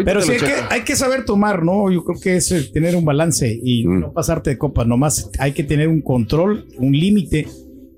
Pero 0.05 0.21
sí, 0.21 0.29
lo 0.29 0.35
hay 0.35 0.39
que, 0.41 0.55
hay 0.71 0.81
que 0.83 0.97
saber 0.97 1.25
tomar, 1.25 1.65
¿no? 1.65 1.91
Yo 1.91 2.05
creo 2.05 2.21
que 2.21 2.37
es 2.37 2.53
eh, 2.53 2.71
tener 2.73 2.95
un 2.95 3.05
balance 3.07 3.59
y 3.63 3.87
Mm. 3.87 4.01
no 4.01 4.13
pasarte 4.13 4.51
de 4.51 4.59
copas. 4.59 4.87
Nomás 4.87 5.31
hay 5.39 5.53
que 5.53 5.65
tener 5.65 5.89
un 5.89 6.03
control, 6.03 6.67
un 6.79 6.93
límite. 6.93 7.49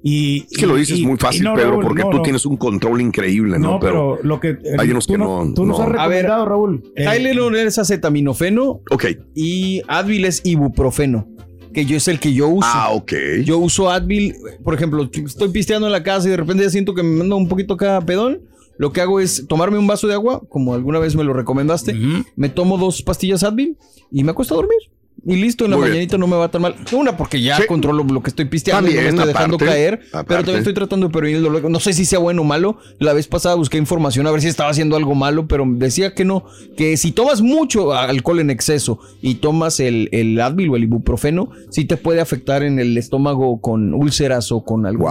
Y, 0.03 0.47
Es 0.51 0.57
que 0.57 0.67
lo 0.67 0.77
dices 0.77 0.99
y- 1.01 1.05
muy 1.07 1.19
fácil, 1.19 1.43
no, 1.43 1.55
Pedro, 1.55 1.73
Raúl, 1.73 1.83
porque 1.85 2.03
no, 2.05 2.11
tú 2.11 2.17
no. 2.19 2.23
tienes 2.23 2.47
un 2.47 2.57
control 2.57 3.03
increíble, 3.03 3.59
¿no? 3.59 3.73
No, 3.73 3.81
pero, 3.81 4.19
lo 4.23 4.41
que. 4.41 4.57
hay 4.79 4.91
unos 4.91 5.07
tú 5.07 5.13
que 5.15 5.19
no, 5.19 5.45
no- 5.45 5.53
Tú 5.53 5.67
nos 5.67 5.79
no. 5.79 5.85
has 5.85 5.91
A 5.91 6.07
ver, 6.07 6.23
recomendado, 6.23 6.47
Raúl. 6.47 6.83
eh, 6.97 7.05
Tylenol 7.05 7.57
es 7.57 7.77
acetaminofeno 7.77 8.81
Ok. 8.91 9.05
y 9.35 9.83
Advil 9.89 10.25
es 10.25 10.41
ibuprofeno, 10.45 11.29
que 11.73 11.85
yo 11.85 11.97
es 11.97 12.09
el 12.09 12.21
que 12.21 12.33
yo 12.33 12.49
uso. 12.49 12.69
Ah, 12.73 12.91
ok. 12.93 13.13
Yo 13.45 13.59
uso 13.59 13.91
Advil, 13.91 14.35
por 14.63 14.75
ejemplo, 14.75 15.09
estoy 15.13 15.49
pisteando 15.49 15.87
en 15.87 15.93
la 15.93 16.03
casa 16.03 16.29
y 16.29 16.31
de 16.31 16.37
repente 16.37 16.65
ya 16.65 16.71
siento 16.71 16.95
que 16.95 17.03
me 17.03 17.19
manda 17.19 17.37
un 17.37 17.49
poquito 17.49 17.75
acá 17.75 18.01
pedón. 18.01 18.43
Lo 18.79 18.93
que 18.93 19.03
hago 19.03 19.21
es 19.21 19.47
tomarme 19.47 19.79
un 19.79 19.87
vaso 19.87 20.07
de 20.07 20.15
agua, 20.15 20.41
como 20.49 20.73
alguna 20.75 20.99
vez 20.99 21.15
me 21.15 21.23
lo 21.23 21.35
recomendaste. 21.35 21.95
Me 22.37 22.49
tomo 22.49 22.79
dos 22.79 23.03
pastillas 23.03 23.43
Advil 23.43 23.77
y 24.11 24.25
me 24.25 24.31
acuesto 24.31 24.55
a 24.55 24.57
dormir. 24.57 24.79
Y 25.27 25.37
listo, 25.37 25.65
en 25.67 25.73
la 25.73 25.77
Muy 25.77 25.85
bien. 25.85 25.93
mañanita 25.95 26.19
no 26.19 26.27
me 26.27 26.37
va 26.37 26.51
tan 26.51 26.63
mal. 26.63 26.77
Una, 26.93 27.17
porque 27.17 27.41
ya 27.43 27.57
Sí. 27.57 27.65
controlo 27.69 28.05
lo 28.05 28.23
que 28.23 28.31
estoy 28.31 28.47
pisteando 28.47 28.91
y 28.91 28.95
no 28.95 29.01
me 29.01 29.07
También, 29.07 29.19
estoy 29.19 29.33
dejando 29.35 29.59
caer. 29.59 29.95
aparte. 30.09 30.27
Pero 30.29 30.39
también 30.41 30.59
estoy 30.59 30.75
tratando 30.75 31.07
de 31.09 31.13
prevenir 31.13 31.37
el 31.37 31.43
dolor. 31.43 31.71
No 31.71 31.81
sé 31.81 31.93
si 31.93 32.05
sea 32.05 32.19
bueno 32.19 32.43
o 32.43 32.45
malo. 32.45 32.79
La 32.99 33.13
vez 33.13 33.27
pasada 33.29 33.55
busqué 33.55 33.77
información 33.79 34.27
a 34.27 34.31
ver 34.31 34.41
si 34.41 34.49
estaba 34.49 34.71
haciendo 34.71 34.97
algo 34.97 35.15
malo, 35.15 35.47
pero 35.47 35.65
decía 35.67 36.15
que 36.15 36.25
no. 36.25 36.45
Que 36.77 36.97
si 36.97 37.13
tomas 37.13 37.41
mucho 37.43 37.93
alcohol 37.93 38.41
en 38.41 38.51
exceso 38.51 38.99
y 39.21 39.37
tomas 39.37 39.79
el, 39.81 40.09
el 40.13 40.41
Advil 40.41 40.71
o 40.71 40.77
el 40.77 40.85
ibuprofeno, 40.85 41.51
sí 41.71 41.85
te 41.85 41.97
puede 41.97 42.21
afectar 42.21 42.63
en 42.63 42.79
el 42.79 42.97
estómago 42.97 43.61
con 43.61 43.93
úlceras 43.95 44.51
o 44.53 44.65
con 44.65 44.87
algo. 44.87 45.09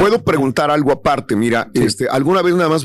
Puedo 0.00 0.22
preguntar 0.24 0.70
algo 0.70 0.92
aparte, 0.92 1.36
mira, 1.36 1.70
este, 1.74 2.08
alguna 2.08 2.42
vez 2.42 2.54
nada 2.54 2.68
más, 2.68 2.84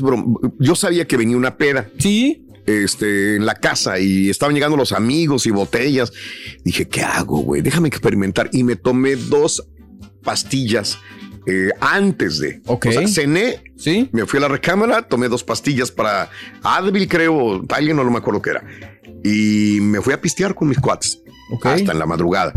yo 0.58 0.74
sabía 0.74 1.06
que 1.06 1.16
venía 1.16 1.36
una 1.36 1.56
peda. 1.56 1.88
Sí. 1.98 2.44
Este, 2.70 3.36
en 3.36 3.46
la 3.46 3.54
casa 3.54 3.98
y 3.98 4.30
estaban 4.30 4.54
llegando 4.54 4.76
los 4.76 4.92
amigos 4.92 5.46
y 5.46 5.50
botellas. 5.50 6.12
Dije, 6.64 6.88
¿qué 6.88 7.02
hago, 7.02 7.38
güey? 7.38 7.62
Déjame 7.62 7.88
experimentar. 7.88 8.48
Y 8.52 8.64
me 8.64 8.76
tomé 8.76 9.16
dos 9.16 9.66
pastillas 10.22 10.98
eh, 11.46 11.70
antes 11.80 12.38
de. 12.38 12.60
Ok. 12.66 12.86
O 12.86 12.92
sea, 12.92 13.08
cené, 13.08 13.62
¿Sí? 13.76 14.08
me 14.12 14.26
fui 14.26 14.38
a 14.38 14.42
la 14.42 14.48
recámara, 14.48 15.02
tomé 15.02 15.28
dos 15.28 15.42
pastillas 15.42 15.90
para 15.90 16.30
Advil, 16.62 17.08
creo, 17.08 17.64
Tylenol, 17.66 17.96
no, 17.96 18.04
no 18.04 18.10
me 18.12 18.18
acuerdo 18.18 18.42
qué 18.42 18.50
era. 18.50 18.64
Y 19.24 19.78
me 19.80 20.00
fui 20.00 20.12
a 20.12 20.20
pistear 20.20 20.54
con 20.54 20.68
mis 20.68 20.78
cuates. 20.78 21.18
Ok. 21.52 21.66
Hasta 21.66 21.92
en 21.92 21.98
la 21.98 22.06
madrugada. 22.06 22.52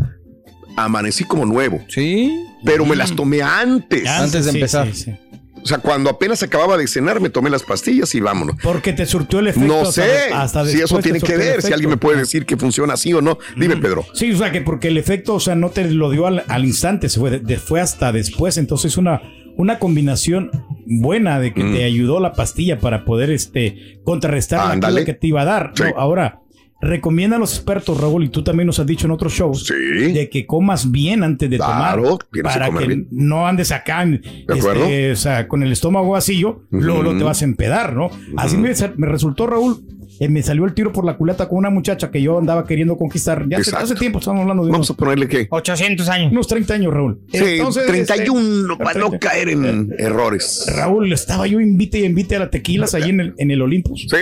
Amanecí 0.76 1.24
como 1.24 1.46
nuevo. 1.46 1.84
Sí. 1.88 2.46
Pero 2.66 2.86
me 2.86 2.96
las 2.96 3.16
tomé 3.16 3.42
antes. 3.42 4.08
Antes 4.08 4.46
de 4.46 4.52
sí, 4.52 4.58
empezar. 4.58 4.94
sí, 4.94 5.04
sí. 5.06 5.16
O 5.64 5.66
sea, 5.66 5.78
cuando 5.78 6.10
apenas 6.10 6.44
acababa 6.44 6.78
de 6.78 6.88
cenar, 6.88 7.22
me 7.22 7.30
tomé 7.30 7.50
las 7.50 7.64
pastillas 7.64 8.14
y 8.16 8.20
vámonos. 8.20 8.56
Porque 8.62 8.92
te 8.94 9.06
surtió 9.06 9.40
el 9.40 9.48
efecto. 9.48 9.68
No 9.68 9.82
hasta- 9.82 9.92
sé 10.04 10.34
hasta 10.34 10.66
si 10.66 10.82
eso 10.82 11.00
tiene 11.00 11.22
que 11.22 11.38
ver, 11.38 11.62
si 11.62 11.72
alguien 11.72 11.90
me 11.90 11.98
puede 11.98 12.18
decir 12.20 12.46
que 12.46 12.58
funciona 12.58 12.94
así 12.94 13.14
o 13.14 13.22
no. 13.22 13.38
Dime, 13.58 13.78
Pedro. 13.78 14.06
Sí, 14.14 14.32
o 14.34 14.38
sea, 14.38 14.52
que 14.52 14.62
porque 14.62 14.90
el 14.90 14.98
efecto, 14.98 15.36
o 15.36 15.40
sea, 15.40 15.56
no 15.56 15.70
te 15.70 15.90
lo 15.90 16.10
dio 16.10 16.28
al, 16.28 16.44
al 16.48 16.66
instante, 16.66 17.08
se 17.10 17.20
fue, 17.20 17.40
de- 17.40 17.58
fue 17.58 17.80
hasta 17.82 18.12
después. 18.12 18.58
Entonces, 18.58 18.98
una, 18.98 19.22
una 19.56 19.80
combinación 19.80 20.52
buena 20.86 21.40
de 21.40 21.54
que 21.54 21.64
Mm. 21.64 21.74
te 21.74 21.84
ayudó 21.86 22.20
la 22.20 22.34
pastilla 22.34 22.80
para 22.80 23.06
poder 23.06 23.32
este, 23.32 24.00
contrarrestar 24.04 24.66
la 24.66 24.72
Ándale. 24.74 24.96
cruda 25.02 25.06
que 25.06 25.14
te 25.14 25.28
iba 25.28 25.42
a 25.42 25.46
dar. 25.46 25.72
Sí. 25.76 25.84
No, 25.84 26.00
ahora, 26.00 26.42
recomiendan 26.84 27.40
los 27.40 27.56
expertos, 27.56 28.00
Raúl, 28.00 28.24
y 28.26 28.30
tú 28.30 28.44
también 28.44 28.68
nos 28.68 28.80
has 28.80 28.86
dicho 28.86 29.06
en 29.08 29.12
otros 29.12 29.34
shows, 29.34 29.66
Sí. 29.66 30.12
de 30.14 30.30
que 30.30 30.46
comas 30.46 30.92
bien 30.92 31.24
antes 31.24 31.50
de 31.50 31.58
Claro, 31.58 32.04
tomar. 32.04 32.20
tienes 32.32 32.54
que 32.54 32.60
Para 32.60 32.66
comer 32.68 32.82
que 32.84 32.88
bien. 32.88 33.08
no 33.12 33.48
andes 33.48 33.72
acá, 33.72 34.04
este, 34.04 34.44
acuerdo. 34.54 34.86
o 35.12 35.16
sea, 35.16 35.48
con 35.48 35.64
el 35.64 35.72
estómago 35.72 36.10
vacío, 36.12 36.64
luego, 36.70 37.02
luego 37.04 37.18
te 37.18 37.24
vas 37.24 37.42
a 37.42 37.46
empedar, 37.46 37.96
¿no? 37.96 38.10
Así 38.38 38.58
me, 38.58 38.72
me 38.98 39.08
resultó, 39.08 39.48
Raúl. 39.48 39.78
eh, 40.20 40.30
me 40.30 40.44
salió 40.44 40.64
el 40.66 40.76
tiro 40.76 40.94
por 40.94 41.06
la 41.06 41.18
culata 41.18 41.50
con 41.50 41.58
una 41.58 41.72
muchacha 41.72 42.12
que 42.12 42.22
yo 42.22 42.38
andaba 42.38 42.68
queriendo 42.68 42.96
conquistar. 42.98 43.46
Ya 43.50 43.58
hace 43.58 43.96
tiempo 43.96 44.20
estamos 44.20 44.42
hablando 44.42 44.64
de 44.64 44.72
Vamos 44.72 44.90
a 44.92 44.94
ponerle 44.94 45.28
que. 45.28 45.48
800 45.50 46.08
años. 46.08 46.32
unos 46.32 46.48
30 46.48 46.76
años, 46.76 46.94
Raúl. 46.94 47.20
Sí, 47.34 47.40
Entonces, 47.44 47.88
31 47.88 48.74
este, 48.74 48.84
para 48.84 49.00
no 49.00 49.12
caer 49.20 49.50
en 49.50 49.92
errores. 49.98 50.72
Raúl, 50.78 51.12
estaba 51.12 51.48
yo 51.48 51.60
invite 51.60 52.00
y 52.00 52.06
invite 52.06 52.36
a 52.36 52.40
la 52.40 52.50
tequilas 52.52 52.94
ahí 52.94 53.10
en 53.10 53.20
el, 53.22 53.34
en 53.40 53.50
el 53.52 53.62
Olympus. 53.64 54.06
Sí. 54.10 54.18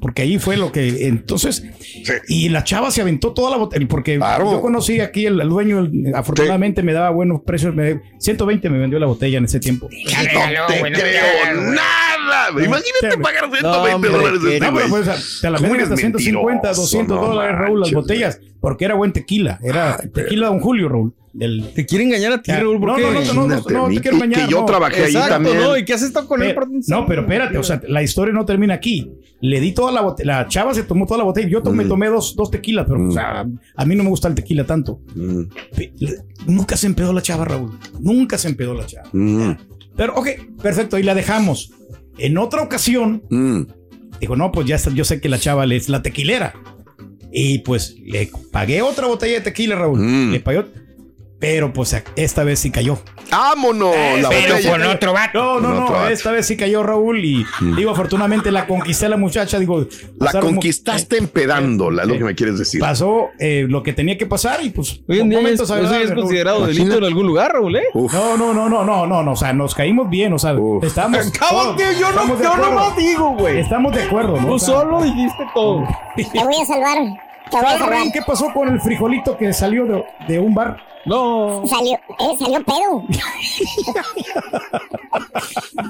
Porque 0.00 0.22
ahí 0.22 0.38
fue 0.38 0.56
lo 0.56 0.72
que 0.72 1.06
entonces 1.06 1.64
y 2.28 2.48
la 2.48 2.64
chava 2.64 2.90
se 2.90 3.00
aventó 3.00 3.32
toda 3.32 3.50
la 3.50 3.56
botella 3.58 3.86
porque 3.88 4.16
Claro. 4.16 4.50
yo 4.50 4.60
conocí 4.60 5.00
aquí 5.00 5.26
el, 5.26 5.38
dueño 5.48 5.78
el- 5.78 6.12
afortunadamente 6.14 6.82
me 6.82 6.92
daba 6.92 7.10
buenos 7.10 7.42
precios 7.42 7.74
me- 7.74 8.00
120 8.18 8.68
me 8.70 8.78
vendió 8.78 8.98
la 8.98 9.06
botella 9.06 9.38
en 9.38 9.44
ese 9.44 9.60
tiempo 9.60 9.88
no 9.90 10.10
te 10.10 10.28
creo 10.28 10.48
regaló. 10.48 11.70
Imagínate 12.50 13.18
pagar 13.22 13.50
120 13.50 13.62
No, 13.62 13.94
hombre, 13.94 14.10
dólares 14.10 14.42
de 14.42 14.54
este 14.56 14.70
güey. 14.70 14.88
pues, 14.88 15.38
te 15.40 15.50
la 15.50 15.56
¿Cómo 15.58 15.68
venden 15.70 15.82
hasta 15.82 15.94
eres 15.94 16.00
150, 16.00 16.52
mentiroso? 16.68 16.80
200 16.82 17.16
No 17.20 17.26
dólares, 17.28 17.56
Raúl, 17.58 17.80
las 17.80 17.92
botellas, 17.92 18.40
porque 18.60 18.84
era 18.84 18.94
buen 18.94 19.12
tequila. 19.12 19.58
Era 19.62 19.96
tequila 20.12 20.48
Don 20.48 20.60
Julio, 20.60 20.88
Raúl. 20.88 21.14
Del, 21.32 21.72
Te 21.74 21.84
quiere 21.86 22.04
engañar 22.04 22.32
a 22.32 22.42
ti. 22.42 22.50
Raúl, 22.50 22.80
¿por 22.80 22.88
no, 22.88 22.96
qué? 22.96 23.02
no, 23.02 23.10
no, 23.12 23.34
no, 23.34 23.46
no, 23.46 23.56
te 23.58 23.62
quiero 23.64 23.92
Y 23.92 23.98
que 24.00 24.08
engañar. 24.08 24.48
yo 24.48 24.64
trabajé 24.64 25.04
ahí 25.04 25.12
también. 25.12 25.58
¿no? 25.60 25.76
¿Y 25.76 25.84
qué 25.84 25.92
has 25.92 26.02
estado 26.02 26.26
con 26.26 26.42
él? 26.42 26.56
No, 26.88 27.06
pero 27.06 27.20
espérate, 27.22 27.58
o 27.58 27.62
sea, 27.62 27.80
la 27.86 28.02
historia 28.02 28.32
no 28.34 28.44
termina 28.44 28.74
aquí. 28.74 29.12
Le 29.40 29.60
di 29.60 29.70
toda 29.72 29.92
la 29.92 30.00
botella, 30.00 30.38
la 30.42 30.48
chava 30.48 30.74
se 30.74 30.82
tomó 30.82 31.06
toda 31.06 31.18
la 31.18 31.24
botella, 31.24 31.46
yo 31.48 31.62
tomé, 31.62 31.84
Mm. 31.84 31.88
tomé 31.88 32.08
dos, 32.08 32.34
dos 32.34 32.50
tequilas, 32.50 32.86
pero 32.88 33.06
o 33.08 33.12
sea, 33.12 33.46
a 33.76 33.84
mí 33.84 33.94
no 33.94 34.02
me 34.02 34.08
gusta 34.10 34.26
el 34.26 34.34
tequila 34.34 34.64
tanto. 34.64 35.00
Mm, 35.14 35.42
Nunca 36.46 36.76
se 36.76 36.86
empedó 36.88 37.12
la 37.12 37.22
chava, 37.22 37.44
Raúl. 37.44 37.78
Nunca 38.00 38.36
se 38.38 38.48
empedó 38.48 38.74
la 38.74 38.86
chava. 38.86 39.08
mm, 39.12 39.50
Pero, 39.96 40.14
ok, 40.16 40.28
perfecto, 40.62 40.96
ahí 40.96 41.02
la 41.04 41.14
dejamos. 41.14 41.72
En 42.18 42.38
otra 42.38 42.62
ocasión, 42.62 43.22
mm. 43.30 43.62
digo, 44.20 44.36
no, 44.36 44.52
pues 44.52 44.66
ya 44.66 44.76
está, 44.76 44.90
yo 44.90 45.04
sé 45.04 45.20
que 45.20 45.28
la 45.28 45.38
chava 45.38 45.64
es 45.64 45.88
la 45.88 46.02
tequilera. 46.02 46.54
Y 47.32 47.58
pues 47.58 47.96
le 48.04 48.30
pagué 48.52 48.82
otra 48.82 49.06
botella 49.06 49.34
de 49.34 49.40
tequila, 49.42 49.76
Raúl. 49.76 50.00
Mm. 50.00 50.32
Le 50.32 50.40
pagué, 50.40 50.64
pero 51.38 51.72
pues 51.72 51.96
esta 52.16 52.44
vez 52.44 52.58
sí 52.58 52.70
cayó. 52.70 52.98
¡Vámonos! 53.30 53.94
la 54.22 54.28
Pero 54.30 54.54
botella. 54.54 54.70
con 54.70 54.82
otro 54.84 55.12
vato. 55.12 55.60
No, 55.60 55.60
no, 55.60 55.74
No, 55.74 55.90
no, 55.90 56.08
esta 56.08 56.32
vez 56.32 56.46
sí 56.46 56.56
cayó 56.56 56.82
Raúl 56.82 57.22
y 57.24 57.44
digo, 57.76 57.90
afortunadamente 57.90 58.50
la 58.50 58.66
conquisté 58.66 59.06
a 59.06 59.10
la 59.10 59.18
muchacha, 59.18 59.58
digo, 59.58 59.86
La 60.18 60.32
conquistaste 60.32 61.18
empedándola, 61.18 62.02
es 62.02 62.08
lo 62.08 62.18
que 62.18 62.24
me 62.24 62.34
quieres 62.34 62.58
decir. 62.58 62.80
Pasó 62.80 63.28
eh, 63.38 63.66
lo 63.68 63.82
que 63.82 63.92
tenía 63.92 64.16
que 64.16 64.24
pasar 64.26 64.64
y 64.64 64.70
pues 64.70 65.00
Hoy 65.06 65.20
en 65.20 65.28
día 65.28 65.38
momentos 65.38 65.68
es, 65.70 65.76
eso 65.76 65.90
ya 65.92 66.00
es 66.00 66.12
considerado 66.12 66.66
delito 66.66 66.96
en 66.96 67.04
algún 67.04 67.26
lugar, 67.26 67.52
Raúl, 67.52 67.76
¿eh? 67.76 67.84
Uf. 67.92 68.12
No, 68.12 68.36
no, 68.38 68.54
no, 68.54 68.68
no, 68.68 68.84
no, 68.84 69.06
no, 69.06 69.22
no, 69.22 69.32
o 69.32 69.36
sea, 69.36 69.52
nos 69.52 69.74
caímos 69.74 70.08
bien, 70.08 70.32
o 70.32 70.38
sea, 70.38 70.54
Uf. 70.54 70.82
estamos 70.84 71.30
Cállate, 71.38 71.84
yo 72.00 72.00
no, 72.00 72.08
estamos 72.08 72.40
yo 72.40 72.48
acuerdo. 72.52 72.70
nomás 72.70 72.96
digo, 72.96 73.36
güey. 73.36 73.60
Estamos 73.60 73.94
de 73.94 74.02
acuerdo, 74.04 74.40
¿no? 74.40 74.46
Tú 74.46 74.52
O 74.54 74.58
sea, 74.58 74.74
solo 74.74 75.02
dijiste 75.02 75.46
todo. 75.54 75.86
Te 76.16 76.24
voy 76.42 76.56
a 76.60 76.64
salvar. 76.64 77.27
¿Qué 78.12 78.22
pasó 78.22 78.52
con 78.52 78.68
el 78.68 78.80
frijolito 78.80 79.36
que 79.36 79.52
salió 79.52 79.84
de, 79.86 80.04
de 80.26 80.38
un 80.38 80.54
bar? 80.54 80.76
No. 81.04 81.62
Salió, 81.66 81.94
eh, 82.18 82.36
salió 82.38 82.62
pedo. 82.64 83.02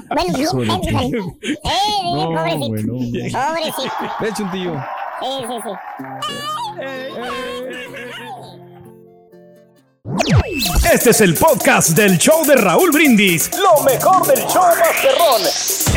bueno, 0.09 0.33
pedo 0.33 0.83
salió. 0.83 1.35
Eh, 1.41 1.57
No, 2.03 2.25
pobrecito. 2.33 2.67
güey, 2.67 2.83
no. 2.83 2.93
Pobrecito. 2.93 3.93
Ve, 4.19 4.33
chuntillo. 4.35 4.73
Sí, 5.21 5.27
sí, 5.47 5.55
sí. 5.63 5.71
Este 10.91 11.09
es 11.11 11.21
el 11.21 11.33
podcast 11.35 11.89
del 11.89 12.17
show 12.17 12.43
de 12.45 12.55
Raúl 12.55 12.91
Brindis. 12.91 13.51
Lo 13.57 13.83
mejor 13.83 14.25
del 14.27 14.39
show 14.47 14.63
Masterrón. 14.63 15.41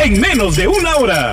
En 0.05 0.21
menos 0.21 0.57
de 0.57 0.69
una 0.69 0.97
hora. 0.97 1.33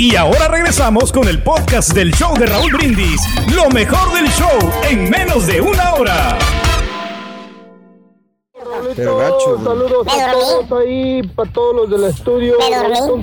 Y 0.00 0.16
ahora 0.16 0.48
regresamos 0.48 1.12
con 1.12 1.28
el 1.28 1.42
podcast 1.42 1.92
del 1.92 2.10
show 2.14 2.34
de 2.38 2.46
Raúl 2.46 2.72
Brindis. 2.72 3.20
Lo 3.54 3.68
mejor 3.68 4.14
del 4.14 4.30
show 4.30 4.72
en 4.88 5.10
menos 5.10 5.46
de 5.46 5.60
una 5.60 5.92
hora. 5.92 6.59
Pero 8.96 9.16
gacho. 9.16 9.58
Saludos 9.64 10.06
a 10.08 10.32
todos 10.32 10.80
ahí, 10.80 11.22
para 11.34 11.50
todos 11.50 11.74
los 11.76 11.90
del 11.90 12.04
estudio. 12.10 12.54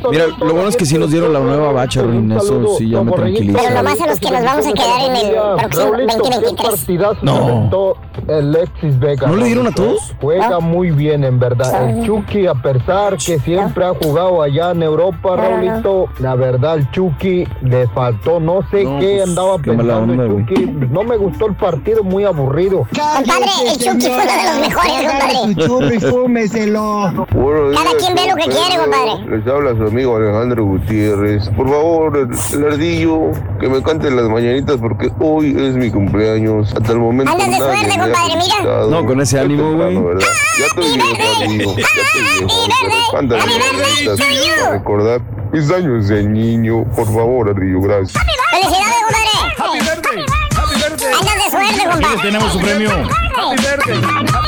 Mira, 0.10 0.28
lo 0.40 0.54
bueno 0.54 0.70
es 0.70 0.76
que 0.76 0.86
sí 0.86 0.98
nos 0.98 1.12
dieron 1.12 1.34
la 1.34 1.40
nueva 1.40 1.72
bacha, 1.72 2.02
Ruin. 2.02 2.32
Eso 2.32 2.76
sí 2.78 2.90
ya 2.90 3.02
me 3.02 3.12
tranquiliza. 3.12 3.60
Pero 3.60 3.76
nomás 3.76 4.02
a 4.02 4.08
los 4.08 4.20
que 4.20 4.32
nos 4.32 4.44
vamos 4.44 4.66
a 4.68 4.74
quedar 4.74 5.02
en 5.02 5.16
el 5.16 5.36
próximo 5.70 5.92
Raulito, 5.92 6.24
qué 6.24 6.30
2023. 6.30 6.70
partidazo 6.72 7.20
No. 7.24 7.94
Alexis 8.28 9.00
Vega. 9.00 9.28
¿No 9.28 9.36
le 9.36 9.46
dieron 9.46 9.68
a 9.68 9.72
todos? 9.72 10.14
Juega 10.22 10.60
muy 10.60 10.92
bien, 10.92 11.24
en 11.24 11.40
verdad. 11.40 11.90
El 11.90 12.06
Chucky, 12.06 12.48
a 12.48 12.56
pesar 12.56 13.18
que 13.18 13.40
siempre 13.40 13.86
ha 13.86 13.94
jugado 13.94 14.42
allá 14.42 14.72
en 14.72 14.84
Europa, 14.84 15.36
Raulito, 15.36 16.08
la 16.20 16.36
verdad, 16.36 16.78
el 16.78 16.92
Chucky 16.92 17.48
le 17.62 17.88
faltó, 17.90 18.40
no 18.40 18.62
sé 18.72 18.84
No, 18.84 19.00
qué 19.00 19.18
pues, 19.18 19.30
andaba 19.30 19.58
qué 19.58 19.72
pensando 19.72 19.98
onda, 19.98 20.24
el 20.24 20.32
güey. 20.32 20.46
Chucky. 20.46 20.66
No 20.92 21.04
me 21.04 21.18
gustó 21.18 21.46
el 21.48 21.56
partido, 21.56 22.04
muy 22.04 22.24
aburrido. 22.24 22.88
Compadre, 22.90 23.50
el 23.72 23.78
Chucky 23.78 24.08
fue 24.08 24.24
uno 24.24 24.24
de 24.24 24.44
los 24.50 24.60
mejores, 24.68 25.12
compadre. 25.12 25.56
Y 25.58 26.00
fúmeselo. 26.00 27.28
Cada 27.74 27.98
quien 27.98 28.16
ve 28.16 28.28
lo 28.28 28.36
que 28.36 28.44
quiere, 28.44 28.78
compadre. 28.78 29.38
Les 29.38 29.48
habla 29.48 29.76
su 29.76 29.84
amigo 29.88 30.16
Alejandro 30.18 30.64
Gutiérrez. 30.66 31.50
Por 31.50 31.68
favor, 31.68 32.18
el, 32.18 32.66
ardillo, 32.66 33.32
que 33.60 33.68
me 33.68 33.82
cante 33.82 34.12
las 34.12 34.30
mañanitas 34.30 34.78
porque 34.78 35.12
hoy 35.20 35.56
es 35.58 35.76
mi 35.76 35.90
cumpleaños. 35.90 36.74
Hasta 36.76 36.92
el 36.92 37.00
momento. 37.00 37.32
Andas 37.32 37.50
de 37.50 37.58
suerte, 37.58 38.00
compadre, 38.00 38.36
mira. 38.38 38.88
No, 38.90 39.06
con 39.06 39.22
ese 39.22 39.40
ánimo, 39.40 39.74
güey. 39.74 39.98
¿verdad? 39.98 40.28
Ya 40.60 40.66
estoy 40.66 40.94
viejo, 40.94 41.44
amigo. 41.44 41.76
Ya 41.78 41.86
estoy 41.86 42.22
viejo. 42.22 42.68
pero 42.82 42.96
Cántale 43.12 43.42
las 43.46 43.74
mañanitas 43.74 44.20
para 44.60 44.72
recordar 44.72 45.22
mis 45.52 45.72
años 45.72 46.08
de 46.08 46.24
niño. 46.24 46.84
Por 46.96 47.06
favor, 47.06 47.50
ardillo, 47.50 47.82
gracias. 47.82 48.24
Felicidades, 48.52 48.96
compadre. 49.06 49.28
¡Happy 49.58 49.80
birthday! 49.80 50.26
¡Happy 50.56 50.76
birthday! 50.76 51.14
Andas 51.14 51.36
de 51.36 51.50
suerte, 51.50 51.82
Aquí 51.82 51.90
compadre. 51.90 52.22
tenemos 52.22 52.54
su 52.54 52.60
premio. 52.60 52.90
Happy 52.92 53.62
birthday! 53.62 54.02
¡Happy 54.04 54.26
birthday 54.26 54.47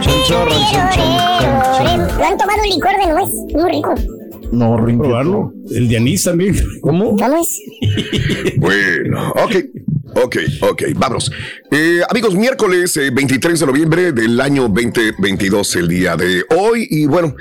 Chanchorra, 0.00 0.54
chanchorra. 0.70 1.96
¿No 2.18 2.24
han 2.24 2.38
tomado 2.38 2.62
licor 2.72 2.92
de 2.96 3.12
nuez? 3.12 3.28
Muy 3.54 3.70
rico. 3.70 3.94
No. 4.52 4.76
Probarlo. 4.76 5.52
El 5.70 5.88
de 5.88 5.96
anís 5.96 6.22
también. 6.22 6.54
¿Cómo? 6.80 7.16
¿Cómo 7.16 7.36
es? 7.36 7.60
Bueno, 8.58 9.32
ok, 9.32 9.54
ok, 10.22 10.36
ok, 10.62 10.82
vámonos. 10.94 11.30
Eh, 11.70 12.00
amigos, 12.08 12.34
miércoles 12.34 12.96
eh, 12.96 13.10
23 13.12 13.60
de 13.60 13.66
noviembre 13.66 14.12
del 14.12 14.40
año 14.40 14.62
2022, 14.68 15.76
el 15.76 15.88
día 15.88 16.16
de 16.16 16.44
hoy. 16.56 16.86
Y 16.90 17.06
bueno, 17.06 17.34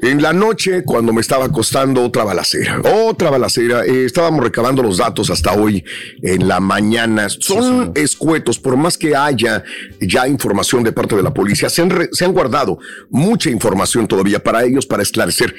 en 0.00 0.22
la 0.22 0.32
noche, 0.32 0.82
cuando 0.84 1.12
me 1.12 1.20
estaba 1.20 1.44
acostando, 1.46 2.02
otra 2.02 2.24
balacera, 2.24 2.80
otra 2.80 3.30
balacera. 3.30 3.84
eh, 3.84 4.04
estábamos 4.04 4.42
recabando 4.44 4.82
los 4.82 4.98
datos 4.98 5.30
hasta 5.30 5.52
hoy 5.54 5.84
en 6.22 6.48
la 6.48 6.60
mañana. 6.60 7.28
Son 7.28 7.92
escuetos, 7.94 8.58
por 8.58 8.76
más 8.76 8.96
que 8.96 9.14
haya 9.16 9.62
ya 10.00 10.26
información 10.28 10.82
de 10.84 10.92
parte 10.92 11.16
de 11.16 11.22
la 11.22 11.34
policía, 11.34 11.68
se 11.68 11.82
han, 11.82 11.90
re- 11.90 12.08
se 12.12 12.24
han 12.24 12.32
guardado 12.32 12.78
mucha 13.10 13.50
información 13.50 14.06
todavía 14.08 14.38
para 14.42 14.64
ellos, 14.64 14.86
para 14.86 15.02
esclarecer 15.02 15.54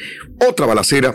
otra 0.47 0.65
balacera 0.65 1.13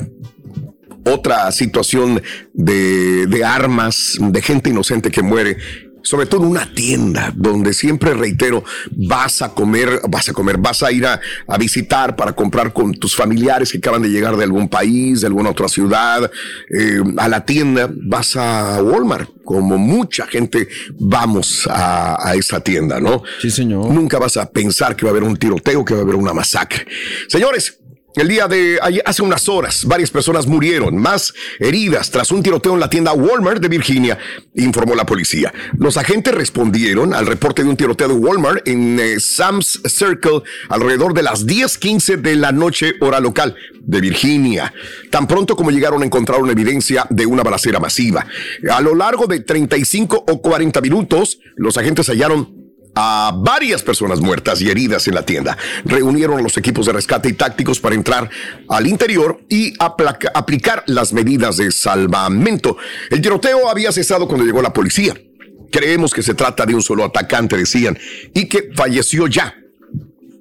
otra 1.12 1.50
situación 1.52 2.22
de, 2.52 3.26
de 3.26 3.44
armas, 3.44 4.16
de 4.20 4.42
gente 4.42 4.70
inocente 4.70 5.10
que 5.10 5.22
muere. 5.22 5.56
Sobre 6.00 6.26
todo 6.26 6.44
en 6.44 6.50
una 6.50 6.72
tienda 6.72 7.32
donde 7.34 7.74
siempre 7.74 8.14
reitero, 8.14 8.64
vas 8.92 9.42
a 9.42 9.52
comer, 9.52 10.00
vas 10.08 10.28
a 10.28 10.32
comer, 10.32 10.56
vas 10.56 10.82
a 10.82 10.92
ir 10.92 11.04
a, 11.04 11.20
a 11.46 11.58
visitar 11.58 12.14
para 12.16 12.32
comprar 12.32 12.72
con 12.72 12.94
tus 12.94 13.14
familiares 13.14 13.72
que 13.72 13.78
acaban 13.78 14.00
de 14.02 14.08
llegar 14.08 14.36
de 14.36 14.44
algún 14.44 14.68
país, 14.68 15.20
de 15.20 15.26
alguna 15.26 15.50
otra 15.50 15.68
ciudad, 15.68 16.30
eh, 16.70 17.02
a 17.18 17.28
la 17.28 17.44
tienda, 17.44 17.90
vas 17.92 18.36
a 18.36 18.80
Walmart, 18.82 19.28
como 19.44 19.76
mucha 19.76 20.26
gente 20.26 20.68
vamos 20.98 21.66
a, 21.68 22.16
a 22.26 22.36
esa 22.36 22.60
tienda, 22.60 23.00
¿no? 23.00 23.24
Sí, 23.42 23.50
señor. 23.50 23.90
Nunca 23.90 24.18
vas 24.18 24.36
a 24.36 24.48
pensar 24.48 24.94
que 24.94 25.04
va 25.04 25.10
a 25.10 25.12
haber 25.12 25.24
un 25.24 25.36
tiroteo, 25.36 25.84
que 25.84 25.94
va 25.94 26.00
a 26.00 26.04
haber 26.04 26.14
una 26.14 26.32
masacre. 26.32 26.86
Señores, 27.26 27.80
el 28.16 28.28
día 28.28 28.48
de 28.48 28.80
hace 29.04 29.22
unas 29.22 29.48
horas, 29.48 29.84
varias 29.84 30.10
personas 30.10 30.46
murieron, 30.46 30.96
más 30.96 31.32
heridas 31.58 32.10
tras 32.10 32.32
un 32.32 32.42
tiroteo 32.42 32.74
en 32.74 32.80
la 32.80 32.90
tienda 32.90 33.12
Walmart 33.12 33.60
de 33.60 33.68
Virginia, 33.68 34.18
informó 34.54 34.94
la 34.94 35.06
policía. 35.06 35.52
Los 35.76 35.96
agentes 35.96 36.34
respondieron 36.34 37.14
al 37.14 37.26
reporte 37.26 37.62
de 37.62 37.68
un 37.68 37.76
tiroteo 37.76 38.08
de 38.08 38.14
Walmart 38.14 38.66
en 38.66 38.98
eh, 38.98 39.20
Sam's 39.20 39.80
Circle 39.86 40.42
alrededor 40.68 41.14
de 41.14 41.22
las 41.22 41.46
10:15 41.46 42.16
de 42.16 42.36
la 42.36 42.50
noche, 42.50 42.94
hora 43.00 43.20
local 43.20 43.54
de 43.80 44.00
Virginia. 44.00 44.72
Tan 45.10 45.26
pronto 45.26 45.54
como 45.54 45.70
llegaron 45.70 46.02
encontraron 46.02 46.50
evidencia 46.50 47.06
de 47.10 47.26
una 47.26 47.42
balacera 47.42 47.78
masiva. 47.78 48.26
A 48.70 48.80
lo 48.80 48.94
largo 48.94 49.26
de 49.26 49.40
35 49.40 50.24
o 50.28 50.42
40 50.42 50.80
minutos, 50.80 51.38
los 51.56 51.76
agentes 51.76 52.08
hallaron 52.08 52.57
a 53.00 53.30
varias 53.32 53.84
personas 53.84 54.20
muertas 54.20 54.60
y 54.60 54.68
heridas 54.68 55.06
en 55.06 55.14
la 55.14 55.24
tienda. 55.24 55.56
Reunieron 55.84 56.40
a 56.40 56.42
los 56.42 56.56
equipos 56.56 56.84
de 56.86 56.92
rescate 56.92 57.28
y 57.28 57.32
tácticos 57.34 57.78
para 57.78 57.94
entrar 57.94 58.28
al 58.68 58.88
interior 58.88 59.40
y 59.48 59.72
aplicar 59.78 60.82
las 60.86 61.12
medidas 61.12 61.58
de 61.58 61.70
salvamento. 61.70 62.76
El 63.10 63.20
tiroteo 63.20 63.68
había 63.68 63.92
cesado 63.92 64.26
cuando 64.26 64.44
llegó 64.44 64.60
la 64.62 64.72
policía. 64.72 65.14
Creemos 65.70 66.12
que 66.12 66.24
se 66.24 66.34
trata 66.34 66.66
de 66.66 66.74
un 66.74 66.82
solo 66.82 67.04
atacante, 67.04 67.56
decían, 67.56 67.96
y 68.34 68.48
que 68.48 68.70
falleció 68.74 69.28
ya. 69.28 69.54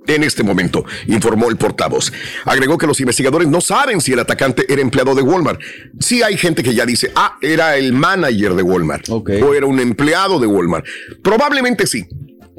En 0.08 0.24
este 0.24 0.42
momento, 0.42 0.86
informó 1.08 1.50
el 1.50 1.58
portavoz. 1.58 2.12
Agregó 2.46 2.78
que 2.78 2.88
los 2.88 3.00
investigadores 3.02 3.50
no 3.50 3.62
saben 3.62 4.02
si 4.02 4.14
el 4.14 4.20
atacante 4.20 4.66
era 4.72 4.82
empleado 4.82 5.14
de 5.14 5.22
Walmart. 5.22 5.60
Sí 6.00 6.24
hay 6.24 6.38
gente 6.38 6.64
que 6.64 6.74
ya 6.74 6.86
dice, 6.86 7.12
ah, 7.14 7.38
era 7.42 7.76
el 7.76 7.94
manager 7.94 8.56
de 8.56 8.64
Walmart. 8.64 9.10
O 9.10 9.54
era 9.54 9.66
un 9.66 9.80
empleado 9.80 10.40
de 10.40 10.48
Walmart. 10.48 10.86
Probablemente 11.22 11.86
sí. 11.86 12.08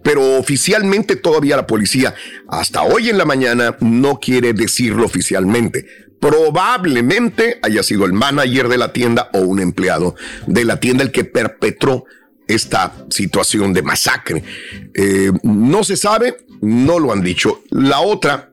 Pero 0.08 0.38
oficialmente 0.38 1.16
todavía 1.16 1.56
la 1.56 1.66
policía, 1.66 2.14
hasta 2.48 2.82
hoy 2.82 3.10
en 3.10 3.18
la 3.18 3.26
mañana, 3.26 3.76
no 3.80 4.18
quiere 4.18 4.54
decirlo 4.54 5.04
oficialmente. 5.04 5.84
Probablemente 6.18 7.58
haya 7.60 7.82
sido 7.82 8.06
el 8.06 8.14
manager 8.14 8.68
de 8.68 8.78
la 8.78 8.94
tienda 8.94 9.28
o 9.34 9.40
un 9.40 9.60
empleado 9.60 10.16
de 10.46 10.64
la 10.64 10.80
tienda 10.80 11.04
el 11.04 11.12
que 11.12 11.24
perpetró 11.24 12.06
esta 12.46 12.94
situación 13.10 13.74
de 13.74 13.82
masacre. 13.82 14.42
Eh, 14.94 15.30
no 15.42 15.84
se 15.84 15.98
sabe, 15.98 16.38
no 16.62 16.98
lo 16.98 17.12
han 17.12 17.20
dicho. 17.20 17.62
La 17.68 18.00
otra 18.00 18.50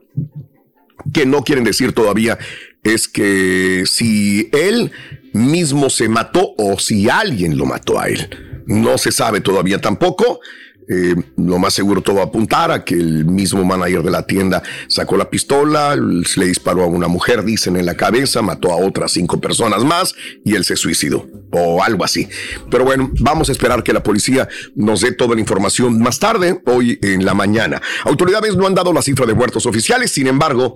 que 1.13 1.25
no 1.25 1.41
quieren 1.45 1.63
decir 1.63 1.93
todavía 1.93 2.37
es 2.83 3.07
que 3.07 3.85
si 3.85 4.49
él 4.51 4.91
mismo 5.31 5.89
se 5.89 6.09
mató 6.09 6.53
o 6.57 6.77
si 6.79 7.09
alguien 7.09 7.57
lo 7.57 7.65
mató 7.65 7.97
a 7.97 8.09
él. 8.09 8.63
No 8.65 8.97
se 8.97 9.13
sabe 9.13 9.39
todavía 9.39 9.79
tampoco. 9.79 10.41
Eh, 10.87 11.15
lo 11.37 11.57
más 11.57 11.73
seguro 11.73 12.01
todo 12.01 12.21
apuntar 12.21 12.69
a 12.71 12.83
que 12.83 12.93
el 12.93 13.25
mismo 13.25 13.65
manager 13.65 14.03
de 14.03 14.11
la 14.11 14.23
tienda 14.23 14.61
sacó 14.87 15.17
la 15.17 15.29
pistola, 15.29 15.95
le 15.95 16.45
disparó 16.45 16.83
a 16.83 16.87
una 16.87 17.07
mujer, 17.07 17.43
dicen 17.43 17.75
en 17.75 17.85
la 17.85 17.95
cabeza, 17.95 18.41
mató 18.41 18.71
a 18.71 18.75
otras 18.75 19.11
cinco 19.11 19.39
personas 19.41 19.83
más 19.83 20.13
y 20.43 20.53
él 20.55 20.63
se 20.63 20.75
suicidó 20.75 21.27
o 21.51 21.83
algo 21.83 22.03
así. 22.03 22.27
Pero 22.69 22.85
bueno, 22.85 23.11
vamos 23.19 23.49
a 23.49 23.51
esperar 23.51 23.83
que 23.83 23.93
la 23.93 24.03
policía 24.03 24.47
nos 24.75 25.01
dé 25.01 25.11
toda 25.11 25.35
la 25.35 25.41
información 25.41 25.99
más 25.99 26.19
tarde, 26.19 26.61
hoy 26.65 26.99
en 27.01 27.25
la 27.25 27.33
mañana. 27.33 27.81
Autoridades 28.03 28.55
no 28.55 28.67
han 28.67 28.75
dado 28.75 28.93
la 28.93 29.01
cifra 29.01 29.25
de 29.25 29.33
muertos 29.33 29.65
oficiales, 29.65 30.11
sin 30.11 30.27
embargo, 30.27 30.75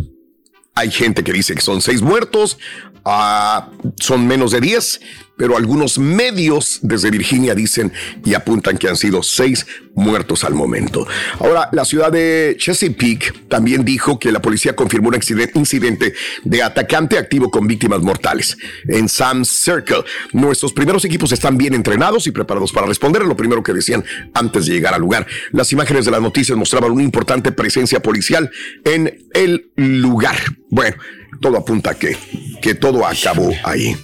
hay 0.75 0.91
gente 0.91 1.23
que 1.23 1.33
dice 1.33 1.55
que 1.55 1.61
son 1.61 1.81
seis 1.81 2.01
muertos, 2.01 2.57
ah, 3.05 3.69
son 3.99 4.25
menos 4.25 4.51
de 4.51 4.61
diez, 4.61 5.01
pero 5.39 5.55
algunos 5.55 5.97
medios 5.97 6.79
desde 6.81 7.09
Virginia 7.09 7.55
dicen 7.55 7.93
y 8.25 8.33
apuntan 8.33 8.77
que 8.77 8.89
han 8.89 8.97
sido 8.97 9.23
seis 9.23 9.65
muertos 9.95 10.43
al 10.43 10.53
momento. 10.53 11.07
Ahora, 11.39 11.69
la 11.71 11.85
ciudad 11.85 12.11
de 12.11 12.57
Chesapeake 12.59 13.47
también 13.47 13.85
dijo 13.85 14.19
que 14.19 14.33
la 14.33 14.41
policía 14.41 14.75
confirmó 14.75 15.07
un 15.07 15.15
incidente 15.55 16.13
de 16.43 16.61
atacante 16.61 17.17
activo 17.17 17.49
con 17.49 17.67
víctimas 17.67 18.01
mortales 18.01 18.57
en 18.89 19.07
Sam's 19.07 19.47
Circle. 19.47 20.03
Nuestros 20.33 20.73
primeros 20.73 21.05
equipos 21.05 21.31
están 21.31 21.57
bien 21.57 21.73
entrenados 21.73 22.27
y 22.27 22.31
preparados 22.31 22.73
para 22.73 22.87
responder 22.87 23.23
lo 23.23 23.37
primero 23.37 23.63
que 23.63 23.71
decían 23.71 24.03
antes 24.33 24.65
de 24.65 24.73
llegar 24.73 24.93
al 24.93 25.01
lugar. 25.01 25.25
Las 25.53 25.71
imágenes 25.71 26.03
de 26.03 26.11
las 26.11 26.21
noticias 26.21 26.57
mostraban 26.57 26.91
una 26.91 27.03
importante 27.03 27.53
presencia 27.53 28.01
policial 28.01 28.51
en 28.83 29.25
el 29.33 29.71
lugar. 29.77 30.35
Bueno, 30.69 30.97
todo 31.39 31.55
apunta 31.57 31.93
que, 31.93 32.17
que 32.61 32.75
todo 32.75 33.05
acabó 33.05 33.53
ahí. 33.63 33.95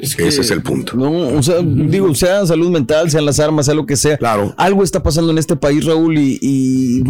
Ese 0.00 0.40
es 0.40 0.50
el 0.50 0.62
punto. 0.62 0.96
No, 0.96 1.10
o 1.38 1.42
sea, 1.42 1.56
digo, 1.62 2.14
sea 2.14 2.44
salud 2.46 2.70
mental, 2.70 3.10
sean 3.10 3.24
las 3.24 3.40
armas, 3.40 3.66
sea 3.66 3.74
lo 3.74 3.86
que 3.86 3.96
sea. 3.96 4.16
Claro. 4.18 4.54
Algo 4.56 4.82
está 4.82 5.02
pasando 5.02 5.30
en 5.32 5.38
este 5.38 5.56
país, 5.56 5.84
Raúl, 5.84 6.18
y, 6.18 6.38
y 6.40 7.02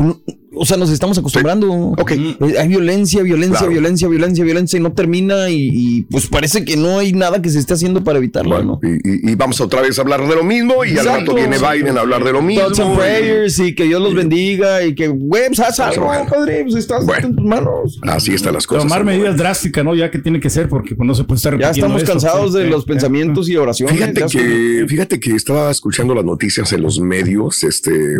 o 0.58 0.64
sea, 0.64 0.78
nos 0.78 0.90
estamos 0.90 1.18
acostumbrando. 1.18 1.70
Ok. 1.70 2.12
Eh, 2.12 2.36
Hay 2.58 2.68
violencia, 2.68 3.22
violencia, 3.22 3.58
Claro. 3.58 3.72
violencia, 3.72 4.08
violencia, 4.08 4.42
violencia 4.44 4.78
y 4.78 4.82
no 4.82 4.92
termina 4.92 5.50
y, 5.50 5.68
y, 5.72 6.02
pues 6.04 6.28
parece 6.28 6.64
que 6.64 6.76
no 6.78 6.98
hay 6.98 7.12
nada 7.12 7.42
que 7.42 7.50
se 7.50 7.58
esté 7.58 7.74
haciendo 7.74 8.02
para 8.04 8.18
evitarlo, 8.18 8.62
¿no? 8.62 8.80
Y, 8.82 9.30
y- 9.32 9.34
vamos 9.34 9.60
otra 9.60 9.82
vez 9.82 9.98
a 9.98 10.02
hablar 10.02 10.26
de 10.26 10.34
lo 10.34 10.42
mismo 10.44 10.82
y 10.84 10.96
al 10.96 11.04
rato 11.04 11.34
viene 11.34 11.58
Biden 11.58 11.98
a 11.98 12.00
hablar 12.00 12.24
de 12.24 12.32
lo 12.32 12.40
mismo. 12.40 12.62
Thoughts 12.64 12.80
and 12.80 12.96
prayers 12.96 13.58
y 13.58 13.74
que 13.74 13.84
Dios 13.84 14.00
los 14.00 14.14
bendiga 14.14 14.82
y 14.82 14.94
que, 14.94 15.08
güey, 15.08 15.48
pues 15.48 15.60
haz 15.60 15.78
algo, 15.78 16.06
padre, 16.06 16.62
pues 16.62 16.76
estás 16.76 17.04
en 17.22 17.36
tus 17.36 17.44
manos. 17.44 18.00
Así 18.02 18.32
están 18.32 18.54
las 18.54 18.66
cosas. 18.66 18.84
Tomar 18.84 19.04
medidas 19.04 19.36
drásticas, 19.36 19.84
¿no? 19.84 19.94
Ya 19.94 20.10
que 20.10 20.18
tiene 20.18 20.40
que 20.40 20.48
ser, 20.48 20.70
porque 20.70 20.94
pues, 20.94 21.06
no 21.06 21.14
se 21.14 21.24
puede 21.24 21.36
estar 21.36 21.58
Ya 21.58 21.68
estamos 21.70 22.00
esto, 22.00 22.12
cansados 22.12 22.52
sí, 22.52 22.58
de 22.60 22.64
sí, 22.64 22.70
los 22.76 22.84
pensamientos 22.84 23.48
y 23.48 23.56
oraciones. 23.56 23.96
Fíjate 23.96 24.24
que, 24.30 24.86
fíjate 24.88 25.20
que 25.20 25.34
estaba 25.34 25.70
escuchando 25.70 26.14
las 26.14 26.24
noticias 26.24 26.72
en 26.72 26.82
los 26.82 27.00
medios, 27.00 27.64
este, 27.64 28.16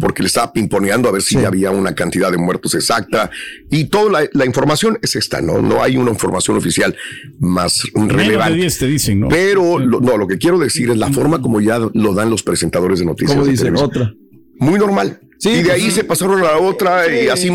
porque 0.00 0.22
le 0.22 0.28
estaba 0.28 0.52
pimponeando 0.52 1.08
a 1.08 1.12
ver 1.12 1.22
si 1.22 1.38
había 1.44 1.70
una 1.70 1.94
cantidad 1.94 2.30
de 2.30 2.38
muertos 2.38 2.74
exacta 2.74 3.30
y 3.70 3.84
toda 3.84 4.10
la, 4.10 4.28
la 4.32 4.46
información 4.46 4.98
es 5.02 5.16
esta, 5.16 5.40
¿no? 5.40 5.60
No 5.62 5.82
hay 5.82 5.96
una 5.96 6.10
información 6.10 6.56
oficial 6.56 6.94
más 7.38 7.84
Menos 7.94 8.08
de 8.08 8.14
relevante. 8.14 8.58
10 8.58 8.78
te 8.78 8.86
dicen, 8.86 9.20
¿no? 9.20 9.28
Pero 9.28 9.78
lo, 9.78 10.00
no, 10.00 10.16
lo 10.16 10.26
que 10.26 10.38
quiero 10.38 10.58
decir 10.58 10.90
es 10.90 10.96
la 10.96 11.12
forma 11.12 11.40
como 11.40 11.60
ya 11.60 11.78
lo 11.78 12.14
dan 12.14 12.30
los 12.30 12.42
presentadores 12.42 12.98
de 12.98 13.06
noticias. 13.06 13.34
Como 13.34 13.46
de 13.46 13.52
dicen, 13.52 13.76
otra. 13.76 14.12
Muy 14.58 14.78
normal. 14.78 15.20
Sí, 15.38 15.50
y 15.50 15.56
de 15.56 15.62
pues 15.64 15.74
ahí 15.74 15.82
sí. 15.82 15.90
se 15.90 16.04
pasaron 16.04 16.40
a 16.40 16.44
la 16.52 16.58
otra 16.58 17.06
y 17.12 17.22
Sí. 17.24 17.28
así. 17.28 17.50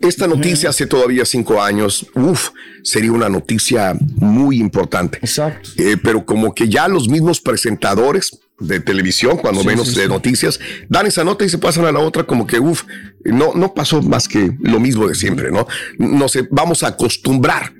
Esta 0.00 0.26
noticia 0.26 0.70
hace 0.70 0.86
todavía 0.86 1.24
cinco 1.24 1.60
años, 1.62 2.06
uf, 2.14 2.50
sería 2.82 3.12
una 3.12 3.28
noticia 3.28 3.96
muy 4.16 4.58
importante. 4.58 5.18
Exacto. 5.20 5.70
Eh, 5.76 5.96
pero 6.02 6.24
como 6.24 6.54
que 6.54 6.68
ya 6.68 6.88
los 6.88 7.08
mismos 7.08 7.40
presentadores 7.40 8.38
de 8.60 8.80
televisión, 8.80 9.36
cuando 9.36 9.62
menos 9.62 9.94
de 9.94 10.08
noticias, 10.08 10.58
dan 10.88 11.06
esa 11.06 11.22
nota 11.24 11.44
y 11.44 11.48
se 11.48 11.58
pasan 11.58 11.84
a 11.84 11.92
la 11.92 12.00
otra 12.00 12.24
como 12.24 12.46
que, 12.46 12.58
uf, 12.58 12.84
no, 13.24 13.52
no 13.54 13.74
pasó 13.74 14.02
más 14.02 14.26
que 14.28 14.52
lo 14.60 14.80
mismo 14.80 15.06
de 15.06 15.14
siempre, 15.14 15.50
¿no? 15.50 15.66
No 15.98 16.28
sé, 16.28 16.46
vamos 16.50 16.82
a 16.82 16.88
acostumbrar 16.88 17.72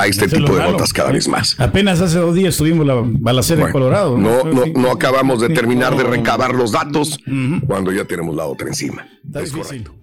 a 0.00 0.06
este 0.06 0.24
Eso 0.26 0.36
tipo 0.36 0.52
de 0.52 0.58
malo. 0.58 0.72
notas 0.72 0.92
cada 0.92 1.10
vez 1.12 1.28
más. 1.28 1.58
Apenas 1.58 2.00
hace 2.00 2.18
dos 2.18 2.34
días 2.34 2.56
tuvimos 2.56 2.86
la 2.86 2.94
balacera 3.04 3.66
en 3.66 3.72
Colorado. 3.72 4.16
No, 4.18 4.44
no, 4.44 4.64
no 4.74 4.90
acabamos 4.90 5.40
de 5.40 5.50
terminar 5.50 5.96
de 5.96 6.04
recabar 6.04 6.54
los 6.54 6.72
datos 6.72 7.18
cuando 7.66 7.92
ya 7.92 8.04
tenemos 8.04 8.34
la 8.34 8.44
otra 8.46 8.68
encima. 8.68 9.06
Es 9.34 9.52
correcto. 9.52 9.94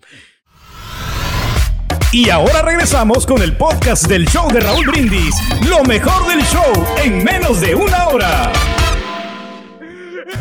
Y 2.13 2.29
ahora 2.29 2.61
regresamos 2.61 3.25
con 3.25 3.41
el 3.41 3.57
podcast 3.57 4.07
del 4.07 4.25
show 4.27 4.49
de 4.51 4.61
Raúl 4.61 4.85
Brindis. 4.87 5.35
Lo 5.69 5.83
mejor 5.83 6.27
del 6.27 6.41
show 6.45 6.63
en 7.03 7.23
menos 7.23 7.59
de 7.59 7.75
una 7.75 8.07
hora. 8.07 8.51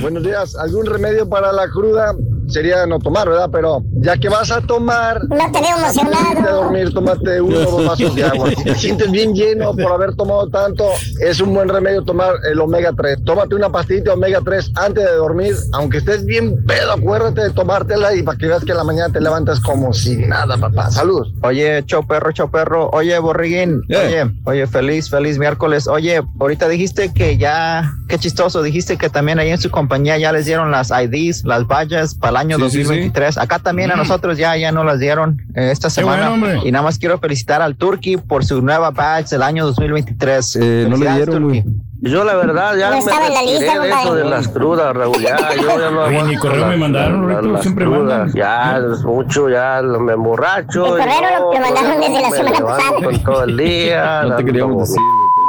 Buenos 0.01 0.23
días. 0.23 0.55
¿Algún 0.57 0.87
remedio 0.87 1.29
para 1.29 1.53
la 1.53 1.69
cruda? 1.69 2.15
Sería 2.49 2.87
no 2.87 2.99
tomar, 2.99 3.29
¿verdad? 3.29 3.49
Pero 3.53 3.83
ya 3.95 4.17
que 4.17 4.29
vas 4.29 4.51
a 4.51 4.61
tomar, 4.61 5.23
No 5.29 5.51
te 5.53 5.61
veo 5.61 5.77
emocionado. 5.79 6.17
antes 6.29 6.45
de 6.45 6.51
dormir, 6.51 6.95
tómate 6.95 7.41
uno 7.41 7.59
o 7.59 7.71
dos 7.71 7.87
vasos 7.87 8.15
de 8.15 8.25
agua. 8.25 8.51
Si 8.57 8.63
te 8.65 8.75
sientes 8.77 9.11
bien 9.11 9.35
lleno 9.35 9.73
por 9.75 9.93
haber 9.93 10.15
tomado 10.15 10.49
tanto, 10.49 10.85
es 11.21 11.41
un 11.41 11.53
buen 11.55 11.69
remedio 11.69 12.03
tomar 12.05 12.35
el 12.51 12.61
omega 12.61 12.93
3. 12.97 13.25
Tómate 13.25 13.55
una 13.55 13.71
pastillita 13.71 14.11
de 14.11 14.17
omega 14.17 14.41
3 14.45 14.73
antes 14.77 15.05
de 15.05 15.13
dormir, 15.13 15.55
aunque 15.73 15.99
estés 15.99 16.25
bien 16.25 16.65
pedo, 16.67 16.93
acuérdate 16.93 17.41
de 17.43 17.51
tomártela 17.51 18.15
y 18.15 18.23
para 18.23 18.39
que 18.39 18.47
veas 18.47 18.65
que 18.65 18.71
en 18.73 18.77
la 18.79 18.85
mañana 18.85 19.13
te 19.13 19.21
levantas 19.21 19.61
como 19.61 19.93
si 19.93 20.17
nada, 20.17 20.57
papá. 20.57 20.91
Salud. 20.91 21.27
Oye, 21.43 21.83
chau 21.87 22.07
perro, 22.07 22.33
chau 22.33 22.51
perro. 22.51 22.91
Oye, 22.93 23.19
borriguín. 23.19 23.83
Oye, 23.91 24.31
oye, 24.45 24.67
feliz, 24.67 25.11
feliz 25.11 25.39
miércoles. 25.39 25.87
Oye, 25.89 26.23
ahorita 26.39 26.69
dijiste 26.69 27.13
que 27.13 27.37
ya, 27.37 27.93
qué 28.09 28.19
chistoso, 28.19 28.63
dijiste 28.63 28.97
que 28.97 29.11
también 29.11 29.39
ahí 29.39 29.51
en 29.51 29.59
su 29.59 29.71
compañía 29.71 30.17
ya 30.19 30.33
les 30.33 30.47
dieron 30.47 30.71
las 30.71 30.91
IDs, 30.91 31.45
las 31.45 31.67
vallas 31.67 32.15
para 32.15 32.36
el 32.41 32.53
año 32.53 32.57
Sí, 32.57 32.63
sí, 32.65 32.71
sí. 32.71 32.83
2023. 32.85 33.39
Acá 33.39 33.59
también 33.59 33.91
a 33.91 33.97
nosotros 33.97 34.39
ya, 34.39 34.57
ya 34.57 34.73
no 34.73 34.85
las 34.85 34.99
dieron 35.01 35.39
eh, 35.55 35.71
esta 35.73 35.91
semana. 35.91 36.31
bueno, 36.31 36.65
y 36.65 36.71
nada 36.73 36.85
más 36.85 36.99
quiero 36.99 37.19
felicitar 37.19 37.63
al 37.63 37.77
Turkey 37.77 38.17
por 38.17 38.45
su 38.45 38.63
nueva 38.63 38.91
badge 38.91 39.31
del 39.31 39.43
año 39.43 39.65
2023. 39.67 40.57
Eh, 40.57 40.87
no 40.89 40.97
le 40.97 41.11
dieron. 41.13 41.65
Yo 42.03 42.25
la 42.25 42.35
verdad 42.37 42.77
ya 42.77 42.91
No 42.91 42.97
me 42.97 42.99
estaba 42.99 43.27
en 43.27 43.33
la 43.33 43.43
lista, 43.43 43.81
de 43.81 43.89
eso 43.91 44.15
de 44.15 44.25
las 44.27 44.49
crudas, 44.49 44.95
Raúl. 44.95 45.17
Ya, 45.23 45.39
yo 45.57 45.79
ya 45.81 45.91
no 45.91 46.03
Oye, 46.03 46.23
ni 46.25 46.37
correo 46.37 46.61
las- 46.61 46.69
me 46.69 46.77
mandaron, 46.77 47.27
las- 47.33 47.45
las 47.45 47.63
siempre 47.63 47.87
crudas. 47.87 48.19
mandan. 48.19 48.33
Ya 48.35 48.77
es 48.77 49.03
mucho, 49.03 49.49
ya 49.49 49.81
me 49.83 50.13
emborracho. 50.13 50.99
El 50.99 51.03
correo 51.03 51.41
lo 51.41 51.51
que 51.53 51.59
no, 51.59 51.65
mandaron 51.65 52.01
desde 52.01 52.21
la 52.21 52.31
semana 52.31 52.61
pasada. 52.61 53.11
en 53.11 53.25
todo 53.25 53.45
el 53.45 53.57
día. 53.57 54.23
No 54.29 54.37
te 54.37 54.45
queríamos 54.45 54.79
decir. 54.89 55.01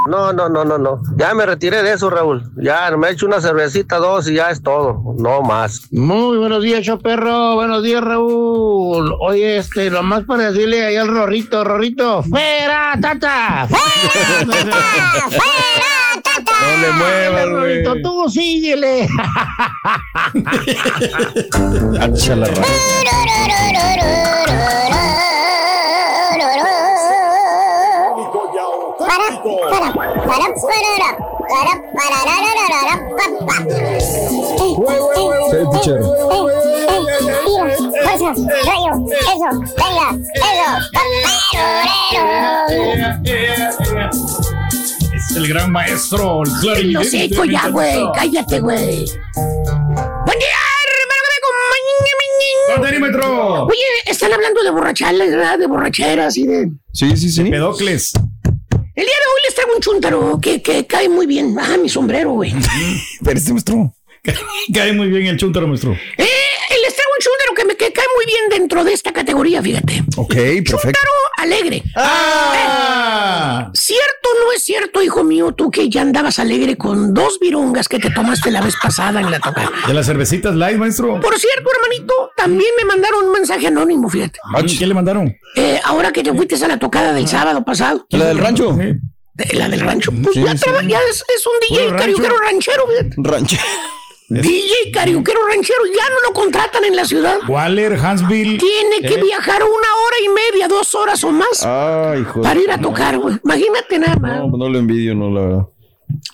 No, 0.08 0.32
no, 0.32 0.48
no, 0.48 0.64
no, 0.64 0.78
no. 0.78 1.02
Ya 1.18 1.34
me 1.34 1.46
retiré 1.46 1.84
de 1.84 1.92
eso, 1.92 2.10
Raúl. 2.10 2.50
Ya 2.56 2.90
me 2.96 3.10
he 3.10 3.12
hecho 3.12 3.26
una 3.26 3.42
cervecita, 3.42 3.98
dos 3.98 4.30
y 4.30 4.36
ya 4.36 4.52
es 4.52 4.64
todo. 4.64 5.04
No 5.18 5.42
más. 5.42 5.92
Muy 5.92 6.38
buenos 6.38 6.64
días, 6.64 6.86
yo 6.86 6.98
perro. 6.98 7.56
Buenos 7.56 7.84
días, 7.84 8.02
Raúl. 8.02 9.14
Oye, 9.20 9.58
este, 9.58 9.90
nomás 9.90 10.24
para 10.24 10.52
decirle 10.52 10.86
ahí 10.86 10.96
al 10.96 11.10
Rorrito, 11.10 11.66
Rorrito, 11.66 12.24
¡fuera, 12.24 12.94
tata! 13.02 13.68
No 16.48 16.54
le 16.82 16.92
muevas. 16.94 17.50
Rorrito, 17.50 17.96
tú 18.02 18.30
síguele. 18.30 19.10
Hacha 22.00 22.36
la 22.38 22.48
fuerza, 37.96 38.34
rayo, 38.66 38.92
eso, 39.10 39.50
venga, 39.78 40.08
eso. 40.44 40.70
Es 45.16 45.36
el 45.36 45.48
gran 45.48 45.72
maestro, 45.72 46.44
el 46.44 46.52
clarinete. 46.62 47.06
Seco 47.06 47.46
ya, 47.46 47.70
güey. 47.70 48.04
Cállate, 48.16 48.60
güey. 48.60 49.06
Buen 50.26 50.40
día. 50.40 50.48
Oye, 53.66 53.78
están 54.06 54.32
hablando 54.34 54.64
de 54.64 54.72
borrachales, 54.72 55.32
¿verdad? 55.32 55.60
De 55.60 55.68
borracheras 55.68 56.38
y 56.38 56.48
de... 56.48 56.72
Sí, 56.94 57.16
sí, 57.18 57.30
sí. 57.30 57.44
Pedocles. 57.44 58.14
El 58.98 59.06
día 59.06 59.14
de 59.14 59.26
hoy 59.32 59.42
les 59.46 59.54
traigo 59.54 59.76
un 59.76 59.80
chúntaro 59.80 60.40
que, 60.42 60.60
que 60.64 60.88
cae 60.88 61.08
muy 61.08 61.28
bien. 61.28 61.56
Ah, 61.60 61.78
mi 61.80 61.88
sombrero, 61.88 62.32
güey. 62.32 62.52
Pero 63.24 63.38
este 63.38 63.52
maestro. 63.52 63.94
Cae 64.74 64.92
muy 64.92 65.08
bien 65.10 65.28
el 65.28 65.38
chuntaro, 65.38 65.68
maestro. 65.68 65.92
Eh, 65.92 66.26
les 66.82 66.96
traigo 66.96 67.12
un 67.16 67.22
chúntaro 67.22 67.54
que, 67.56 67.66
me, 67.66 67.76
que 67.76 67.94
cae 67.94 68.06
muy 68.16 68.26
bien 68.26 68.50
dentro 68.50 68.84
de 68.84 68.94
esta 68.94 69.14
categoría, 69.14 69.62
fíjate. 69.62 70.04
Ok, 70.16 70.34
perfecto. 70.34 70.78
Chúntaro 70.82 71.12
alegre. 71.38 71.84
¡Ah! 71.96 73.70
¿Cierto 73.74 74.30
o 74.30 74.46
no 74.46 74.52
es 74.54 74.64
cierto, 74.64 75.02
hijo 75.02 75.24
mío, 75.24 75.52
tú 75.54 75.70
que 75.72 75.90
ya 75.90 76.02
andabas 76.02 76.40
alegre 76.40 76.78
con 76.78 77.14
dos 77.14 77.40
virongas 77.40 77.88
que 77.88 78.00
te 78.00 78.10
tomaste 78.12 78.52
la 78.52 78.62
vez 78.62 78.76
pasada 78.82 79.20
en 79.22 79.32
la 79.32 79.40
tocada? 79.40 79.72
¿De 79.88 79.94
las 79.94 80.06
cervecitas 80.06 80.56
light, 80.56 80.78
maestro? 80.78 81.20
Por 81.20 81.38
cierto, 81.40 81.70
hermanito, 81.76 82.14
también 82.36 82.70
me 82.78 82.86
mandaron 82.86 83.26
un 83.26 83.32
mensaje 83.32 83.68
anónimo, 83.68 84.10
fíjate. 84.10 84.40
¿Qué 84.78 84.86
le 84.88 84.94
mandaron? 84.94 85.34
Eh, 85.56 85.80
ahora 85.86 86.12
que 86.12 86.24
te 86.24 86.34
fuiste 86.34 86.56
a 86.64 86.68
la 86.68 86.80
tocada 86.80 87.14
del 87.14 87.28
sábado 87.28 87.64
pasado. 87.64 88.06
¿La 88.10 88.26
del 88.26 88.38
rancho? 88.40 88.74
De- 88.74 89.00
La 89.54 89.70
del 89.70 89.80
rancho. 89.82 90.12
Pues 90.24 90.34
Sí, 90.34 90.44
ya, 90.44 90.58
sí. 90.58 90.66
ya 90.88 91.00
es, 91.10 91.24
es 91.36 91.46
un 91.46 91.54
DJ 91.78 91.96
cariuquero 91.96 92.36
ranchero, 92.40 92.88
fíjate. 92.88 93.16
Rancho. 93.18 93.58
DJ 94.30 94.92
cariuquero 94.94 95.40
ranchero, 95.48 95.86
ya 95.86 96.10
no 96.10 96.16
lo 96.28 96.34
contratan 96.34 96.84
en 96.84 96.96
la 96.96 97.06
ciudad. 97.06 97.38
Waller, 97.48 97.94
Hansville. 97.94 98.58
Tiene 98.58 99.00
que 99.02 99.20
Eh. 99.20 99.24
viajar 99.24 99.62
una 99.64 99.70
hora 99.70 100.18
y 100.26 100.30
media, 100.54 100.68
dos 100.68 100.94
horas 100.96 101.24
o 101.24 101.32
más 101.32 101.64
Ay, 101.66 102.24
joder. 102.26 102.42
para 102.44 102.60
ir 102.60 102.72
a 102.72 102.78
tocar, 102.80 103.18
güey. 103.18 103.38
Imagínate 103.44 104.00
nada 104.00 104.16
más. 104.18 104.40
No, 104.40 104.58
no 104.58 104.70
lo 104.70 104.80
envidio, 104.80 105.16
no, 105.16 105.30
la 105.32 105.42
verdad. 105.42 105.66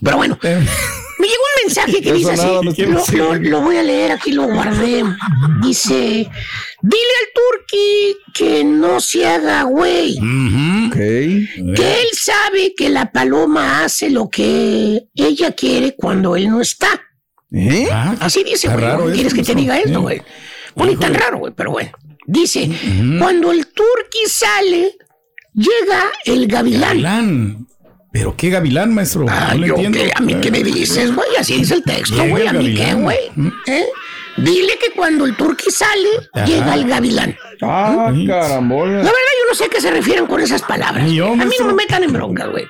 Pero 0.04 0.18
bueno, 0.18 0.40
Eh. 0.44 0.60
me 1.20 1.28
llegó 1.28 1.42
un 1.42 1.66
mensaje 1.66 2.02
que 2.02 2.10
Eso 2.10 2.18
dice 2.18 2.32
así. 2.32 2.42
nada, 2.42 2.54
Lo, 2.64 2.70
diciendo. 2.72 3.04
lo- 3.14 3.36
lo 3.36 3.62
voy 3.62 3.78
a 3.78 3.84
leer, 3.84 4.12
aquí 4.12 4.32
lo 4.32 4.44
guardé. 4.48 5.04
Dice, 5.62 5.94
dile 6.82 7.14
al 7.22 7.28
turqui 7.36 8.18
que 8.34 8.64
no 8.64 9.00
se 9.00 9.26
haga 9.28 9.64
güey. 9.64 10.18
Ok. 10.88 10.96
Que 10.96 12.02
él 12.02 12.08
sabe 12.14 12.74
que 12.76 12.90
la 12.90 13.12
paloma 13.12 13.84
hace 13.84 14.10
lo 14.10 14.30
que 14.30 15.04
ella 15.16 15.52
quiere 15.54 15.96
cuando 15.96 16.36
él 16.36 16.50
no 16.50 16.60
está. 16.62 16.88
¿Eh? 17.54 17.88
Ah, 17.92 18.16
Así 18.20 18.44
dice, 18.44 18.68
güey. 18.68 18.80
raro 18.84 19.06
¿Quieres 19.12 19.34
que 19.34 19.44
te 19.44 19.54
diga 19.56 19.78
esto, 19.78 19.90
Sí. 19.90 19.96
güey? 19.96 20.22
Bueno, 20.76 20.92
ni 20.94 20.98
tan 21.00 21.14
raro, 21.14 21.38
güey, 21.38 21.54
pero 21.56 21.72
bueno. 21.72 21.92
Dice, 22.26 22.70
cuando 23.20 23.52
el 23.52 23.68
turqui 23.68 24.26
sale, 24.28 24.96
llega 25.54 26.12
el 26.26 26.48
gavilán. 26.48 26.82
Gavilán. 27.02 27.68
¿Pero 28.12 28.36
qué 28.38 28.50
gavilán, 28.50 28.94
maestro? 28.94 29.26
Ah, 29.28 29.50
no 29.56 29.60
lo 29.62 29.68
yo 29.68 29.76
entiendo. 29.76 30.00
qué, 30.00 30.12
a 30.16 30.22
mí 30.22 30.36
qué 30.42 30.52
me 30.52 30.64
dices, 30.64 31.14
güey, 31.14 31.36
así 31.38 31.58
dice 31.58 31.76
el 31.76 31.84
texto, 31.84 32.24
güey, 32.28 32.48
a 32.48 32.54
mí 32.54 32.74
qué, 32.76 32.94
güey. 32.94 33.18
¿Eh? 33.68 33.86
Dile 34.38 34.78
que 34.80 34.92
cuando 34.96 35.26
el 35.26 35.36
turqui 35.36 35.70
sale, 35.70 36.10
Ajá. 36.34 36.46
llega 36.46 36.74
el 36.76 36.88
gavilán. 36.88 37.36
Ah. 37.62 38.12
La 38.14 38.42
carambola. 38.42 38.92
verdad, 38.98 39.12
yo 39.12 39.50
no 39.50 39.56
sé 39.56 39.66
a 39.66 39.70
qué 39.70 39.80
se 39.82 39.92
refieren 39.92 40.26
con 40.28 40.40
esas 40.42 40.62
palabras. 40.64 41.12
Yo, 41.12 41.34
a 41.34 41.36
mí 41.36 41.56
no 41.60 41.66
me 41.66 41.74
metan 41.74 42.04
en 42.04 42.14
broncas, 42.14 42.50
güey. 42.50 42.64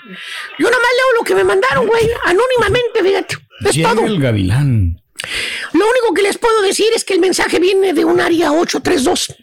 Yo 0.59 0.65
nomás 0.65 0.79
leo 0.97 1.19
lo 1.19 1.23
que 1.25 1.35
me 1.35 1.43
mandaron, 1.45 1.87
güey, 1.87 2.03
anónimamente, 2.25 3.01
fíjate. 3.01 3.35
Es 3.65 3.75
Llega 3.75 3.93
todo. 3.95 4.05
el 4.05 4.19
gavilán. 4.19 4.99
Lo 5.73 5.79
único 5.79 6.13
que 6.13 6.21
les 6.21 6.37
puedo 6.37 6.61
decir 6.63 6.87
es 6.93 7.05
que 7.05 7.13
el 7.13 7.21
mensaje 7.21 7.57
viene 7.59 7.93
de 7.93 8.03
un 8.03 8.19
área 8.19 8.51
832. 8.51 9.35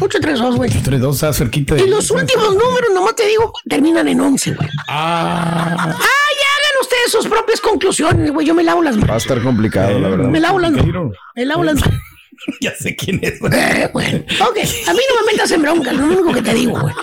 832, 0.00 0.56
güey. 0.56 0.70
3-2 0.70 1.14
está 1.14 1.32
cerquita 1.32 1.74
de. 1.74 1.84
Y 1.84 1.88
los 1.88 2.10
últimos 2.10 2.50
números, 2.54 2.90
nomás 2.94 3.16
te 3.16 3.26
digo, 3.26 3.52
terminan 3.68 4.06
en 4.08 4.20
11, 4.20 4.52
güey. 4.54 4.68
Ah. 4.88 5.74
Ah, 5.78 5.86
ya 5.88 5.88
hagan 5.88 6.80
ustedes 6.82 7.10
sus 7.12 7.26
propias 7.26 7.60
conclusiones, 7.60 8.30
güey. 8.32 8.46
Yo 8.46 8.54
me 8.54 8.62
lavo 8.64 8.82
las 8.82 8.94
manos. 8.96 9.10
Va 9.10 9.14
a 9.14 9.18
estar 9.18 9.42
complicado, 9.42 9.98
la 9.98 10.08
verdad. 10.08 10.28
Me 10.28 10.40
lavo 10.40 10.58
las 10.58 10.72
manos. 10.72 11.12
Me 11.34 11.46
lavo 11.46 11.64
las 11.64 11.76
manos. 11.76 11.98
ya 12.60 12.74
sé 12.74 12.94
quién 12.94 13.18
es. 13.22 13.34
Eh, 13.52 13.88
bueno, 13.92 14.18
ok, 14.18 14.58
a 14.88 14.92
mí 14.92 15.00
no 15.08 15.20
me 15.26 15.32
metas 15.32 15.50
en 15.52 15.62
bronca, 15.62 15.92
lo 15.92 16.04
único 16.04 16.32
que 16.32 16.42
te 16.42 16.54
digo, 16.54 16.78
güey. 16.78 16.94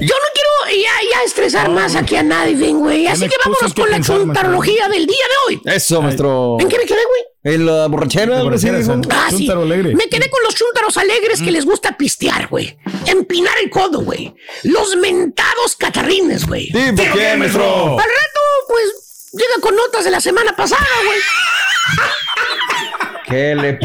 Yo 0.00 0.14
no 0.14 0.28
quiero 0.34 0.82
ya, 0.82 0.92
ya 1.10 1.24
estresar 1.24 1.70
más 1.70 1.94
aquí 1.94 2.16
a 2.16 2.22
nadie, 2.22 2.72
güey. 2.72 3.06
Así 3.06 3.28
que 3.28 3.36
vámonos 3.44 3.74
con 3.74 3.84
que 3.84 3.90
la 3.90 3.96
pensar, 3.96 4.16
chuntarología 4.16 4.88
del 4.88 5.06
día 5.06 5.16
de 5.16 5.54
hoy. 5.54 5.62
Eso, 5.64 6.00
maestro. 6.00 6.56
¿En 6.58 6.68
qué 6.68 6.78
me 6.78 6.84
quedé, 6.84 7.00
güey? 7.06 7.54
En 7.54 7.66
la 7.66 7.86
borrachera. 7.86 8.38
algo 8.38 8.54
así, 8.54 8.68
dijo. 8.70 9.00
Ah, 9.10 9.28
sí. 9.30 9.48
Me 9.48 10.08
quedé 10.08 10.30
con 10.30 10.42
los 10.42 10.54
chúntaros 10.54 10.96
alegres 10.96 11.40
que 11.40 11.50
les 11.50 11.64
gusta 11.64 11.96
pistear, 11.96 12.48
güey. 12.48 12.78
Empinar 13.06 13.54
el 13.62 13.70
codo, 13.70 14.00
güey. 14.00 14.34
Los 14.64 14.96
mentados 14.96 15.76
catarrines, 15.76 16.46
güey. 16.46 16.66
Sí, 16.66 16.92
¿por 16.96 17.12
qué, 17.12 17.36
maestro? 17.36 17.98
Al 17.98 17.98
rato, 17.98 18.40
pues, 18.68 19.30
llega 19.32 19.60
con 19.60 19.74
notas 19.74 20.04
de 20.04 20.10
la 20.10 20.20
semana 20.20 20.54
pasada, 20.54 20.86
güey. 21.04 21.18
¿Qué 23.26 23.54
le 23.54 23.78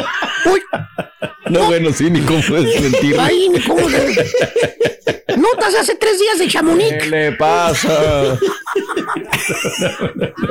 No, 1.50 1.66
bueno, 1.66 1.92
sí, 1.94 2.10
ni 2.10 2.22
cómo 2.22 2.40
puedes 2.48 2.82
mentir. 2.82 3.16
Ay, 3.20 3.50
ni 3.50 3.60
cómo 3.62 3.88
de- 3.88 4.30
Notas 5.38 5.76
hace 5.76 5.96
tres 5.96 6.20
días 6.20 6.40
de 6.40 6.48
Chamonix. 6.48 6.94
¿Qué 7.04 7.10
le 7.10 7.32
pasa? 7.34 8.38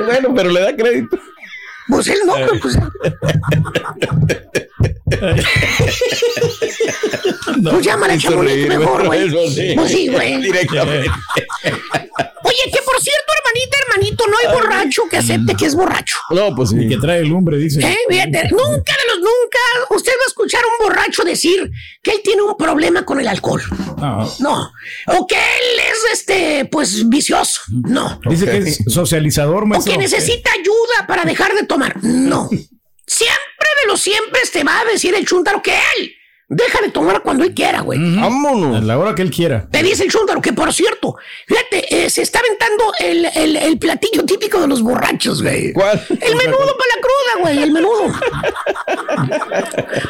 bueno, 0.05 0.33
pero 0.35 0.49
le 0.51 0.61
da 0.61 0.75
crédito. 0.75 1.17
Pues 1.87 2.07
él 2.07 2.19
no, 2.25 2.33
pero 2.33 2.53
pues. 5.19 5.45
pues 7.63 7.85
llámale 7.85 8.17
Chamonix 8.17 8.67
mejor, 8.67 9.05
güey. 9.05 9.29
sí. 9.49 9.73
Pues 9.75 9.91
sí, 9.91 10.07
güey. 10.07 10.41
Directamente. 10.41 11.09
Oye, 12.43 12.71
que 12.71 12.81
por 12.85 13.01
cierto, 13.01 13.33
hermanita, 13.43 13.77
hermanito, 13.87 14.23
no 14.27 14.37
hay 14.37 14.55
borracho 14.55 15.03
que 15.09 15.17
acepte 15.17 15.55
que 15.55 15.65
es 15.65 15.75
borracho. 15.75 16.17
No, 16.29 16.55
pues 16.55 16.69
sí. 16.69 16.77
Y 16.79 16.89
que 16.89 16.97
trae 16.97 17.19
el 17.19 17.29
lumbre, 17.29 17.57
dice. 17.57 17.79
¿Eh? 17.81 17.97
Fíjate, 18.07 18.49
nunca 18.51 18.93
de 18.93 19.07
los 19.09 19.19
nunca 19.19 19.59
usted 19.89 20.11
va 20.11 20.23
a 20.25 20.27
escuchar 20.27 20.61
a 20.63 20.67
un 20.83 20.87
borracho 20.89 21.23
decir 21.23 21.71
que 22.03 22.11
él 22.11 22.21
tiene 22.23 22.43
un 22.43 22.55
problema 22.55 23.03
con 23.03 23.19
el 23.19 23.27
alcohol. 23.27 23.61
Ah. 23.97 24.27
No. 24.39 24.71
O 25.07 25.27
que 25.27 25.35
él 25.35 25.79
es, 25.91 26.13
este, 26.19 26.65
pues, 26.65 27.09
vicioso. 27.09 27.61
No. 27.69 28.19
Dice 28.29 28.45
que 28.45 28.57
es 28.57 28.79
socializador, 28.87 29.63
O 29.63 29.65
maestro. 29.65 29.91
que 29.93 29.97
necesita 29.99 30.51
ayuda 30.51 31.07
para 31.07 31.23
dejar 31.25 31.53
de 31.55 31.63
tomar. 31.65 31.95
No. 32.03 32.49
Siempre 33.07 33.67
de 33.83 33.87
los 33.87 34.01
siempre 34.01 34.41
te 34.51 34.63
va 34.63 34.79
a 34.81 34.85
decir 34.85 35.13
el 35.15 35.25
chúntaro 35.25 35.61
que 35.61 35.75
él 35.97 36.11
deja 36.47 36.79
de 36.81 36.89
tomar 36.91 37.21
cuando 37.23 37.43
él 37.43 37.53
quiera, 37.53 37.81
güey. 37.81 37.99
Vámonos. 37.99 38.77
A 38.77 38.81
la 38.81 38.97
hora 38.99 39.15
que 39.15 39.21
él 39.23 39.31
quiera. 39.31 39.67
Te 39.71 39.81
dice 39.83 40.03
el 40.03 40.11
chúntaro 40.11 40.41
que, 40.41 40.53
por 40.53 40.71
cierto, 40.73 41.15
fíjate, 41.47 42.05
eh, 42.05 42.09
se 42.09 42.21
está 42.21 42.39
aventando 42.39 42.93
el, 42.99 43.25
el- 43.35 43.57
el 43.57 43.79
platillo 43.79 44.23
típico 44.25 44.59
de 44.61 44.67
los 44.67 44.81
borrachos, 44.81 45.41
güey. 45.41 45.73
¿Cuál? 45.73 46.05
El 46.09 46.35
menudo 46.35 46.77
para 46.77 46.95
la 46.95 47.01
cruda, 47.01 47.41
güey, 47.41 47.63
el 47.63 47.71
menudo. 47.71 48.05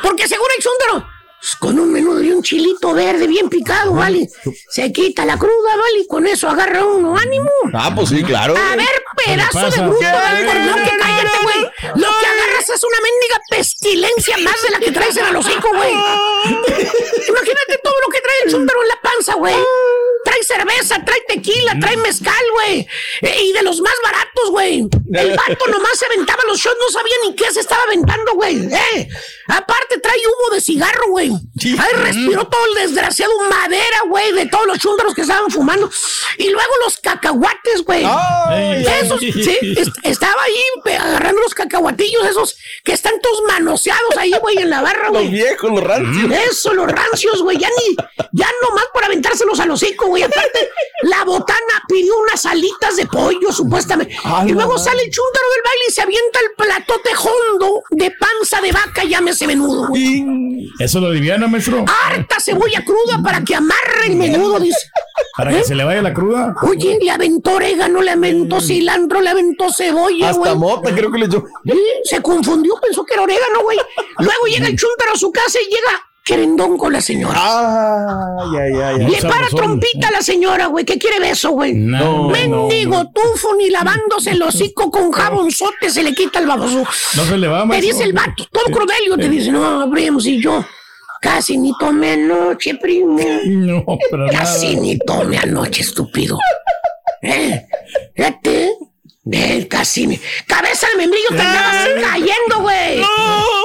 Porque 0.04 0.28
según 0.28 0.48
el 0.58 0.64
chúntaro, 0.64 1.08
pues, 1.40 1.56
con 1.58 1.80
un 1.80 1.92
menudo 1.92 2.22
y 2.24 2.32
un 2.32 2.42
chilito 2.44 2.94
verde 2.94 3.28
bien 3.28 3.50
picado, 3.50 3.94
¿vale? 3.94 4.28
Se 4.70 4.92
quita 4.92 5.26
la 5.26 5.38
cruda, 5.38 5.72
¿vale? 5.76 6.00
Y 6.04 6.08
con 6.08 6.26
eso 6.28 6.50
agarra 6.50 6.84
uno 6.86 7.18
ánimo. 7.18 7.50
Ah, 7.74 7.92
pues 7.96 8.10
sí, 8.10 8.24
claro. 8.24 8.56
A 8.58 8.76
ver, 8.76 8.88
pedazo 9.26 9.70
de 9.70 9.82
bruto, 9.88 10.00
Dios, 10.00 10.90
que 10.90 10.98
cállate, 10.98 11.38
güey. 11.44 11.72
Lo 11.96 12.08
agarras 12.66 12.70
es 12.70 12.84
una 12.84 12.98
mendiga 13.02 13.42
pestilencia 13.50 14.38
más 14.38 14.62
de 14.62 14.70
la 14.70 14.80
que 14.80 14.92
traes 14.92 15.18
en 15.18 15.26
el 15.26 15.36
hocico, 15.36 15.70
güey. 15.70 15.94
Imagínate 17.28 17.78
todo 17.84 17.96
lo 18.02 18.12
que 18.12 18.22
trae 18.22 18.42
el 18.46 18.52
chúntaro 18.52 18.82
en 18.82 18.88
la 18.88 19.02
panza, 19.02 19.34
güey. 19.36 19.56
Cerveza, 20.46 21.04
trae 21.04 21.22
tequila, 21.28 21.78
trae 21.80 21.98
mezcal, 21.98 22.44
güey. 22.54 22.88
Eh, 23.22 23.44
y 23.44 23.54
de 23.54 23.64
los 23.64 23.80
más 23.82 23.94
baratos, 24.04 24.50
güey. 24.52 24.88
El 25.14 25.30
vato 25.38 25.68
nomás 25.72 25.98
se 25.98 26.06
aventaba 26.06 26.44
los 26.48 26.58
shots, 26.60 26.78
no 26.80 26.90
sabía 26.92 27.16
ni 27.26 27.36
qué 27.36 27.52
se 27.52 27.60
estaba 27.62 27.84
aventando, 27.84 28.34
güey. 28.34 28.58
Eh. 28.74 29.08
Aparte 29.48 30.00
trae 30.00 30.18
humo 30.18 30.56
de 30.56 30.62
cigarro, 30.62 31.10
güey. 31.10 31.32
Ahí 31.80 31.94
respiró 31.94 32.48
todo 32.48 32.66
el 32.68 32.74
desgraciado 32.88 33.34
madera, 33.50 34.02
güey, 34.08 34.32
de 34.34 34.46
todos 34.48 34.66
los 34.68 34.80
chúntaros 34.80 35.14
que 35.14 35.22
estaban 35.22 35.50
fumando. 35.52 35.90
Y 36.38 36.50
luego 36.50 36.72
los 36.84 36.98
cacahuates, 36.98 37.84
güey. 37.84 38.04
Esos, 39.04 39.20
sí, 39.20 39.74
est- 39.78 39.96
estaba 40.04 40.42
ahí 40.44 40.94
agarrando 40.98 41.42
los 41.42 41.54
cacahuatillos 41.54 42.26
esos 42.26 42.58
que 42.84 42.94
están 42.94 43.14
todos 43.22 43.42
manoseados 43.48 44.18
ahí, 44.18 44.34
güey, 44.42 44.58
en 44.58 44.70
la 44.70 44.82
barra, 44.82 45.10
güey. 45.10 45.24
Los 45.26 45.32
viejos, 45.32 45.72
los 45.72 45.84
rancios. 45.84 46.32
Eso, 46.50 46.74
los 46.74 46.88
rancios, 46.92 47.42
güey. 47.42 47.58
Ya 47.58 47.70
ni, 47.70 47.96
ya 48.32 48.50
nomás 48.68 48.86
por 48.94 49.04
aventárselos 49.04 49.60
a 49.60 49.66
los 49.66 49.76
hocico, 49.82 50.08
güey. 50.08 50.24
Aparte, 50.36 50.70
la 51.04 51.24
botana 51.24 51.84
pidió 51.88 52.14
unas 52.20 52.46
alitas 52.46 52.96
de 52.96 53.06
pollo, 53.06 53.52
supuestamente. 53.52 54.16
y 54.46 54.52
luego 54.52 54.78
sale 54.78 55.04
el 55.04 55.12
chúntaro 55.12 55.46
del 55.52 55.62
baile 55.64 55.84
y 55.88 55.92
se 55.92 56.02
avienta 56.02 56.40
el 56.40 56.52
platote 56.58 57.10
hondo 57.16 57.84
de 57.92 58.12
panza 58.12 58.62
de 58.62 58.72
vaca, 58.72 59.04
llámese 59.04 59.48
menudo, 59.48 59.88
güey. 59.88 60.24
Eso 60.80 61.00
lo 61.00 61.08
aliviana, 61.08 61.48
maestro. 61.48 61.86
Harta 61.88 62.40
cebolla 62.40 62.84
cruda 62.84 63.22
para 63.24 63.44
que 63.44 63.56
amarre 63.56 64.08
el 64.08 64.16
menudo, 64.16 64.60
dice. 64.60 64.80
Para 65.38 65.52
que 65.52 65.64
se 65.64 65.76
le 65.76 65.84
vaya 65.84 66.02
la 66.02 66.14
cruda. 66.14 66.56
Oye, 66.64 66.98
le 67.02 67.12
aventó 67.12 67.54
orégano, 67.54 68.02
le 68.02 68.12
aventó 68.12 68.60
cilantro, 68.62 69.22
le 69.22 69.30
aventó 69.30 69.72
cebolla, 69.72 70.30
Hasta 70.30 70.40
güey. 70.54 70.56
mota, 70.56 70.94
creo 70.94 71.12
que 71.12 71.20
le 71.20 71.26
echó. 71.26 71.44
Se 72.04 72.22
confundió, 72.22 72.76
pensó 72.82 73.06
que 73.06 73.14
era 73.14 73.24
orégano, 73.24 73.62
güey. 73.64 73.78
Luego 74.20 74.46
llega 74.48 74.68
el 74.68 74.76
chúntaro 74.78 75.14
a 75.14 75.18
su 75.18 75.32
casa 75.32 75.60
y 75.62 75.66
llega 75.66 75.90
querendón 76.26 76.76
con 76.78 76.92
la 76.92 77.00
señora. 77.02 77.40
Ay, 77.40 78.58
ay, 78.60 78.74
ay, 78.82 78.96
ay. 79.02 79.08
Le 79.08 79.22
para 79.30 79.48
trompita 79.48 80.08
a 80.08 80.12
la 80.12 80.22
señora, 80.22 80.66
güey. 80.66 80.84
¿Qué 80.84 80.98
quiere 80.98 81.20
beso, 81.20 81.52
güey? 81.52 81.74
No, 81.74 82.30
Mendigo 82.30 83.06
tufo, 83.12 83.56
ni 83.56 83.70
lavándose 83.70 84.32
el 84.32 84.42
hocico 84.42 84.90
con 84.90 85.12
jabonzote 85.12 85.90
se 85.92 86.02
le 86.04 86.14
quita 86.16 86.40
el 86.40 86.48
baboso. 86.48 86.84
No 87.16 87.24
se 87.26 87.38
le 87.38 87.48
va, 87.48 87.62
Te 87.62 87.66
maestro. 87.68 87.92
dice 87.94 88.04
el 88.04 88.14
vato, 88.14 88.44
todo 88.52 88.66
crudelio, 88.66 89.16
te 89.18 89.30
dice, 89.30 89.52
no, 89.52 89.88
primo, 89.92 90.20
si 90.20 90.42
yo 90.42 90.66
casi 91.22 91.58
ni 91.58 91.72
tomé 91.80 92.14
anoche, 92.14 92.74
primo. 92.76 93.20
No, 93.46 93.84
pero 94.10 94.28
Casi 94.32 94.70
nada. 94.76 94.82
ni 94.82 94.98
tomé 94.98 95.38
anoche, 95.38 95.82
estúpido. 95.84 96.38
¿Eh? 97.22 97.66
Fíjate. 98.16 98.76
Eh, 99.32 99.68
casi 99.68 100.06
ni... 100.06 100.20
Cabeza 100.48 100.88
de 100.90 100.98
membrillo, 100.98 101.30
te 101.30 101.42
andabas 101.42 101.88
cayendo, 102.12 102.60
güey. 102.62 103.02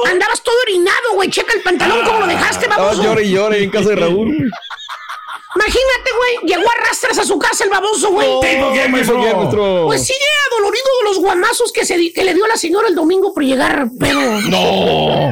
Andabas 0.09 0.41
todo 0.43 0.55
orinado, 0.63 1.13
güey. 1.13 1.29
Checa 1.29 1.53
el 1.53 1.61
pantalón 1.61 2.03
como 2.05 2.21
lo 2.21 2.27
dejaste, 2.27 2.65
Estaba 2.65 2.83
baboso. 2.85 3.03
llore 3.03 3.23
y 3.23 3.31
llore 3.31 3.63
en 3.63 3.69
casa 3.69 3.89
de 3.89 3.95
Raúl. 3.97 4.51
Imagínate, 5.53 6.11
güey. 6.17 6.49
Llegó 6.49 6.69
a 6.69 6.87
rastras 6.87 7.17
a 7.19 7.25
su 7.25 7.37
casa 7.37 7.65
el 7.65 7.69
baboso, 7.69 8.09
güey. 8.11 8.27
¿Por 8.27 8.73
qué, 8.73 8.87
maestro? 8.89 9.83
Pues 9.85 10.05
sigue 10.05 10.19
adolorido 10.51 10.85
de 10.99 11.09
los 11.09 11.19
guamazos 11.19 11.71
que, 11.73 11.85
se, 11.85 12.11
que 12.13 12.23
le 12.23 12.33
dio 12.33 12.47
la 12.47 12.55
señora 12.57 12.87
el 12.87 12.95
domingo 12.95 13.33
por 13.33 13.43
llegar, 13.43 13.87
pero. 13.99 14.19
No. 14.49 15.31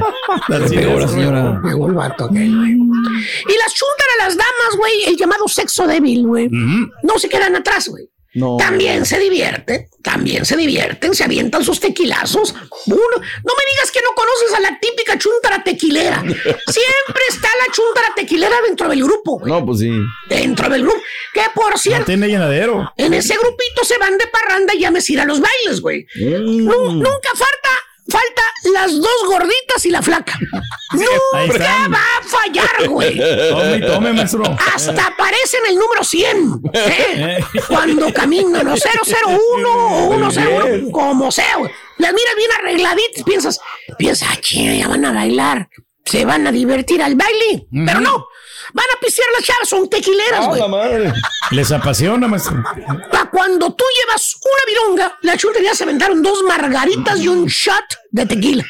La 0.50 0.68
señora. 0.68 1.62
Pegó 1.64 1.88
el 1.88 1.94
vato 1.94 2.26
aquel, 2.26 2.56
güey. 2.56 2.72
Y 2.74 3.58
las 3.58 3.74
chuntan 3.74 4.08
a 4.20 4.24
las 4.26 4.38
damas, 4.38 4.76
güey, 4.78 5.04
el 5.08 5.18
llamado 5.18 5.48
sexo 5.48 5.88
débil, 5.88 6.28
güey. 6.28 6.50
No 6.50 7.18
se 7.18 7.30
quedan 7.30 7.56
atrás, 7.56 7.88
güey. 7.88 8.10
No. 8.34 8.58
También 8.58 9.06
se 9.08 9.18
divierten, 9.20 9.88
también 10.04 10.46
se 10.46 10.56
divierten, 10.56 11.16
se 11.16 11.24
avientan 11.24 11.64
sus 11.64 11.80
tequilazos. 11.80 12.52
Uno, 12.86 12.98
no 13.18 13.54
me 13.54 13.74
digas 13.74 13.92
que 13.92 14.02
no 14.02 14.10
conoces 14.16 14.54
a 14.56 14.60
la 14.60 14.80
típica 14.80 15.18
chuntara 15.18 15.64
tequilera. 15.64 16.22
Siempre 16.22 17.24
está 17.28 17.48
la 17.66 17.74
chuntara 17.74 18.14
tequilera 18.16 18.56
dentro 18.68 18.88
del 18.88 19.04
grupo, 19.04 19.40
güey. 19.40 19.52
No, 19.52 19.66
pues 19.66 19.80
sí. 19.80 19.92
Dentro 20.30 20.70
del 20.70 20.84
grupo. 20.84 21.00
Que 21.34 21.42
por 21.56 21.72
No 21.72 21.78
cierto, 21.78 22.06
tiene 22.06 22.28
llenadero. 22.28 22.94
en 22.98 23.14
ese 23.16 23.36
grupito 23.36 23.84
se 23.84 23.98
van 23.98 24.18
de 24.18 24.28
parranda 24.28 24.74
y 24.76 24.80
ya 24.82 24.92
me 24.92 25.00
ir 25.08 25.20
a 25.20 25.26
los 25.26 25.40
bailes, 25.42 25.82
güey. 25.82 26.06
Nu- 26.16 26.92
nunca 26.94 27.30
falta, 27.36 27.70
falta 28.10 28.42
las 28.74 28.92
dos 29.00 29.26
gorditas 29.28 29.86
y 29.86 29.92
la 29.92 30.02
flaca. 30.02 30.38
Nunca 30.94 31.88
va 31.88 32.00
a 32.18 32.24
fallar, 32.24 32.88
güey. 32.88 33.18
Tome, 33.18 33.80
tome, 33.82 34.14
maestro. 34.14 34.44
Hasta 34.74 35.08
aparece 35.08 35.58
en 35.58 35.72
el 35.72 35.76
número 35.78 36.04
100. 36.04 36.62
¿eh? 36.74 37.40
Cuando 37.68 38.12
caminan 38.14 38.68
o 38.68 38.76
001 38.76 40.10
o 40.10 40.32
101, 40.32 40.92
como 40.92 41.32
sea, 41.32 41.58
güey. 41.58 41.72
Las 41.98 42.14
miras 42.14 42.36
bien 42.38 42.50
arregladitas, 42.60 43.24
piensas, 43.24 43.60
piensas, 43.98 44.30
ah, 44.32 44.38
chinga, 44.40 44.74
ya 44.74 44.88
van 44.88 45.06
a 45.06 45.12
bailar. 45.12 45.70
Se 46.06 46.26
van 46.26 46.48
a 46.48 46.52
divertir 46.52 47.04
al 47.04 47.16
baile. 47.16 47.68
Pero 47.72 48.00
no, 48.00 48.26
van 48.74 48.86
a 48.96 49.00
pisear 49.00 49.28
las 49.36 49.44
chavas, 49.44 49.70
son 49.70 49.90
tequileras, 49.90 50.42
¡Ah, 50.42 50.48
güey. 50.48 50.62
la 50.62 50.68
madre! 50.68 51.14
Les 51.52 51.72
apasiona, 51.72 52.28
maestro. 52.28 52.64
Pa' 53.12 53.30
cuando 53.32 53.74
tú 53.74 53.84
llevas 54.06 54.36
una 54.36 54.64
vironga, 54.68 55.18
la 55.22 55.38
chulta 55.38 55.60
ya 55.62 55.74
se 55.74 55.84
aventaron 55.84 56.22
dos 56.22 56.44
margaritas 56.44 57.20
y 57.20 57.28
un 57.28 57.46
shot 57.48 57.86
de 58.12 58.26
tequila. 58.26 58.66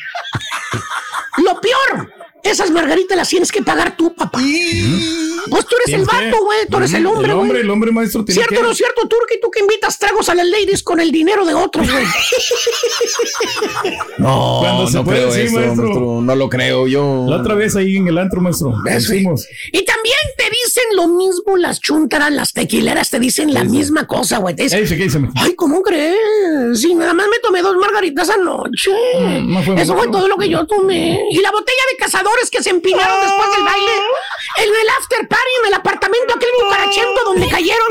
Lo 1.37 1.59
peor, 1.61 2.11
esas 2.43 2.71
margaritas 2.71 3.17
las 3.17 3.29
tienes 3.29 3.51
que 3.51 3.61
pagar 3.61 3.95
tú, 3.97 4.13
papá. 4.15 4.39
Pues 5.49 5.65
tú 5.65 5.75
eres 5.85 5.99
el 5.99 6.07
que- 6.07 6.15
vato, 6.15 6.43
güey. 6.43 6.59
Tú 6.69 6.77
eres 6.77 6.93
el 6.93 7.05
hombre, 7.05 7.27
el 7.29 7.35
güey. 7.35 7.45
hombre, 7.47 7.61
el 7.61 7.69
hombre 7.69 7.91
maestro 7.91 8.23
tiene 8.25 8.41
¿Cierto 8.41 8.55
que- 8.55 8.59
o 8.59 8.63
no 8.63 8.71
es 8.71 8.77
cierto, 8.77 9.07
Turki? 9.07 9.39
Tú 9.41 9.49
que 9.51 9.59
invitas 9.61 9.97
tragos 9.97 10.27
a 10.29 10.35
las 10.35 10.47
ladies 10.47 10.83
con 10.83 10.99
el 10.99 11.11
dinero 11.11 11.45
de 11.45 11.53
otros, 11.53 11.89
güey. 11.89 12.05
No, 14.17 14.57
Cuando 14.61 14.89
no 14.89 15.03
puede, 15.03 15.17
creo 15.19 15.31
sí, 15.31 15.41
eso, 15.41 15.55
maestro. 15.55 15.83
maestro. 15.83 16.21
No 16.21 16.35
lo 16.35 16.49
creo 16.49 16.87
yo. 16.87 17.25
La 17.27 17.37
otra 17.37 17.55
vez 17.55 17.75
ahí 17.75 17.97
en 17.97 18.07
el 18.07 18.17
antro, 18.17 18.41
maestro. 18.41 18.73
Hicimos. 18.97 19.47
Y 19.71 19.83
también 19.85 20.15
dicen 20.69 20.83
lo 20.95 21.07
mismo 21.07 21.57
las 21.57 21.81
chuntaras, 21.81 22.31
las 22.31 22.53
tequileras, 22.53 23.09
te 23.09 23.19
dicen 23.19 23.51
la 23.55 23.63
misma 23.63 24.05
cosa, 24.05 24.37
güey. 24.37 24.55
Te 24.55 24.63
dicen, 24.63 24.85
¿Qué 24.87 25.03
dice? 25.03 25.19
Ay, 25.35 25.55
¿cómo 25.55 25.81
crees? 25.81 26.79
Si 26.79 26.93
nada 26.93 27.11
más 27.15 27.27
me 27.27 27.39
tomé 27.39 27.63
dos 27.63 27.75
margaritas 27.75 28.29
anoche. 28.29 28.91
Mm, 29.19 29.51
no 29.51 29.63
fue 29.63 29.81
Eso 29.81 29.97
fue 29.97 30.07
todo 30.09 30.27
lo 30.27 30.37
que 30.37 30.47
yo 30.47 30.67
tomé. 30.67 31.19
Y 31.31 31.39
la 31.39 31.49
botella 31.49 31.81
de 31.91 31.97
cazadores 31.97 32.51
que 32.51 32.61
se 32.61 32.69
empinaron 32.69 33.19
después 33.19 33.49
del 33.55 33.63
baile. 33.63 33.91
En 34.57 34.69
el 34.69 34.89
after 34.99 35.27
party, 35.27 35.51
en 35.61 35.67
el 35.69 35.73
apartamento 35.73 36.35
aquel 36.35 36.49
bucarachento 36.63 37.23
donde 37.25 37.47
cayeron. 37.47 37.87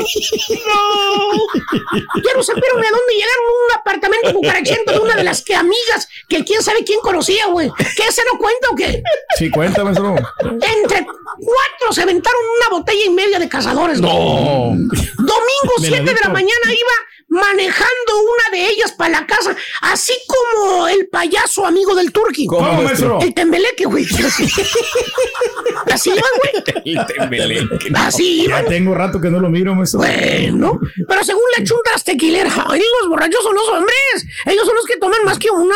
No 2.39 2.43
supieron 2.43 2.81
de 2.81 2.87
dónde 2.89 3.13
llegaron 3.13 3.43
un 3.65 3.77
apartamento 3.77 4.33
bucarachento 4.33 4.91
de 4.93 4.99
una 4.99 5.15
de 5.15 5.23
las 5.25 5.41
que 5.43 5.55
amigas 5.55 6.07
que 6.29 6.45
quién 6.45 6.63
sabe 6.63 6.85
quién 6.85 6.99
conocía, 7.01 7.47
güey. 7.47 7.69
¿Qué 7.97 8.03
ese 8.07 8.21
no 8.31 8.39
cuenta 8.39 8.69
o 8.71 8.75
qué? 8.75 9.03
Sí, 9.37 9.49
cuenta, 9.49 9.83
maestro. 9.83 10.15
Entre 10.41 11.05
cuatro 11.39 11.93
se 11.93 12.01
aventaron 12.01 12.41
una 12.59 12.77
botella 12.77 13.05
y 13.05 13.09
media 13.09 13.39
de 13.39 13.47
cazadores. 13.49 14.01
güey. 14.01 14.11
No. 14.13 14.71
Domingo 15.17 15.73
7 15.79 16.03
de 16.03 16.19
la 16.23 16.29
mañana 16.29 16.65
iba 16.67 17.41
manejando 17.41 18.17
una 18.23 18.57
de 18.57 18.69
ellas 18.69 18.91
para 18.93 19.19
la 19.21 19.27
casa, 19.27 19.55
así 19.81 20.13
como 20.27 20.87
el 20.87 21.07
payaso 21.09 21.65
amigo 21.65 21.93
del 21.93 22.11
turqui. 22.11 22.47
¿Cómo, 22.47 22.81
maestro? 22.81 23.19
El 23.21 23.33
tembeleque, 23.35 23.85
güey. 23.85 24.05
Así 25.91 26.09
iban, 26.09 26.23
güey. 26.83 26.97
Así 27.95 28.37
Ya 28.37 28.43
iban. 28.45 28.65
tengo 28.65 28.93
rato 28.95 29.19
que 29.21 29.29
no 29.29 29.39
lo 29.39 29.49
miro, 29.49 29.75
maestro. 29.75 29.99
Bueno, 29.99 30.79
pero 31.07 31.23
según 31.23 31.43
la 31.57 31.63
chunta 31.63 31.91
las 31.91 32.03
tequileras, 32.03 32.53
ay, 32.67 32.81
los 33.01 33.09
borrachos 33.09 33.43
son 33.43 33.55
los 33.55 33.67
hombres. 33.69 34.25
Ellos 34.45 34.65
son 34.65 34.75
los 34.75 34.85
que 34.85 34.97
toman 34.97 35.23
más 35.25 35.37
que 35.39 35.49
una. 35.49 35.75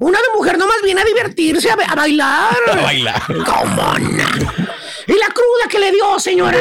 Una 0.00 0.18
de 0.18 0.24
mujer 0.36 0.58
nomás 0.58 0.76
viene 0.82 1.00
a 1.00 1.04
divertirse, 1.04 1.70
a, 1.70 1.74
a 1.74 1.94
bailar. 1.94 2.56
A 2.72 2.76
bailar. 2.82 3.22
¿Cómo 3.26 3.98
no? 3.98 4.63
Y 5.06 5.12
la 5.12 5.26
cruda 5.26 5.68
que 5.68 5.78
le 5.78 5.92
dio, 5.92 6.18
señora. 6.18 6.58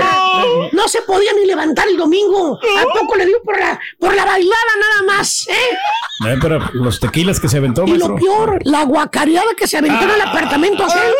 No 0.72 0.88
se 0.88 1.02
podía 1.04 1.32
ni 1.34 1.46
levantar 1.46 1.88
el 1.88 1.98
domingo. 1.98 2.60
¿A 2.78 2.84
poco 3.00 3.16
le 3.16 3.26
dio 3.26 3.42
por 3.44 3.58
la, 3.60 3.80
por 4.00 4.14
la 4.16 4.26
bailada 4.26 4.72
nada 4.80 5.16
más? 5.18 5.48
¿eh? 5.50 5.54
Eh, 6.28 6.38
pero 6.42 6.60
los 6.74 7.00
tequilas 7.00 7.40
que 7.40 7.48
se 7.50 7.58
aventó, 7.58 7.84
Y 7.86 7.92
maestro. 7.92 8.10
lo 8.10 8.16
peor, 8.16 8.60
la 8.64 8.84
guacareada 8.84 9.54
que 9.58 9.68
se 9.68 9.78
aventó 9.78 10.04
en 10.04 10.12
el 10.12 10.22
apartamento 10.22 10.84
aquel. 10.84 11.14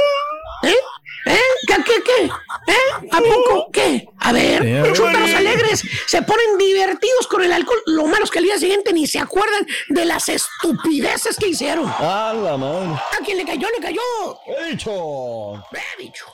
¿Eh? 0.64 0.76
¿Eh? 1.26 1.38
¿Qué, 1.68 1.76
qué, 1.86 2.04
qué? 2.04 2.26
¿Eh? 2.26 3.08
¿A 3.12 3.18
poco? 3.22 3.70
¿Qué? 3.72 4.06
A 4.20 4.34
ver, 4.34 4.92
chútaros 4.94 5.34
alegres 5.34 5.82
se 6.06 6.22
ponen 6.22 6.58
divertidos 6.58 7.28
con 7.28 7.42
el 7.44 7.52
alcohol. 7.54 7.82
Lo 7.86 8.06
malo 8.08 8.26
es 8.26 8.30
que 8.32 8.40
al 8.40 8.46
día 8.46 8.58
siguiente 8.58 8.92
ni 8.92 9.08
se 9.08 9.20
acuerdan 9.20 9.66
de 9.88 10.04
las 10.06 10.28
estupideces 10.28 11.38
que 11.38 11.48
hicieron. 11.48 11.88
A 11.88 12.34
la 12.34 12.58
madre. 12.58 12.90
¿A 13.20 13.24
quien 13.24 13.38
le 13.38 13.46
cayó, 13.46 13.68
le 13.78 13.82
cayó? 13.82 14.02
He 14.48 14.72
dicho. 14.72 15.54
Ve, 15.72 15.82
bicho. 15.98 16.26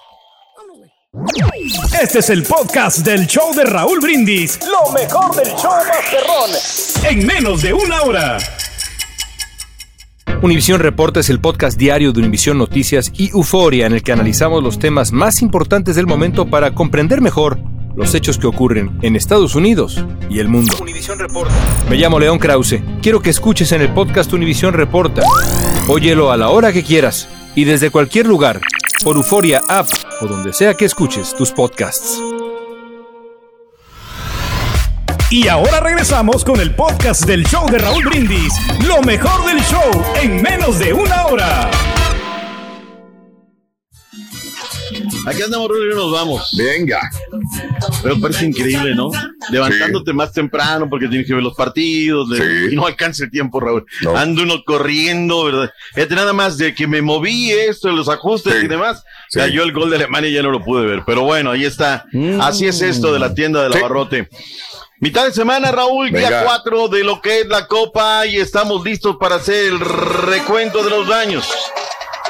Este 2.02 2.20
es 2.20 2.30
el 2.30 2.44
podcast 2.44 3.00
del 3.00 3.28
show 3.28 3.54
de 3.56 3.64
Raúl 3.64 4.00
Brindis. 4.00 4.60
Lo 4.62 4.92
mejor 4.92 5.36
del 5.36 5.54
show 5.56 5.72
Masterrón. 5.88 7.10
En 7.10 7.26
menos 7.26 7.62
de 7.62 7.74
una 7.74 8.02
hora. 8.02 8.38
Univisión 10.42 10.80
Reporta 10.80 11.22
es 11.22 11.30
el 11.30 11.40
podcast 11.40 11.78
diario 11.78 12.12
de 12.12 12.20
Univisión 12.20 12.58
Noticias 12.58 13.12
y 13.16 13.30
Euforia 13.30 13.86
en 13.86 13.94
el 13.94 14.04
que 14.04 14.12
analizamos 14.12 14.64
los 14.64 14.80
temas 14.80 15.12
más 15.12 15.42
importantes 15.42 15.96
del 15.96 16.08
momento 16.08 16.50
para 16.50 16.74
comprender 16.76 17.22
mejor 17.22 17.60
los 17.96 18.14
hechos 18.14 18.38
que 18.38 18.48
ocurren 18.48 18.98
en 19.02 19.16
Estados 19.16 19.56
Unidos 19.56 20.04
y 20.30 20.40
el 20.40 20.48
mundo. 20.48 20.76
Me 21.90 21.98
llamo 21.98 22.20
León 22.20 22.40
Krause. 22.40 22.82
Quiero 23.02 23.22
que 23.22 23.30
escuches 23.30 23.72
en 23.72 23.82
el 23.82 23.94
podcast 23.94 24.32
Univisión 24.34 24.74
Reporta. 24.74 25.24
Óyelo 25.88 26.32
a 26.32 26.38
la 26.38 26.50
hora 26.50 26.72
que 26.72 26.84
quieras 26.84 27.28
y 27.56 27.64
desde 27.64 27.90
cualquier 27.90 28.28
lugar 28.28 28.62
por 29.04 29.16
Euforia 29.16 29.62
App 29.68 29.88
o 30.22 30.28
donde 30.28 30.54
sea 30.54 30.74
que 30.74 30.86
escuches 30.86 31.34
tus 31.36 31.52
podcasts. 31.52 32.20
Y 35.32 35.48
ahora 35.48 35.80
regresamos 35.80 36.44
con 36.44 36.60
el 36.60 36.74
podcast 36.74 37.26
del 37.26 37.46
show 37.46 37.70
de 37.70 37.78
Raúl 37.78 38.04
Brindis. 38.06 38.54
Lo 38.88 39.02
mejor 39.02 39.46
del 39.46 39.62
show 39.64 39.92
en 40.22 40.42
menos 40.42 40.80
de 40.80 40.92
una 40.92 41.28
hora. 41.28 41.70
Aquí 45.30 45.42
andamos, 45.42 45.68
Rubio, 45.70 45.92
y 45.92 45.96
nos 45.96 46.12
vamos. 46.12 46.56
Venga. 46.58 47.00
Pero 48.04 48.20
parece 48.20 48.46
increíble, 48.46 48.96
¿no? 48.96 49.12
Levantándote 49.50 50.14
más 50.14 50.32
temprano 50.32 50.88
porque 50.90 51.08
tienes 51.08 51.28
que 51.28 51.34
ver 51.34 51.44
los 51.44 51.56
partidos 51.56 52.30
de- 52.30 52.38
Sí. 52.38 52.74
y 52.74 52.76
no 52.76 52.86
alcanza 52.86 53.26
el 53.26 53.32
tiempo, 53.32 53.60
Raúl. 53.60 53.86
No. 54.02 54.16
Ando 54.18 54.44
uno 54.44 54.64
corriendo, 54.66 55.44
¿verdad? 55.46 55.72
Fíjate, 55.94 56.16
nada 56.16 56.34
más 56.34 56.58
de 56.58 56.74
que 56.74 56.88
me 56.88 57.02
moví 57.02 57.52
esto, 57.52 57.90
los 57.92 58.10
ajustes 58.10 58.54
Sí. 58.60 58.66
y 58.66 58.68
demás. 58.68 59.04
Sí. 59.30 59.40
Cayó 59.40 59.64
el 59.64 59.72
gol 59.74 59.90
de 59.90 59.98
Alemania 59.98 60.30
y 60.30 60.34
ya 60.34 60.42
no 60.44 60.52
lo 60.52 60.64
pude 60.64 60.86
ver. 60.86 61.04
Pero 61.06 61.22
bueno, 61.24 61.52
ahí 61.52 61.66
está. 61.66 62.06
Así 62.42 62.66
es 62.68 62.82
esto 62.82 63.14
de 63.14 63.20
la 63.20 63.34
tienda 63.34 63.64
del 63.64 63.74
Sí. 63.74 63.80
abarrote. 63.80 64.30
Mitad 65.02 65.24
de 65.26 65.32
semana, 65.32 65.72
Raúl, 65.72 66.10
día 66.10 66.30
Venga. 66.30 66.44
4 66.44 66.90
de 66.90 67.06
lo 67.06 67.22
que 67.22 67.40
es 67.42 67.48
la 67.48 67.68
Copa 67.68 68.26
y 68.26 68.36
estamos 68.36 68.84
listos 68.84 69.16
para 69.18 69.36
hacer 69.36 69.68
el 69.68 69.80
recuento 69.80 70.84
de 70.84 70.90
los 70.90 71.08
daños. 71.08 71.48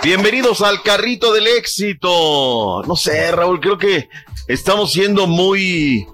Bienvenidos 0.02 0.62
al 0.62 0.82
carrito 0.82 1.34
del 1.34 1.46
éxito. 1.48 2.84
No 2.88 2.96
sé, 2.96 3.32
Raúl, 3.34 3.60
creo 3.60 3.78
que 3.78 4.08
estamos 4.48 4.94
siendo 4.94 5.28
muy, 5.28 6.08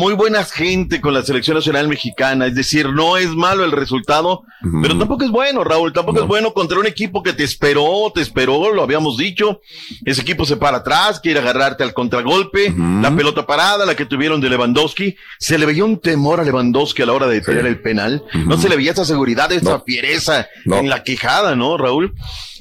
muy 0.00 0.14
buenas 0.14 0.50
gente 0.50 1.02
con 1.02 1.12
la 1.12 1.22
selección 1.22 1.56
nacional 1.56 1.86
mexicana. 1.86 2.46
Es 2.46 2.54
decir, 2.54 2.88
no 2.88 3.18
es 3.18 3.28
malo 3.28 3.64
el 3.64 3.70
resultado, 3.70 4.44
pero 4.82 4.96
tampoco 4.96 5.24
es 5.24 5.30
bueno, 5.30 5.62
Raúl. 5.62 5.92
Tampoco 5.92 6.22
es 6.22 6.26
bueno 6.26 6.54
contra 6.54 6.78
un 6.78 6.86
equipo 6.86 7.22
que 7.22 7.34
te 7.34 7.44
esperó, 7.44 8.10
te 8.14 8.22
esperó, 8.22 8.72
lo 8.72 8.82
habíamos 8.82 9.18
dicho. 9.18 9.60
Ese 10.06 10.22
equipo 10.22 10.46
se 10.46 10.56
para 10.56 10.78
atrás, 10.78 11.20
quiere 11.20 11.40
agarrarte 11.40 11.84
al 11.84 11.92
contragolpe. 11.92 12.74
La 13.02 13.14
pelota 13.14 13.46
parada, 13.46 13.84
la 13.84 13.94
que 13.94 14.06
tuvieron 14.06 14.40
de 14.40 14.48
Lewandowski. 14.48 15.16
Se 15.38 15.58
le 15.58 15.66
veía 15.66 15.84
un 15.84 16.00
temor 16.00 16.40
a 16.40 16.44
Lewandowski 16.44 17.02
a 17.02 17.06
la 17.06 17.12
hora 17.12 17.26
de 17.26 17.42
tirar 17.42 17.66
el 17.66 17.82
penal. 17.82 18.24
No 18.46 18.56
se 18.56 18.70
le 18.70 18.76
veía 18.76 18.92
esa 18.92 19.04
seguridad, 19.04 19.52
esa 19.52 19.80
fiereza 19.80 20.48
No. 20.64 20.78
en 20.78 20.88
la 20.88 21.02
quejada, 21.04 21.54
¿no, 21.54 21.76
Raúl? 21.76 22.14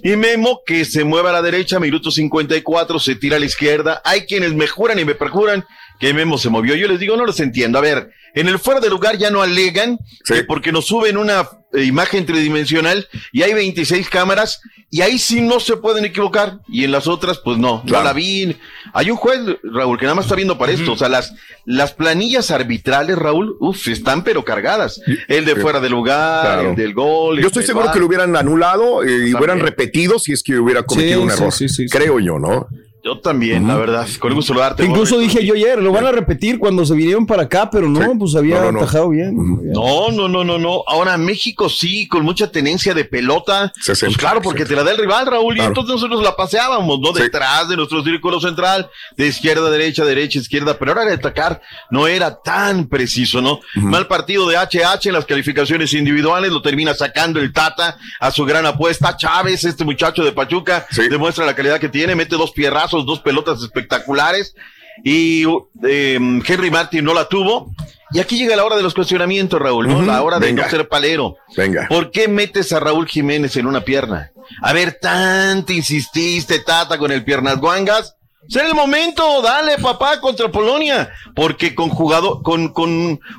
Y 0.03 0.15
Memo 0.17 0.59
que 0.65 0.83
se 0.83 1.05
mueve 1.05 1.29
a 1.29 1.33
la 1.33 1.41
derecha, 1.41 1.79
minuto 1.79 2.11
54, 2.11 2.99
se 2.99 3.15
tira 3.15 3.37
a 3.37 3.39
la 3.39 3.45
izquierda. 3.45 4.01
Hay 4.03 4.21
quienes 4.25 4.53
me 4.53 4.67
juran 4.67 4.99
y 4.99 5.05
me 5.05 5.15
perjuran 5.15 5.65
que 5.99 6.13
Memo 6.13 6.37
se 6.37 6.49
movió. 6.49 6.75
Yo 6.75 6.87
les 6.87 6.99
digo, 6.99 7.17
no 7.17 7.25
los 7.25 7.39
entiendo. 7.39 7.77
A 7.77 7.81
ver, 7.81 8.11
en 8.35 8.47
el 8.47 8.59
fuera 8.59 8.79
de 8.79 8.89
lugar 8.89 9.17
ya 9.17 9.29
no 9.31 9.41
alegan 9.41 9.97
que 10.25 10.43
porque 10.43 10.71
nos 10.71 10.85
suben 10.85 11.17
una 11.17 11.47
eh, 11.73 11.83
imagen 11.83 12.25
tridimensional 12.25 13.07
y 13.31 13.41
hay 13.41 13.53
26 13.53 14.09
cámaras 14.09 14.61
y 14.91 15.01
ahí 15.01 15.19
sí 15.19 15.41
no 15.41 15.59
se 15.59 15.77
pueden 15.77 16.05
equivocar 16.05 16.59
y 16.67 16.83
en 16.83 16.91
las 16.91 17.05
otras 17.07 17.39
pues 17.43 17.57
no, 17.57 17.83
no 17.85 18.03
la 18.03 18.13
vi. 18.13 18.55
Hay 18.93 19.11
un 19.11 19.17
juez, 19.17 19.39
Raúl, 19.63 19.97
que 19.99 20.05
nada 20.05 20.15
más 20.15 20.25
está 20.25 20.35
viendo 20.35 20.57
para 20.57 20.71
esto. 20.71 20.93
O 20.93 20.97
sea, 20.97 21.09
las, 21.09 21.33
las 21.65 21.91
planillas 21.93 22.49
arbitrales, 22.49 23.17
Raúl, 23.17 23.55
uff, 23.59 23.87
están 23.87 24.23
pero 24.23 24.43
cargadas. 24.45 25.01
El 25.27 25.45
de 25.45 25.55
fuera 25.57 25.79
de 25.79 25.89
lugar, 25.89 26.41
Claro. 26.45 26.69
el 26.71 26.75
del 26.75 26.93
gol. 26.93 27.37
el 27.37 27.41
Yo 27.43 27.47
estoy 27.47 27.65
seguro 27.65 27.91
que 27.91 27.99
lo 27.99 28.05
hubieran 28.07 28.35
anulado 28.35 29.03
eh, 29.03 29.27
y 29.29 29.33
hubieran 29.35 29.59
repetido 29.59 30.17
si 30.17 30.31
es 30.33 30.41
que 30.43 30.57
hubiera 30.57 30.83
cometido 30.83 31.19
Sí, 31.19 31.25
un 31.25 31.31
error. 31.31 31.51
sí, 31.51 31.67
sí. 31.69 31.85
Creo 31.87 32.19
yo, 32.19 32.39
¿no? 32.39 32.67
Yo 33.01 33.19
también, 33.19 33.65
la 33.67 33.77
verdad. 33.77 34.07
Con 34.19 34.33
gusto 34.33 34.53
lo 34.53 34.59
darte. 34.59 34.83
Incluso 34.83 35.17
dije 35.17 35.45
yo 35.45 35.53
ayer, 35.53 35.81
lo 35.81 35.91
van 35.93 36.05
a 36.05 36.11
repetir 36.11 36.59
cuando 36.59 36.85
se 36.85 36.93
vinieron 36.93 37.25
para 37.25 37.43
acá, 37.43 37.69
pero 37.69 37.87
no, 37.87 38.17
pues 38.19 38.35
había 38.35 38.55
No, 38.59 38.65
no, 38.65 38.71
no. 38.73 38.79
atajado 38.79 39.09
bien. 39.09 39.35
No, 39.71 40.11
no, 40.11 40.27
no, 40.27 40.43
no, 40.43 40.57
no. 40.57 40.83
Ahora 40.85 41.17
México 41.17 41.69
sí, 41.69 42.07
con 42.07 42.23
mucha 42.23 42.51
tenencia 42.51 42.93
de 42.93 43.05
pelota. 43.05 43.71
Pues 43.85 44.17
claro, 44.17 44.41
porque 44.41 44.65
te 44.65 44.75
la 44.75 44.83
da 44.83 44.91
el 44.91 44.97
rival, 44.97 45.27
Raúl, 45.27 45.57
y 45.57 45.61
entonces 45.61 45.95
nosotros 45.95 46.21
la 46.21 46.35
paseábamos, 46.35 46.99
¿no? 46.99 47.13
Detrás 47.13 47.69
de 47.69 47.77
nuestro 47.77 48.03
círculo 48.03 48.39
central, 48.41 48.89
de 49.15 49.27
izquierda 49.27 49.67
a 49.67 49.71
derecha, 49.71 50.03
derecha, 50.03 50.39
izquierda, 50.39 50.77
pero 50.77 50.91
ahora 50.91 51.05
de 51.05 51.13
atacar 51.13 51.61
no 51.91 52.05
era 52.07 52.41
tan 52.41 52.87
preciso, 52.87 53.41
¿no? 53.41 53.61
Mal 53.75 54.07
partido 54.07 54.47
de 54.49 54.57
HH 54.57 55.07
en 55.07 55.13
las 55.13 55.25
calificaciones 55.25 55.93
individuales, 55.93 56.51
lo 56.51 56.61
termina 56.61 56.93
sacando 56.93 57.39
el 57.39 57.53
Tata 57.53 57.97
a 58.19 58.29
su 58.31 58.43
gran 58.45 58.65
apuesta. 58.65 59.15
Chávez, 59.15 59.63
este 59.63 59.85
muchacho 59.85 60.23
de 60.23 60.33
Pachuca, 60.33 60.85
demuestra 61.09 61.45
la 61.45 61.55
calidad 61.55 61.79
que 61.79 61.89
tiene, 61.89 62.13
mete 62.15 62.35
dos 62.35 62.51
pierrazos, 62.89 63.05
dos 63.05 63.19
pelotas 63.19 63.61
espectaculares. 63.61 64.55
Y 65.03 65.45
eh, 65.83 66.15
Henry 66.45 66.71
Martin 66.71 67.05
no 67.05 67.13
la 67.13 67.27
tuvo. 67.27 67.73
Y 68.11 68.19
aquí 68.19 68.37
llega 68.37 68.55
la 68.55 68.65
hora 68.65 68.75
de 68.75 68.83
los 68.83 68.93
cuestionamientos, 68.93 69.61
Raúl, 69.61 69.87
¿no? 69.87 70.01
La 70.01 70.23
hora 70.23 70.39
de 70.39 70.47
venga. 70.47 70.63
no 70.63 70.69
ser 70.69 70.89
palero. 70.89 71.37
Venga. 71.55 71.87
¿Por 71.87 72.11
qué 72.11 72.27
metes 72.27 72.73
a 72.73 72.79
Raúl 72.79 73.07
Jiménez 73.07 73.55
en 73.55 73.67
una 73.67 73.81
pierna? 73.81 74.31
A 74.63 74.73
ver, 74.73 74.97
tanto 74.99 75.71
insististe, 75.71 76.59
Tata, 76.59 76.97
con 76.97 77.11
el 77.11 77.23
piernas 77.23 77.57
guangas. 77.59 78.15
Será 78.49 78.67
el 78.67 78.73
momento, 78.73 79.41
dale 79.43 79.77
papá 79.77 80.19
contra 80.19 80.49
Polonia, 80.49 81.09
porque 81.35 81.75
con 81.75 81.89
jugado, 81.89 82.41
con, 82.41 82.69
con 82.69 82.89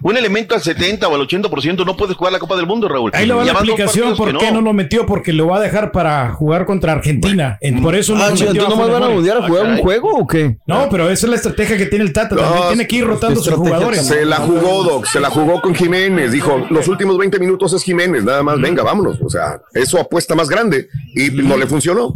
un 0.02 0.16
elemento 0.16 0.54
al 0.54 0.62
70 0.62 1.08
o 1.08 1.14
al 1.16 1.20
80% 1.26 1.84
no 1.84 1.96
puedes 1.96 2.16
jugar 2.16 2.32
la 2.32 2.38
Copa 2.38 2.54
del 2.56 2.66
Mundo, 2.66 2.86
Raúl. 2.88 3.10
Ahí 3.12 3.26
le 3.26 3.34
va 3.34 3.44
la 3.44 3.50
explicación 3.52 4.16
por 4.16 4.38
qué 4.38 4.52
no 4.52 4.60
lo 4.60 4.72
metió, 4.72 5.06
porque 5.06 5.32
lo 5.32 5.48
va 5.48 5.56
a 5.56 5.60
dejar 5.60 5.90
para 5.90 6.30
jugar 6.34 6.64
contra 6.64 6.92
Argentina. 6.92 7.58
En- 7.60 7.82
Por 7.82 7.96
eso 7.96 8.14
no 8.14 8.22
Ah, 8.22 8.26
lo 8.28 8.32
metió 8.34 8.50
¿entonces 8.50 8.70
nomás 8.78 8.90
van 8.92 9.02
a 9.02 9.08
mundial 9.08 9.42
a 9.42 9.46
jugar 9.48 9.66
un 9.66 9.78
juego 9.78 10.10
o 10.16 10.26
qué? 10.28 10.58
No, 10.66 10.88
pero 10.88 11.10
esa 11.10 11.26
es 11.26 11.30
la 11.30 11.36
estrategia 11.36 11.76
que 11.76 11.86
tiene 11.86 12.04
el 12.04 12.12
Tata. 12.12 12.36
También 12.36 12.68
tiene 12.68 12.86
que 12.86 12.96
ir 12.96 13.04
rotando 13.06 13.42
sus 13.42 13.54
jugadores. 13.54 14.06
Se 14.06 14.24
la 14.24 14.36
jugó, 14.36 14.84
Doc, 14.84 15.06
se 15.06 15.18
la 15.18 15.28
jugó 15.30 15.60
con 15.60 15.74
Jiménez. 15.74 16.30
Dijo, 16.30 16.66
los 16.70 16.86
últimos 16.86 17.18
20 17.18 17.38
minutos 17.40 17.72
es 17.72 17.82
Jiménez, 17.82 18.22
nada 18.22 18.44
más, 18.44 18.60
venga, 18.60 18.84
vámonos. 18.84 19.18
O 19.24 19.28
sea, 19.28 19.60
eso 19.74 19.98
apuesta 19.98 20.36
más 20.36 20.48
grande 20.48 20.88
y 21.16 21.30
no 21.30 21.56
le 21.56 21.66
funcionó. 21.66 22.14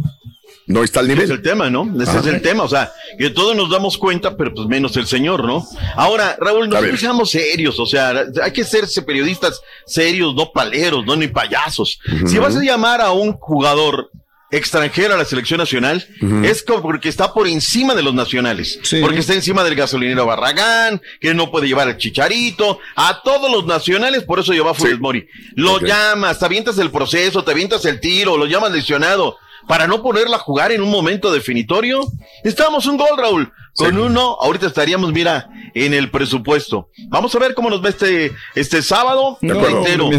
No 0.67 0.83
está 0.83 0.99
al 1.01 1.05
Ese 1.05 1.13
nivel. 1.15 1.31
es 1.31 1.37
el 1.37 1.41
tema, 1.43 1.69
¿no? 1.69 1.91
Ese 2.01 2.17
es 2.17 2.25
el 2.25 2.41
tema, 2.41 2.63
o 2.63 2.69
sea, 2.69 2.91
que 3.19 3.29
todos 3.29 3.55
nos 3.55 3.69
damos 3.69 3.97
cuenta, 3.97 4.35
pero 4.35 4.53
pues 4.53 4.67
menos 4.67 4.97
el 4.97 5.05
señor, 5.05 5.45
¿no? 5.45 5.65
Ahora, 5.95 6.35
Raúl, 6.39 6.69
nosotros 6.69 6.99
seamos 6.99 7.31
serios, 7.31 7.79
o 7.79 7.85
sea, 7.85 8.25
hay 8.41 8.51
que 8.51 8.63
serse 8.63 9.03
periodistas 9.03 9.61
serios, 9.85 10.33
no 10.33 10.51
paleros, 10.51 11.05
no 11.05 11.15
ni 11.15 11.27
payasos. 11.27 11.99
Si 12.25 12.39
vas 12.39 12.55
a 12.55 12.63
llamar 12.63 13.01
a 13.01 13.11
un 13.11 13.33
jugador 13.33 14.09
extranjero 14.51 15.13
a 15.13 15.17
la 15.17 15.25
selección 15.25 15.57
nacional, 15.57 16.07
es 16.43 16.63
como 16.63 16.81
porque 16.81 17.09
está 17.09 17.33
por 17.33 17.47
encima 17.47 17.93
de 17.93 18.03
los 18.03 18.13
nacionales, 18.13 18.79
porque 19.01 19.19
está 19.19 19.33
encima 19.33 19.63
del 19.63 19.75
gasolinero 19.75 20.25
Barragán, 20.25 21.01
que 21.19 21.33
no 21.33 21.51
puede 21.51 21.67
llevar 21.67 21.89
el 21.89 21.97
chicharito, 21.97 22.79
a 22.95 23.21
todos 23.23 23.51
los 23.51 23.65
nacionales, 23.65 24.23
por 24.23 24.39
eso 24.39 24.53
lleva 24.53 24.71
a 24.71 24.73
Funes 24.73 24.99
Mori. 24.99 25.27
Lo 25.55 25.79
llamas, 25.79 26.39
te 26.39 26.45
avientas 26.45 26.77
el 26.77 26.89
proceso, 26.89 27.43
te 27.43 27.51
avientas 27.51 27.85
el 27.85 27.99
tiro, 27.99 28.37
lo 28.37 28.45
llamas 28.45 28.71
lesionado, 28.71 29.37
para 29.67 29.87
no 29.87 30.01
ponerla 30.01 30.37
a 30.37 30.39
jugar 30.39 30.71
en 30.71 30.81
un 30.81 30.89
momento 30.91 31.31
definitorio. 31.31 31.99
Estamos 32.43 32.85
un 32.85 32.97
gol, 32.97 33.17
Raúl. 33.17 33.51
Con 33.75 33.97
uno, 33.97 34.37
ahorita 34.41 34.67
estaríamos, 34.67 35.11
mira, 35.11 35.49
en 35.73 35.93
el 35.93 36.09
presupuesto. 36.11 36.89
Vamos 37.09 37.35
a 37.35 37.39
ver 37.39 37.53
cómo 37.53 37.69
nos 37.69 37.83
va 37.83 37.89
este, 37.89 38.31
este 38.55 38.81
sábado. 38.81 39.37
Acuerdo. 39.41 39.83
Reitero, 39.83 40.09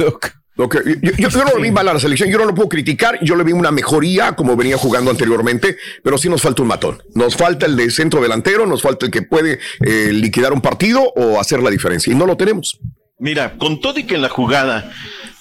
Yo, 0.58 0.68
yo- 1.18 1.28
yo 1.28 1.44
no 1.44 1.50
lo 1.54 1.60
vi 1.60 1.70
mal 1.70 1.86
a 1.88 1.92
la 1.94 2.00
selección, 2.00 2.30
yo 2.30 2.38
no 2.38 2.46
lo 2.46 2.54
puedo 2.54 2.68
criticar, 2.70 3.18
yo 3.22 3.36
le 3.36 3.44
vi 3.44 3.52
una 3.52 3.70
mejoría 3.70 4.34
como 4.34 4.56
venía 4.56 4.78
jugando 4.78 5.10
anteriormente, 5.10 5.76
pero 6.02 6.16
sí 6.16 6.30
nos 6.30 6.40
falta 6.40 6.62
un 6.62 6.68
matón. 6.68 7.02
Nos 7.14 7.36
falta 7.36 7.66
el 7.66 7.76
de 7.76 7.90
centro 7.90 8.22
delantero, 8.22 8.66
nos 8.66 8.80
falta 8.80 9.04
el 9.06 9.12
que 9.12 9.20
puede 9.22 9.58
eh, 9.84 10.10
liquidar 10.14 10.54
un 10.54 10.62
partido 10.62 11.02
o 11.14 11.38
hacer 11.38 11.62
la 11.62 11.68
diferencia, 11.70 12.10
y 12.10 12.16
no 12.16 12.24
lo 12.26 12.38
tenemos. 12.38 12.78
Mira, 13.18 13.56
con 13.58 13.80
todo 13.80 13.98
y 13.98 14.04
que 14.04 14.14
en 14.14 14.22
la 14.22 14.28
jugada 14.30 14.92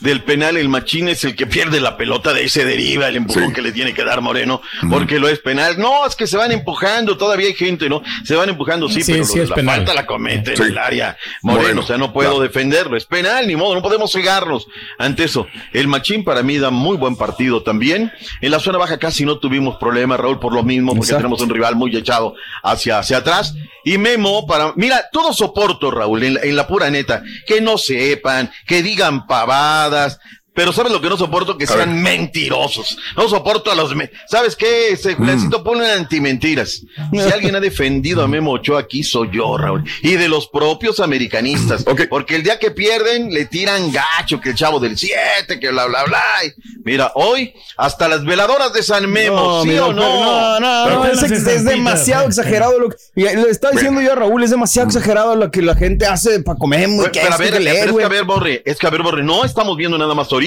del 0.06 0.24
penal 0.24 0.56
el 0.56 0.70
machín 0.70 1.10
es 1.10 1.24
el 1.26 1.36
que 1.36 1.46
pierde 1.48 1.82
la 1.82 1.98
pelota, 1.98 2.34
de 2.34 2.42
ahí 2.42 2.50
se 2.50 2.64
deriva 2.64 3.08
el 3.10 3.18
empujón 3.18 3.52
que 3.52 3.62
le 3.62 3.72
tiene 3.74 3.94
que 3.94 4.04
dar 4.06 4.22
Moreno, 4.22 4.62
porque 4.90 5.20
lo 5.20 5.28
es 5.28 5.40
penal. 5.40 5.78
No, 5.78 6.06
es 6.08 6.16
que 6.16 6.28
se 6.28 6.38
van 6.38 6.52
empujando, 6.54 7.18
todavía 7.18 7.48
hay 7.48 7.54
gente, 7.56 7.90
¿no? 7.90 8.02
Se 8.24 8.36
van 8.36 8.48
empujando, 8.50 8.88
sí, 8.88 9.02
Sí, 9.04 9.12
pero 9.12 9.26
sí 9.26 9.38
lo- 9.38 9.44
es 9.44 9.50
la 9.50 9.56
penal. 9.56 9.76
falta 9.78 9.94
la 9.94 10.06
comete 10.06 10.56
Sí. 10.56 10.64
en 10.64 10.70
el 10.70 10.78
área 10.78 11.18
Moreno, 11.42 11.62
Moreno, 11.64 11.82
o 11.82 11.84
sea, 11.86 11.98
no 11.98 12.14
puedo 12.14 12.30
claro. 12.30 12.44
defenderlo, 12.44 12.96
es 12.96 13.06
penal, 13.06 13.48
ni 13.48 13.56
modo, 13.58 13.76
no 13.76 13.82
podemos 13.82 14.12
cegarnos 14.12 14.68
ante 14.98 15.26
eso. 15.26 15.48
El 15.74 15.88
machín 15.88 16.24
para 16.24 16.44
mí 16.44 16.58
da 16.58 16.70
muy 16.70 16.96
buen 16.98 17.16
partido 17.18 17.64
también. 17.64 18.12
En 18.42 18.52
la 18.52 18.60
zona 18.60 18.78
baja 18.78 18.98
casi 19.00 19.26
no 19.26 19.40
tuvimos 19.40 19.78
problemas, 19.78 20.20
Raúl, 20.20 20.40
por 20.40 20.54
lo 20.54 20.64
mismo, 20.64 20.92
porque 20.94 21.06
Exacto. 21.08 21.22
tenemos 21.24 21.42
un 21.42 21.50
rival 21.50 21.76
muy 21.76 21.96
echado 21.96 22.36
hacia, 22.64 23.00
hacia 23.00 23.18
atrás. 23.18 23.56
Y 23.88 23.98
Memo, 24.00 24.48
para, 24.48 24.74
mira, 24.76 25.06
todo 25.12 25.32
soporto, 25.32 25.92
Raúl, 25.92 26.24
en 26.24 26.34
la, 26.36 26.42
en 26.42 26.56
la 26.56 26.68
pura 26.68 26.90
neta, 26.90 27.22
que 27.46 27.62
no 27.62 27.78
sepan, 27.78 28.52
que 28.66 28.82
digan 28.82 29.28
pavadas, 29.28 29.95
jornadas 29.96 30.20
pero 30.56 30.72
¿sabes 30.72 30.92
lo 30.92 31.02
que 31.02 31.10
no 31.10 31.18
soporto? 31.18 31.58
Que 31.58 31.68
sean 31.68 32.02
mentirosos. 32.02 32.98
No 33.18 33.28
soporto 33.28 33.72
a 33.72 33.76
los... 33.76 33.94
¿Sabes 34.28 34.56
qué? 34.56 34.96
Se, 34.96 35.16
Mm. 35.16 35.26
Necesito 35.26 35.64
poner 35.64 35.92
antimentiras. 35.92 36.82
Si 37.12 37.20
alguien 37.34 37.56
ha 37.56 37.60
defendido 37.60 38.24
a 38.24 38.28
Memo 38.28 38.52
Ochoa 38.52 38.82
aquí, 38.82 39.04
soy 39.04 39.30
yo, 39.32 39.58
Raúl. 39.58 39.84
Y 40.02 40.16
de 40.16 40.28
los 40.28 40.48
propios 40.48 41.00
americanistas. 41.00 41.84
Porque 42.10 42.36
el 42.36 42.44
día 42.44 42.60
que 42.60 42.72
pierden, 42.72 43.32
le 43.34 43.46
tiran 43.46 43.92
gacho, 43.92 44.40
que 44.40 44.50
el 44.50 44.56
chavo 44.56 44.80
del 44.80 44.98
7, 44.98 45.60
que 45.60 45.70
bla, 45.70 45.86
bla, 45.86 46.04
bla. 46.06 46.24
Y 46.46 46.54
Mira, 46.84 47.12
hoy, 47.16 47.54
hasta 47.78 48.08
las 48.08 48.24
veladoras 48.24 48.72
de 48.74 48.84
San 48.84 49.10
Memo, 49.10 49.36
No, 49.36 49.64
¿sí 49.64 49.78
o 49.78 49.92
no? 49.92 50.60
no, 50.60 50.60
no, 50.60 50.90
no, 50.90 51.06
es, 51.06 51.66
demasiado 51.66 52.28
exagerado 52.28 52.80
lo 52.80 52.90
que. 52.90 52.96
le 53.16 53.50
estaba 53.50 53.74
diciendo 53.74 54.02
yo 54.02 54.12
a 54.12 54.16
Raúl, 54.16 54.44
es 54.44 54.52
demasiado 54.52 54.88
exagerado 54.88 55.36
lo 55.36 55.50
que 55.50 55.62
la 55.62 55.76
gente 55.76 56.06
hace 56.06 56.42
para 56.42 56.58
comer 56.58 56.88
Pero, 56.98 57.12
que 57.12 57.20
pero 57.22 57.34
a 57.34 57.38
esto, 57.38 57.44
ver, 57.44 57.54
que 57.54 57.60
leer, 57.60 57.80
pero 57.80 57.92
es 57.92 57.98
que 57.98 58.04
a 58.04 58.10
ver, 58.10 58.24
Borre, 58.24 58.62
es 58.66 58.78
que 58.78 58.88
a 58.88 58.90
ver, 58.90 59.02
Borre, 59.02 59.24
no 59.24 59.44
estamos 59.46 59.76
viendo 59.78 59.98
nada 59.98 60.14
más 60.14 60.32
ahorita. 60.32 60.45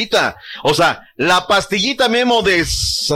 O 0.63 0.75
sea, 0.75 1.03
la 1.17 1.47
pastillita 1.47 2.09
Memo 2.09 2.43
de 2.43 2.65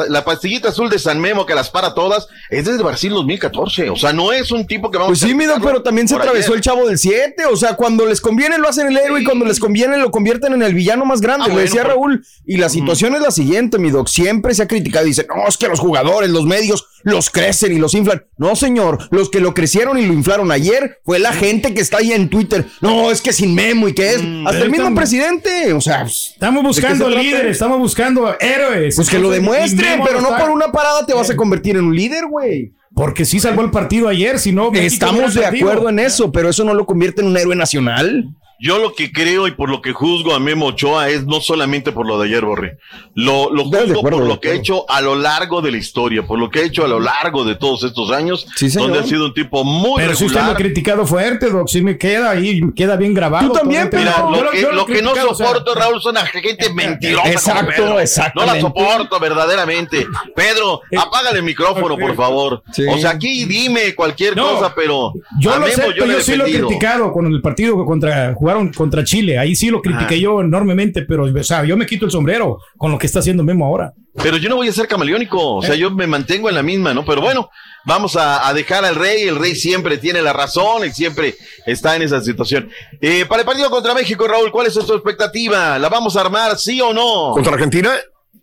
la 0.09 0.25
pastillita 0.25 0.71
azul 0.71 0.89
de 0.91 0.99
San 0.99 1.21
Memo 1.21 1.47
que 1.47 1.55
las 1.55 1.71
para 1.71 1.95
todas 1.95 2.27
es 2.51 2.65
desde 2.65 2.83
Brasil 2.83 3.13
2014. 3.13 3.91
O 3.91 3.97
sea, 3.97 4.13
no 4.13 4.33
es 4.33 4.51
un 4.51 4.67
tipo 4.67 4.91
que 4.91 4.99
vamos 4.99 5.11
Pues 5.19 5.21
sí, 5.21 5.35
Mido, 5.35 5.55
pero 5.63 5.83
también 5.83 6.09
se 6.09 6.17
atravesó 6.17 6.49
ayer. 6.53 6.57
el 6.57 6.63
chavo 6.63 6.87
del 6.89 6.99
7. 6.99 7.47
O 7.47 7.57
sea, 7.57 7.75
cuando 7.77 8.07
les 8.07 8.21
conviene 8.21 8.59
lo 8.59 8.69
hacen 8.69 8.89
el 8.89 8.97
héroe 8.97 9.21
y 9.21 9.25
cuando 9.25 9.45
les 9.45 9.61
conviene 9.61 9.97
lo 9.99 10.11
convierten 10.11 10.53
en 10.55 10.63
el 10.63 10.75
villano 10.75 11.05
más 11.05 11.21
grande. 11.21 11.45
Ah, 11.45 11.49
lo 11.49 11.55
bueno, 11.55 11.67
decía 11.67 11.83
pero- 11.83 11.95
Raúl. 11.95 12.25
Y 12.47 12.57
la 12.57 12.69
situación 12.69 13.15
es 13.15 13.21
la 13.23 13.31
siguiente, 13.31 13.79
mi 13.79 13.91
doc. 13.91 14.09
Siempre 14.09 14.55
se 14.55 14.63
ha 14.63 14.69
criticado. 14.69 15.05
Dice, 15.07 15.27
no, 15.29 15.47
es 15.49 15.57
que 15.57 15.69
los 15.69 15.81
jugadores, 15.81 16.31
los 16.31 16.45
medios, 16.45 16.87
los 17.05 17.31
crecen 17.31 17.73
y 17.73 17.79
los 17.79 17.95
inflan. 17.95 18.25
No, 18.37 18.57
señor. 18.57 18.99
Los 19.11 19.31
que 19.31 19.41
lo 19.41 19.55
crecieron 19.55 19.99
y 19.99 20.07
lo 20.07 20.13
inflaron 20.13 20.51
ayer 20.53 20.99
fue 21.05 21.19
la 21.19 21.33
gente 21.33 21.75
que 21.75 21.81
está 21.81 21.99
ahí 21.99 22.13
en 22.13 22.29
Twitter. 22.29 22.67
No, 22.81 23.11
es 23.11 23.21
que 23.21 23.33
sin 23.33 23.55
memo 23.55 23.89
y 23.89 23.95
que 23.95 24.11
es. 24.11 24.17
Hasta 24.17 24.59
el 24.63 24.71
mismo 24.71 24.89
estamos- 24.89 24.99
presidente. 24.99 25.73
O 25.73 25.81
sea, 25.81 26.03
Estamos 26.03 26.63
buscando 26.63 27.09
líderes, 27.09 27.53
estamos 27.53 27.79
buscando 27.79 28.35
héroes. 28.41 28.97
Pues 28.97 29.09
que 29.09 29.19
lo 29.19 29.33
Entonces, 29.35 29.43
y 29.43 29.77
demuestre, 29.77 29.91
Memo 29.91 30.05
pero 30.07 30.21
no 30.21 30.37
por 30.37 30.51
una 30.51 30.71
parada 30.73 31.05
te 31.07 31.15
vas 31.15 31.31
a 31.31 31.37
convertir 31.37 31.77
en 31.77 31.85
un 31.85 31.95
líder, 31.97 32.27
güey. 32.27 32.73
Porque 32.95 33.25
sí 33.25 33.41
salvó 33.41 33.63
el 33.63 33.71
partido 33.71 34.09
ayer, 34.09 34.39
si 34.39 34.53
no. 34.53 34.71
Estamos 34.73 35.35
de 35.35 35.47
acuerdo 35.47 35.89
en 35.89 35.99
eso, 35.99 36.31
pero 36.31 36.51
eso 36.51 36.63
no 36.65 36.75
lo 36.75 36.85
convierte 36.85 37.23
en 37.23 37.29
un 37.29 37.37
héroe 37.37 37.57
nacional. 37.57 38.27
Yo 38.63 38.79
lo 38.79 38.95
que 38.95 39.11
creo 39.11 39.49
y 39.49 39.51
por 39.51 39.69
lo 39.69 39.83
que 39.83 39.93
juzgo 39.93 40.35
a 40.35 40.39
Memo 40.39 40.67
Ochoa 40.67 41.09
es 41.09 41.27
no 41.27 41.41
solamente 41.41 41.91
por 41.91 42.07
lo 42.07 42.17
de 42.21 42.29
ayer, 42.29 42.45
Borre. 42.45 42.79
Lo, 43.15 43.53
lo 43.53 43.65
juzgo 43.65 43.99
acuerdo, 43.99 44.19
por 44.21 44.27
lo 44.29 44.39
que 44.41 44.51
ha 44.51 44.55
hecho 44.55 44.89
a 44.89 45.01
lo 45.01 45.17
largo 45.17 45.61
de 45.61 45.73
la 45.73 45.79
historia, 45.79 46.23
por 46.23 46.39
lo 46.39 46.49
que 46.49 46.61
ha 46.61 46.63
hecho 46.63 46.85
a 46.85 46.89
lo 46.89 47.01
largo 47.01 47.45
de 47.45 47.57
todos 47.57 47.83
estos 47.83 48.13
años, 48.13 48.47
donde 48.75 49.01
ha 49.01 49.03
sido 49.03 49.25
un 49.27 49.35
tipo 49.35 49.65
muy 49.65 50.01
Pero 50.01 50.15
si 50.15 50.27
usted 50.27 50.41
lo 50.43 50.53
ha 50.53 50.55
criticado 50.55 51.05
fuerte, 51.07 51.51
Doc, 51.51 51.67
sí 51.69 51.83
me 51.83 51.99
queda 51.99 52.31
ahí, 52.31 52.61
queda 52.77 52.95
bien 52.97 53.15
grabado. 53.15 53.49
Tú 53.49 53.53
también, 53.55 53.91
Mira, 53.93 54.15
tengo- 54.15 54.31
lo 54.31 54.45
yo 54.45 54.51
que, 54.53 54.61
yo 54.63 54.73
lo 54.73 54.87
que 54.87 55.03
no 55.03 55.11
criticado, 55.11 55.31
o 55.31 55.35
sea, 55.35 55.47
soporto, 55.49 55.75
Raúl, 55.75 56.01
son 56.01 56.17
a 56.17 56.27
gente 56.27 56.73
mentirosa. 56.73 57.23
como 57.23 57.33
Exacto, 57.35 57.67
Pedro. 57.83 58.01
exactamente. 58.01 58.53
No 58.53 58.55
la 58.55 58.61
soporto 58.61 59.19
verdaderamente. 59.19 60.07
Pedro, 60.37 60.83
apágale 60.97 61.39
el 61.39 61.45
micrófono, 61.45 61.97
por 61.99 62.15
favor. 62.15 62.63
Sí. 62.73 62.85
O 62.89 62.97
sea, 62.99 63.11
aquí 63.11 63.45
dime 63.45 63.95
cualquier 63.97 64.37
No, 64.37 64.55
cosa, 64.55 64.73
pero 64.75 65.13
Yo 65.41 65.53
a 65.53 65.59
lo 65.59 65.67
Memo 65.67 65.75
sé, 65.75 65.95
yo 65.97 66.05
he 66.05 66.23
sí 66.23 66.37
lo 66.37 66.47
he 66.47 66.53
criticado 66.53 67.13
con 67.13 67.27
el 67.27 67.41
partido 67.43 67.77
que 67.77 67.85
contra 67.85 68.35
jugaron 68.53 68.73
contra 68.73 69.05
Chile. 69.05 69.39
Ahí 69.39 69.55
sí 69.55 69.71
lo 69.71 69.81
critiqué 69.81 70.15
Ah. 70.15 70.19
yo 70.19 70.41
enormemente, 70.41 71.03
pero 71.03 71.25
o 71.25 71.43
sea, 71.43 71.65
yo 71.65 71.77
me 71.77 71.87
quito 71.87 72.05
el 72.05 72.11
sombrero 72.11 72.59
con 72.77 72.91
lo 72.93 72.99
que 72.99 73.07
está 73.07 73.21
haciendo 73.21 73.43
Memo 73.43 73.67
ahora. 73.67 73.93
Pero 74.23 74.37
yo 74.37 74.49
no 74.51 74.57
voy 74.57 74.69
a 74.69 74.73
ser 74.73 74.87
camaleónico, 74.89 75.57
o 75.57 75.63
sea, 75.63 75.75
yo 75.75 75.91
me 75.91 76.07
mantengo 76.07 76.49
en 76.51 76.55
la 76.55 76.63
misma, 76.63 76.93
¿no? 76.93 77.03
Pero 77.05 77.23
bueno, 77.23 77.49
vamos 77.87 78.15
a, 78.17 78.47
a 78.47 78.53
dejar 78.53 78.85
al 78.85 78.95
rey, 78.95 79.23
el 79.23 79.37
rey 79.37 79.55
siempre 79.55 79.97
tiene 79.97 80.21
la 80.21 80.35
razón 80.35 80.87
y 80.87 80.91
siempre 80.91 81.35
está 81.65 81.97
en 81.97 82.03
esa 82.03 82.21
situación. 82.21 82.69
Eh, 83.01 83.25
para 83.27 83.41
el 83.41 83.47
partido 83.47 83.71
contra 83.71 83.95
México, 83.95 84.29
Raúl, 84.29 84.53
¿cuál 84.53 84.67
es 84.67 84.75
tu 84.75 84.93
expectativa? 84.95 85.79
¿La 85.79 85.89
vamos 85.89 86.15
a 86.17 86.21
armar, 86.21 86.59
sí 86.59 86.79
o 86.83 86.93
no? 86.93 87.31
¿Contra 87.33 87.55
Argentina? 87.55 87.91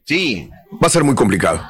Sí. 0.05 0.49
Va 0.74 0.88
a 0.88 0.89
ser 0.89 1.03
muy 1.03 1.14
complicado. 1.14 1.62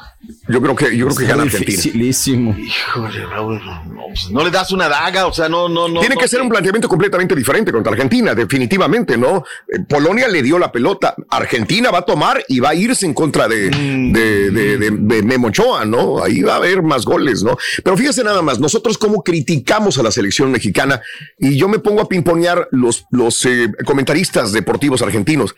Yo 0.50 0.62
creo 0.62 0.76
que, 0.76 0.98
yo 0.98 1.06
creo 1.08 1.18
que 1.18 1.26
gana 1.26 1.44
Argentina. 1.44 1.72
Dificilísimo. 1.78 2.56
Híjole, 2.58 3.26
Raúl, 3.26 3.62
no, 3.66 4.02
pues, 4.10 4.30
no 4.32 4.44
le 4.44 4.52
das 4.52 4.72
una 4.72 4.90
daga, 4.90 5.28
o 5.28 5.34
sea, 5.34 5.48
no, 5.48 5.70
no, 5.70 5.88
no. 5.88 6.02
Tiene 6.02 6.16
no 6.16 6.22
que 6.22 6.28
ser 6.28 6.42
un 6.42 6.50
planteamiento 6.50 6.90
completamente 6.90 7.34
diferente 7.36 7.72
contra 7.72 7.94
Argentina, 7.94 8.36
definitivamente, 8.36 9.18
¿no? 9.18 9.46
Eh, 9.68 9.80
Polonia 9.88 10.28
le 10.28 10.44
dio 10.44 10.60
la 10.60 10.72
pelota, 10.74 11.16
Argentina 11.30 11.90
va 11.90 12.00
a 12.00 12.06
tomar 12.06 12.44
y 12.50 12.60
va 12.60 12.70
a 12.70 12.76
irse 12.76 13.06
en 13.06 13.14
contra 13.14 13.48
de, 13.48 13.70
Mm. 13.72 14.12
de, 14.12 14.52
de, 14.52 14.78
de- 14.78 14.92
de 14.92 15.24
Memo 15.24 15.48
Ochoa, 15.48 15.86
¿no? 15.86 16.22
Ahí 16.22 16.42
va 16.42 16.54
a 16.54 16.58
haber 16.58 16.82
más 16.84 17.06
goles, 17.06 17.42
¿no? 17.44 17.58
Pero 17.84 17.96
fíjese 17.96 18.24
nada 18.24 18.42
más, 18.42 18.60
nosotros 18.60 18.98
cómo 18.98 19.24
criticamos 19.24 19.98
a 20.00 20.04
la 20.04 20.12
selección 20.12 20.52
mexicana 20.52 21.02
y 21.38 21.56
yo 21.58 21.70
me 21.70 21.80
pongo 21.80 22.02
a 22.02 22.10
pimponear 22.10 22.68
los, 22.72 23.06
los 23.12 23.46
eh, 23.46 23.72
comentaristas 23.86 24.52
deportivos 24.52 25.02
argentinos. 25.02 25.56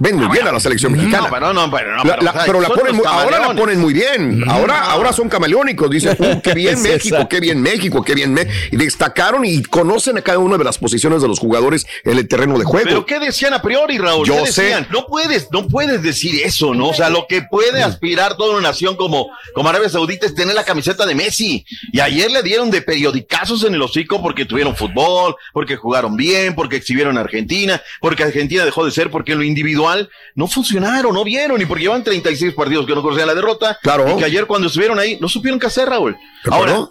Ven 0.00 0.16
muy 0.16 0.28
bien 0.28 0.48
a 0.48 0.52
la 0.52 0.58
selección 0.58 0.92
mexicana. 0.92 1.28
No, 1.28 1.30
pero 1.30 1.52
no, 1.52 1.70
pero 1.70 1.94
no, 1.96 2.04
La- 2.04 2.16
pero, 2.16 2.22
la- 2.22 2.30
o 2.30 2.34
sea, 2.34 2.42
pero 2.46 2.60
la 2.62 2.68
ponen 2.70 2.96
muy- 2.96 3.04
ahora 3.06 3.38
la 3.38 3.54
ponen 3.54 3.78
muy 3.80 3.92
bien. 3.92 4.42
Ahora, 4.48 4.80
ahora 4.90 5.12
son 5.12 5.28
camaleónicos. 5.28 5.90
Dicen, 5.90 6.16
"Uh, 6.18 6.40
qué 6.40 6.54
bien 6.54 6.80
México, 6.82 7.16
esa. 7.16 7.28
qué 7.28 7.38
bien 7.38 7.60
México, 7.60 8.02
qué 8.02 8.14
bien. 8.14 8.32
Me-". 8.32 8.48
Y 8.72 8.76
destacaron 8.76 9.44
y 9.44 9.62
conocen 9.62 10.16
a 10.18 10.22
cada 10.22 10.38
una 10.38 10.56
de 10.56 10.64
las 10.64 10.78
posiciones 10.78 11.20
de 11.22 11.28
los 11.28 11.38
jugadores 11.38 11.86
en 12.04 12.16
el 12.18 12.26
terreno 12.26 12.58
de 12.58 12.64
juego. 12.64 12.84
Pero 12.88 13.04
¿qué 13.06 13.20
decían 13.20 13.52
a 13.52 13.60
priori, 13.62 13.98
Raúl? 13.98 14.26
Yo 14.26 14.42
¿Qué 14.44 14.50
sé. 14.52 14.62
decían? 14.62 14.86
No 14.90 15.04
puedes, 15.06 15.48
no 15.52 15.68
puedes 15.68 16.02
decir 16.02 16.40
eso, 16.44 16.72
¿no? 16.74 16.88
O 16.88 16.94
sea, 16.94 17.10
lo 17.10 17.26
que 17.28 17.42
puede 17.42 17.82
aspirar 17.82 18.36
toda 18.38 18.52
una 18.56 18.68
nación 18.68 18.96
como, 18.96 19.28
como 19.54 19.68
Arabia 19.68 19.90
Saudita 19.90 20.24
es 20.26 20.34
tener 20.34 20.54
la 20.54 20.64
camiseta 20.64 21.04
de 21.04 21.14
Messi. 21.14 21.64
Y 21.92 22.00
ayer 22.00 22.30
le 22.30 22.42
dieron 22.42 22.70
de 22.70 22.80
periodicazos 22.80 23.64
en 23.64 23.74
el 23.74 23.82
hocico 23.82 24.22
porque 24.22 24.46
tuvieron 24.46 24.74
fútbol, 24.74 25.36
porque 25.52 25.76
jugaron 25.76 26.16
bien, 26.16 26.54
porque 26.54 26.76
exhibieron 26.76 27.18
a 27.18 27.20
Argentina, 27.20 27.82
porque 28.00 28.22
Argentina 28.22 28.64
dejó 28.64 28.84
de 28.86 28.92
ser, 28.92 29.10
porque 29.10 29.32
en 29.32 29.38
lo 29.38 29.44
individual 29.44 29.89
no 30.34 30.46
funcionaron, 30.46 31.14
no 31.14 31.24
vieron, 31.24 31.60
y 31.60 31.66
porque 31.66 31.84
llevan 31.84 32.04
36 32.04 32.54
partidos 32.54 32.86
que 32.86 32.94
no 32.94 33.02
conocían 33.02 33.26
la 33.28 33.34
derrota. 33.34 33.78
Claro. 33.82 34.14
Y 34.14 34.18
que 34.18 34.24
ayer 34.24 34.46
cuando 34.46 34.68
estuvieron 34.68 34.98
ahí 34.98 35.18
no 35.20 35.28
supieron 35.28 35.58
qué 35.58 35.66
hacer, 35.66 35.88
Raúl. 35.88 36.16
¿De? 36.44 36.54
Ahora, 36.54 36.88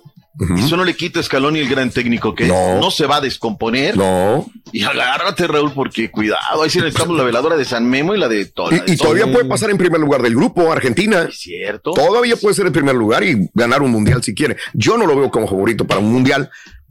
eso 0.58 0.78
no 0.78 0.86
le 0.86 0.96
quita 0.96 1.20
a 1.20 1.24
Scaloni 1.24 1.60
el 1.60 1.68
gran 1.68 1.90
técnico 1.90 2.34
que 2.34 2.44
es. 2.44 2.50
No. 2.50 2.80
no 2.80 2.92
se 2.92 3.06
va 3.06 3.18
a 3.18 3.22
descomponer. 3.22 3.98
No. 3.98 4.50
Y 4.72 4.84
agárrate, 4.84 5.48
Raúl, 5.48 5.74
porque 5.74 6.10
cuidado, 6.10 6.64
ahí 6.64 6.70
sí 6.70 6.78
necesitamos 6.80 7.18
la 7.18 7.24
veladora 7.24 7.58
de 7.58 7.66
San 7.66 7.86
Memo 7.90 8.16
y 8.16 8.20
la 8.20 8.30
de 8.30 8.46
toda. 8.46 8.76
Y, 8.88 8.94
y 8.94 8.98
todavía 8.98 9.30
puede 9.30 9.46
pasar 9.46 9.70
en 9.70 9.78
primer 9.78 10.00
lugar 10.00 10.22
del 10.22 10.36
grupo, 10.36 10.72
Argentina. 10.72 11.28
cierto. 11.32 11.92
Todavía 11.92 12.38
puede 12.38 12.56
ser 12.56 12.68
en 12.68 12.74
primer 12.74 12.96
lugar 12.96 13.24
y 13.24 13.50
ganar 13.54 13.82
un 13.82 13.92
mundial 13.92 14.24
si 14.24 14.34
quiere. 14.34 14.56
Yo 14.74 14.98
no 14.98 15.06
lo 15.06 15.16
veo 15.18 15.30
como 15.30 15.48
favorito 15.48 15.86
para 15.86 16.00
un 16.00 16.12
mundial, 16.12 16.50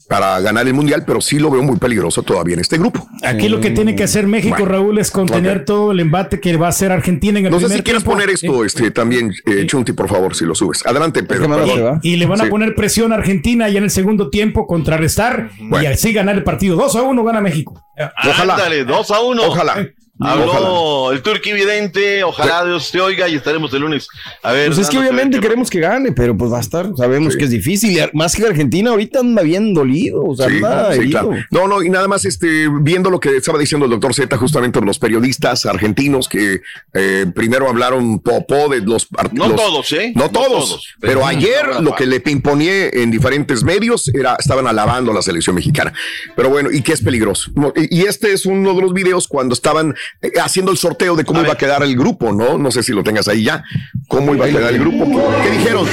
para 0.09 0.41
ganar 0.41 0.67
el 0.67 0.73
mundial, 0.73 1.05
pero 1.07 1.21
sí 1.21 1.39
lo 1.39 1.51
veo 1.51 1.63
muy 1.63 1.77
peligroso 1.77 2.23
todavía 2.23 2.55
en 2.55 2.61
este 2.61 2.79
grupo. 2.79 3.07
Aquí 3.23 3.49
lo 3.49 3.61
que 3.61 3.71
tiene 3.71 3.95
que 3.95 4.05
hacer 4.05 4.27
México, 4.27 4.57
Bueno, 4.59 4.73
Raúl, 4.73 4.99
es 4.99 5.11
contener 5.11 5.65
todo 5.67 5.93
el 5.93 6.01
embate 6.01 6.41
que 6.41 6.57
va 6.57 6.67
a 6.67 6.71
hacer 6.71 6.91
Argentina 6.91 7.39
en 7.39 7.45
el 7.47 7.51
No 7.51 7.59
sé 7.59 7.67
primer 7.67 7.79
si 7.79 7.85
quieres 7.85 8.03
poner 8.05 8.31
esto 8.31 8.65
este, 8.65 8.91
también, 8.91 9.33
eh, 9.45 9.67
Chunti, 9.67 9.93
por 9.93 10.09
favor, 10.09 10.35
si 10.35 10.47
lo 10.47 10.55
subes. 10.55 10.85
Adelante, 10.87 11.23
Pedro. 11.23 11.49
perdón. 11.49 12.01
Y 12.03 12.17
le 12.17 12.25
van 12.27 12.41
a 12.41 12.45
Sí. 12.45 12.51
poner 12.51 12.75
presión 12.75 13.13
a 13.13 13.17
Argentina 13.17 13.69
ya 13.69 13.79
en 13.79 13.85
el 13.85 13.91
segundo 13.91 14.31
tiempo, 14.31 14.67
contrarrestar 14.67 15.51
y 15.83 15.85
así 15.87 16.13
ganar 16.15 16.37
el 16.37 16.43
partido. 16.43 16.77
2 16.77 16.97
a 16.97 17.03
1 17.03 17.23
gana 17.23 17.41
México. 17.43 17.83
Ándale, 18.17 18.85
dos 18.85 19.11
a 19.11 19.21
uno. 19.21 19.43
Ojalá. 19.45 19.89
Habló 20.21 20.47
Ojalá. 20.51 21.17
el 21.17 21.23
turqui 21.23 21.53
vidente, 21.53 22.25
ojalá 22.25 22.65
Dios 22.65 22.91
te 22.91 23.01
oiga 23.01 23.29
y 23.29 23.37
estaremos 23.37 23.73
el 23.73 23.83
lunes. 23.83 24.09
A 24.43 24.53
ver. 24.53 24.67
Pues 24.69 24.79
es 24.79 24.89
que 24.89 24.99
obviamente 24.99 25.39
queremos 25.41 25.71
que 25.71 25.79
gane, 25.81 26.11
pero 26.13 26.37
pues 26.37 26.53
va 26.53 26.59
a 26.59 26.61
estar, 26.61 26.91
sabemos 26.97 27.37
que 27.37 27.45
es 27.45 27.51
difícil. 27.51 27.99
Más 28.15 28.35
que 28.35 28.45
Argentina 28.45 28.91
ahorita 28.91 29.21
anda 29.21 29.43
bien 29.43 29.75
dolido, 29.75 30.25
o 30.25 30.37
sea, 30.37 30.49
Sí, 30.49 30.57
anda 30.57 30.93
sí, 30.93 30.99
herido. 31.01 31.29
claro. 31.29 31.45
No, 31.51 31.69
no, 31.69 31.83
y 31.83 31.91
nada 31.91 32.09
más 32.09 32.25
este, 32.25 32.69
viendo 32.81 33.11
lo 33.11 33.21
que 33.21 33.37
estaba 33.37 33.59
diciendo 33.59 33.85
el 33.85 33.91
doctor 33.93 34.13
Z, 34.15 34.37
justamente 34.37 34.81
los 34.81 34.99
periodistas 34.99 35.67
argentinos 35.67 36.29
que 36.29 36.63
eh, 36.95 37.27
primero 37.35 37.69
hablaron 37.69 38.19
popó 38.19 38.69
de 38.69 38.81
los 38.81 39.07
No 39.33 39.49
los- 39.49 39.57
todos, 39.57 39.93
¿eh? 39.93 40.13
No 40.15 40.25
No 40.25 40.31
todos. 40.31 40.49
todos, 40.71 40.95
pero 41.01 41.25
ayer 41.27 41.81
lo 41.81 41.95
que 41.95 42.07
le 42.07 42.21
pimponé 42.21 42.91
en 42.93 43.11
diferentes 43.11 43.63
medios 43.63 44.09
era, 44.15 44.37
estaban 44.39 44.67
alabando 44.67 45.13
a 45.13 45.15
la 45.15 45.23
selección 45.23 45.55
mexicana. 45.55 45.93
Pero 46.37 46.49
bueno, 46.51 46.71
y 46.73 46.83
que 46.83 46.93
es 46.93 47.03
peligroso. 47.03 47.51
No, 47.55 47.73
Y 47.77 47.99
y 47.99 48.03
este 48.03 48.33
es 48.33 48.47
uno 48.47 48.75
de 48.75 48.81
los 48.83 48.93
videos 48.93 49.27
cuando 49.27 49.53
estaban 49.55 49.95
haciendo 50.41 50.73
el 50.73 50.79
sorteo 50.79 51.17
de 51.17 51.25
cómo 51.25 51.43
iba 51.43 51.53
a 51.53 51.59
quedar 51.59 51.83
el 51.83 51.97
grupo, 51.97 52.33
¿no? 52.33 52.59
No 52.59 52.71
sé 52.71 52.83
si 52.83 52.93
lo 52.93 53.03
tengas 53.03 53.29
ahí 53.29 53.45
ya. 53.45 53.63
¿Cómo 54.09 54.35
iba 54.35 54.47
a 54.47 54.49
quedar 54.49 54.73
el 54.73 54.81
grupo? 54.81 55.05
¿Qué, 55.43 55.51
dijeron? 55.51 55.87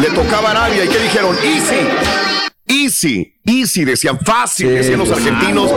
Le 0.00 0.08
tocaba 0.10 0.48
a 0.48 0.50
Arabia 0.52 0.84
y 0.84 0.88
¿qué 0.88 0.98
dijeron? 0.98 1.36
Easy. 1.44 1.88
Easy, 2.66 3.34
easy, 3.44 3.84
decían 3.84 4.18
fácil, 4.20 4.68
decían 4.68 4.98
los 4.98 5.10
argentinos 5.10 5.70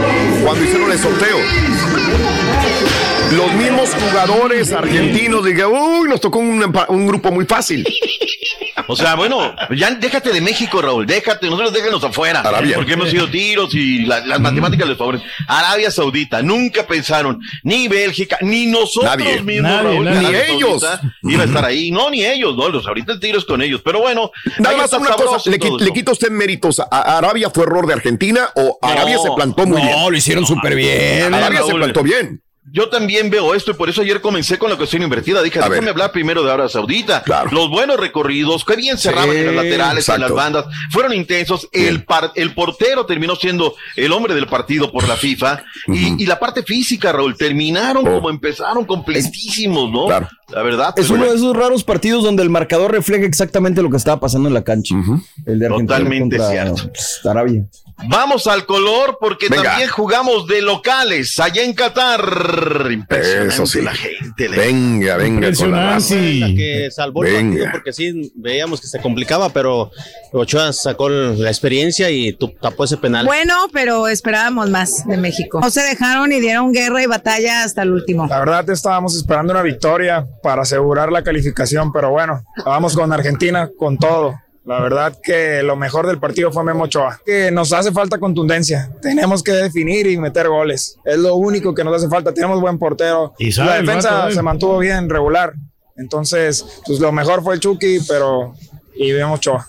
cuando 0.44 0.64
hicieron 0.64 0.92
el 0.92 1.00
sorteo. 1.00 1.38
Los 3.32 3.54
mismos 3.54 3.90
jugadores 3.94 4.72
argentinos 4.72 5.44
dijeron, 5.44 5.74
uy, 5.74 6.08
nos 6.10 6.22
tocó 6.22 6.40
un, 6.40 7.08
grupo 7.08 7.32
muy 7.32 7.46
fácil. 7.46 7.86
O 8.88 8.96
sea, 8.96 9.16
bueno, 9.16 9.56
ya 9.76 9.90
déjate 9.92 10.32
de 10.32 10.42
México, 10.42 10.82
Raúl, 10.82 11.06
déjate, 11.08 11.48
nosotros 11.48 11.74
déjanos 11.74 12.04
afuera. 12.04 12.42
Arabia. 12.42 12.76
Porque 12.76 12.94
hemos 12.94 13.10
sido 13.10 13.28
tiros 13.30 13.74
y 13.74 14.06
la- 14.06 14.20
las 14.26 14.40
matemáticas 14.40 14.88
les 14.88 14.98
favorecen. 14.98 15.28
Arabia 15.48 15.90
Saudita, 15.90 16.42
nunca 16.44 16.86
pensaron, 16.86 17.40
ni 17.64 17.88
Bélgica, 17.88 18.38
ni 18.42 18.68
nosotros 18.68 19.18
Nadie. 19.18 19.42
mismos, 19.42 19.72
Nadie, 19.72 19.84
Raúl, 19.90 20.06
nadie. 20.06 20.28
Ni 20.30 20.54
ellos. 20.56 20.82
Saudita 20.82 21.02
Iba 21.24 21.44
a 21.44 21.46
estar 21.46 21.66
ahí, 21.66 21.90
no, 21.92 22.10
ni 22.12 22.24
ellos, 22.26 22.56
no, 22.56 22.70
los, 22.70 22.86
ahorita 22.86 23.14
el 23.14 23.20
tiro 23.20 23.40
es 23.40 23.46
con 23.46 23.62
ellos. 23.62 23.82
Pero 23.84 24.00
bueno, 24.02 24.30
Nada 24.60 24.78
más 24.78 24.94
una 24.94 25.12
cosa, 25.16 25.50
¿le, 25.50 25.60
qui- 25.60 25.80
le 25.80 25.92
quita 25.92 26.12
usted 26.12 26.30
méritos? 26.30 26.80
¿A 26.80 26.86
a 26.92 27.18
Arabia 27.18 27.50
fue 27.50 27.64
error 27.64 27.88
de 27.88 27.94
Argentina 27.94 28.50
o 28.56 28.78
Arabia 28.82 29.16
No, 29.16 29.24
se 29.24 29.30
plantó 29.36 29.66
muy 29.66 29.82
no, 29.82 29.88
bien? 29.88 30.12
lo 30.12 30.18
hicieron 30.18 30.46
súper 30.46 30.76
bien. 30.76 31.34
Arabia 31.34 31.64
se 31.64 31.74
plantó 31.74 32.04
bien. 32.04 32.42
Yo 32.72 32.90
también 32.90 33.30
veo 33.30 33.54
esto 33.54 33.72
y 33.72 33.74
por 33.76 33.90
eso 33.90 34.02
ayer 34.02 34.20
comencé 34.22 34.58
con 34.58 34.70
la 34.72 34.76
cuestión 34.76 35.04
invertida. 35.04 35.42
Dije, 35.44 35.60
A 35.60 35.64
déjame 35.64 35.82
ver. 35.82 35.90
hablar 35.90 36.12
primero 36.12 36.44
de 36.44 36.52
Arabia 36.52 36.68
Saudita. 36.68 37.24
Los 37.52 37.70
buenos 37.70 37.98
recorridos, 38.00 38.66
que 38.66 38.76
bien 38.76 38.98
cerraban 38.98 39.32
Sí, 39.32 39.38
en 39.38 39.46
las 39.46 39.56
laterales, 39.64 40.10
en 40.10 40.22
las 40.22 40.32
bandas, 40.32 40.66
fueron 40.92 41.14
intensos. 41.14 41.70
El, 41.72 42.04
par- 42.04 42.32
el 42.36 42.54
portero 42.56 43.06
terminó 43.06 43.36
siendo 43.36 43.76
el 43.96 44.12
hombre 44.12 44.34
del 44.34 44.48
partido 44.48 44.92
por 44.92 45.08
la 45.08 45.16
FIFA. 45.16 45.64
y, 45.88 46.24
y 46.24 46.26
la 46.26 46.40
parte 46.40 46.64
física, 46.64 47.12
Raúl, 47.12 47.38
terminaron 47.38 48.04
como 48.04 48.30
empezaron, 48.32 48.84
completísimos, 48.86 49.92
¿no? 49.92 50.10
La 50.10 50.62
verdad. 50.64 50.94
Es 50.98 51.10
uno 51.10 51.20
bueno. 51.20 51.32
de 51.34 51.38
esos 51.38 51.56
raros 51.56 51.84
partidos 51.84 52.24
donde 52.24 52.42
el 52.44 52.50
marcador 52.50 52.92
refleja 52.92 53.26
exactamente 53.26 53.82
lo 53.82 53.90
que 53.90 53.98
estaba 53.98 54.20
pasando 54.20 54.48
en 54.48 54.54
la 54.54 54.64
cancha. 54.64 54.96
El 55.46 55.60
de 55.60 55.66
Argentina 55.68 55.98
Totalmente 55.98 56.38
contra 56.38 56.52
cierto. 56.74 57.30
Arabia. 57.30 57.64
Vamos 58.08 58.46
al 58.48 58.66
color 58.66 59.18
porque 59.20 59.48
Venga. 59.50 59.64
también 59.64 59.90
jugamos 59.90 60.48
de 60.48 60.62
locales 60.62 61.40
allá 61.40 61.64
en 61.64 61.74
Qatar. 61.74 62.90
Impresionante 62.92 63.54
Eso 63.54 63.66
sí. 63.66 63.82
la 63.82 63.96
gente. 63.96 64.48
Venga, 64.50 65.18
venga 65.18 65.52
con 65.54 65.72
la 65.72 65.94
raza. 65.94 66.16
la 66.16 66.48
que 66.48 66.90
salvó 66.92 67.24
el 67.24 67.32
Venga. 67.34 67.50
partido 67.52 67.72
porque 67.72 67.94
sí 67.94 68.32
veíamos 68.36 68.82
que 68.82 68.88
se 68.88 69.00
complicaba, 69.02 69.50
pero 69.50 69.92
Ochoa 70.34 70.74
sacó 70.74 71.10
la 71.10 71.50
experiencia 71.50 72.10
y 72.12 72.38
tapó 72.62 72.84
ese 72.84 72.98
penal. 72.98 73.26
Bueno, 73.26 73.68
pero 73.72 74.08
esperábamos 74.08 74.70
más 74.70 75.06
de 75.08 75.18
México. 75.18 75.60
No 75.62 75.70
se 75.72 75.82
dejaron 75.82 76.32
y 76.32 76.40
dieron 76.40 76.74
guerra 76.74 77.02
y 77.02 77.06
batalla 77.08 77.64
hasta 77.64 77.82
el 77.84 77.92
último. 77.92 78.28
La 78.28 78.40
verdad 78.40 78.70
estábamos 78.70 79.16
esperando 79.16 79.54
una 79.54 79.62
victoria 79.62 80.26
para 80.44 80.64
asegurar 80.64 81.12
la 81.12 81.24
calificación, 81.24 81.92
pero 81.94 82.12
bueno, 82.12 82.44
vamos 82.66 82.94
con 82.96 83.12
Argentina 83.14 83.70
con 83.78 83.98
todo. 83.98 84.36
La 84.66 84.82
verdad 84.82 85.16
que 85.22 85.62
lo 85.62 85.76
mejor 85.76 86.08
del 86.08 86.20
partido 86.20 86.52
fue 86.52 86.64
Memo 86.64 86.86
Ochoa. 86.86 87.22
Que 87.24 87.52
nos 87.52 87.72
hace 87.72 87.92
falta 87.92 88.18
contundencia. 88.18 88.92
Tenemos 89.02 89.44
que 89.44 89.52
definir 89.52 90.08
y 90.08 90.18
meter 90.18 90.48
goles. 90.48 90.98
Es 91.06 91.20
lo 91.20 91.36
único 91.36 91.76
que 91.76 91.84
nos 91.84 91.96
hace 91.96 92.10
falta. 92.10 92.34
Tenemos 92.34 92.60
buen 92.60 92.80
portero. 92.80 93.34
Y 93.38 93.52
sabe 93.52 93.70
La 93.70 93.82
defensa 93.82 94.12
vato, 94.12 94.30
eh. 94.30 94.34
se 94.34 94.42
mantuvo 94.42 94.80
bien, 94.80 95.08
regular. 95.08 95.54
Entonces, 95.98 96.82
pues 96.86 97.00
lo 97.00 97.12
mejor 97.12 97.44
fue 97.44 97.54
el 97.54 97.60
Chucky, 97.60 98.00
pero 98.08 98.54
y 98.96 99.12
Memo 99.12 99.36
Ochoa. 99.36 99.68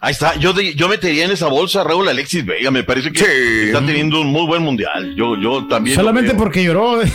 Ahí 0.00 0.12
está, 0.12 0.36
yo, 0.36 0.52
de- 0.52 0.74
yo 0.74 0.88
metería 0.88 1.24
en 1.24 1.30
esa 1.30 1.46
bolsa 1.48 1.80
a 1.80 1.84
Raúl 1.84 2.08
Alexis 2.08 2.44
Vega, 2.44 2.70
me 2.70 2.84
parece 2.84 3.12
que 3.12 3.66
está 3.66 3.78
teniendo 3.84 4.20
un 4.20 4.28
muy 4.28 4.46
buen 4.46 4.62
mundial. 4.62 5.14
Yo, 5.16 5.36
yo 5.40 5.66
también. 5.66 5.96
Solamente 5.96 6.34
porque 6.34 6.62
lloró. 6.64 7.00